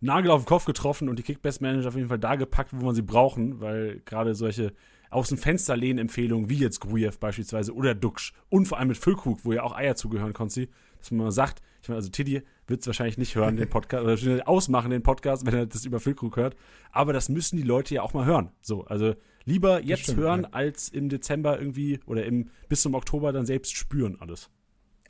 Nagel 0.00 0.30
auf 0.30 0.42
den 0.42 0.46
Kopf 0.46 0.64
getroffen 0.64 1.08
und 1.08 1.18
die 1.18 1.24
Kickbase-Manager 1.24 1.88
auf 1.88 1.96
jeden 1.96 2.08
Fall 2.08 2.20
da 2.20 2.36
gepackt, 2.36 2.70
wo 2.72 2.84
man 2.84 2.94
sie 2.94 3.02
brauchen, 3.02 3.60
weil 3.60 4.00
gerade 4.04 4.34
solche 4.36 4.72
aus 5.10 5.28
dem 5.28 5.38
Fenster 5.38 5.76
lehnen 5.76 5.98
Empfehlungen, 5.98 6.50
wie 6.50 6.58
jetzt 6.58 6.80
Grujew 6.80 7.12
beispielsweise 7.18 7.74
oder 7.74 7.94
Duxch 7.94 8.32
und 8.48 8.66
vor 8.66 8.78
allem 8.78 8.88
mit 8.88 8.98
Füllkrug, 8.98 9.44
wo 9.44 9.52
ja 9.52 9.62
auch 9.62 9.74
Eier 9.74 9.96
zugehören, 9.96 10.32
Konzi, 10.32 10.68
dass 10.98 11.10
man 11.10 11.26
mal 11.26 11.30
sagt, 11.32 11.62
ich 11.82 11.88
meine, 11.88 11.96
also 11.96 12.10
Tiddy 12.10 12.42
wird 12.66 12.80
es 12.80 12.86
wahrscheinlich 12.86 13.18
nicht 13.18 13.34
hören, 13.34 13.56
den 13.56 13.68
Podcast, 13.68 14.04
oder 14.04 14.48
ausmachen, 14.48 14.90
den 14.90 15.02
Podcast, 15.02 15.46
wenn 15.46 15.54
er 15.54 15.66
das 15.66 15.84
über 15.84 16.00
Füllkrug 16.00 16.36
hört, 16.36 16.56
aber 16.92 17.12
das 17.12 17.28
müssen 17.28 17.56
die 17.56 17.62
Leute 17.62 17.94
ja 17.94 18.02
auch 18.02 18.12
mal 18.14 18.26
hören. 18.26 18.50
So, 18.60 18.84
also 18.84 19.14
lieber 19.44 19.82
jetzt 19.82 20.02
stimmt, 20.02 20.18
hören, 20.18 20.42
ja. 20.42 20.48
als 20.52 20.88
im 20.88 21.08
Dezember 21.08 21.58
irgendwie 21.58 22.00
oder 22.06 22.24
im, 22.24 22.50
bis 22.68 22.82
zum 22.82 22.94
Oktober 22.94 23.32
dann 23.32 23.46
selbst 23.46 23.74
spüren 23.76 24.16
alles. 24.20 24.50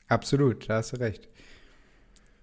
Absolut, 0.09 0.69
da 0.69 0.77
hast 0.77 0.93
du 0.93 1.01
recht. 1.01 1.29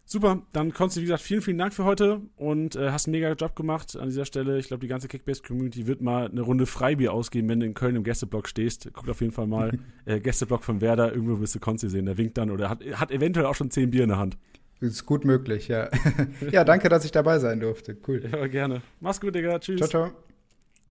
Super, 0.08 0.44
dann 0.54 0.72
Konsti, 0.72 1.00
wie 1.00 1.06
gesagt, 1.06 1.24
vielen, 1.24 1.42
vielen 1.42 1.58
Dank 1.58 1.74
für 1.74 1.84
heute 1.84 2.22
und 2.36 2.76
äh, 2.76 2.92
hast 2.92 3.08
einen 3.08 3.14
mega 3.14 3.32
Job 3.32 3.56
gemacht 3.56 3.98
an 3.98 4.08
dieser 4.08 4.26
Stelle. 4.26 4.60
Ich 4.60 4.68
glaube, 4.68 4.82
die 4.82 4.88
ganze 4.88 5.08
Kickbase-Community 5.08 5.88
wird 5.88 6.02
mal 6.02 6.30
eine 6.30 6.42
Runde 6.42 6.68
Freibier 6.68 7.12
ausgeben, 7.12 7.50
wenn 7.50 7.60
du 7.60 7.66
in 7.66 7.74
Köln 7.74 7.96
im 7.96 8.04
Gästeblock 8.04 8.48
stehst. 8.48 8.94
Guckt 8.94 9.10
auf 9.10 9.22
jeden 9.22 9.34
Fall 9.34 9.48
mal 9.48 9.72
äh, 10.06 10.20
Gästeblock 10.20 10.64
von 10.64 10.80
Werder, 10.80 11.12
irgendwo 11.12 11.40
wirst 11.40 11.56
du 11.56 11.60
Konsti 11.60 11.90
sehen. 11.90 12.06
Der 12.06 12.20
winkt 12.20 12.38
dann 12.38 12.52
oder 12.52 12.70
hat, 12.70 12.86
hat 12.86 13.10
eventuell 13.10 13.48
auch 13.48 13.56
schon 13.56 13.72
zehn 13.72 13.90
Bier 13.90 14.04
in 14.04 14.10
der 14.10 14.20
Hand. 14.20 14.38
Ist 14.80 15.08
gut 15.08 15.26
möglich, 15.26 15.70
ja. 15.70 15.90
ja, 16.52 16.64
danke, 16.64 16.90
dass 16.90 17.04
ich 17.04 17.12
dabei 17.12 17.40
sein 17.40 17.60
durfte. 17.60 17.98
Cool. 18.08 18.22
Ja, 18.32 18.46
gerne. 18.46 18.84
Mach's 19.00 19.20
gut, 19.20 19.34
Digga. 19.34 19.58
Tschüss. 19.58 19.78
Ciao, 19.78 19.90
ciao. 19.90 20.26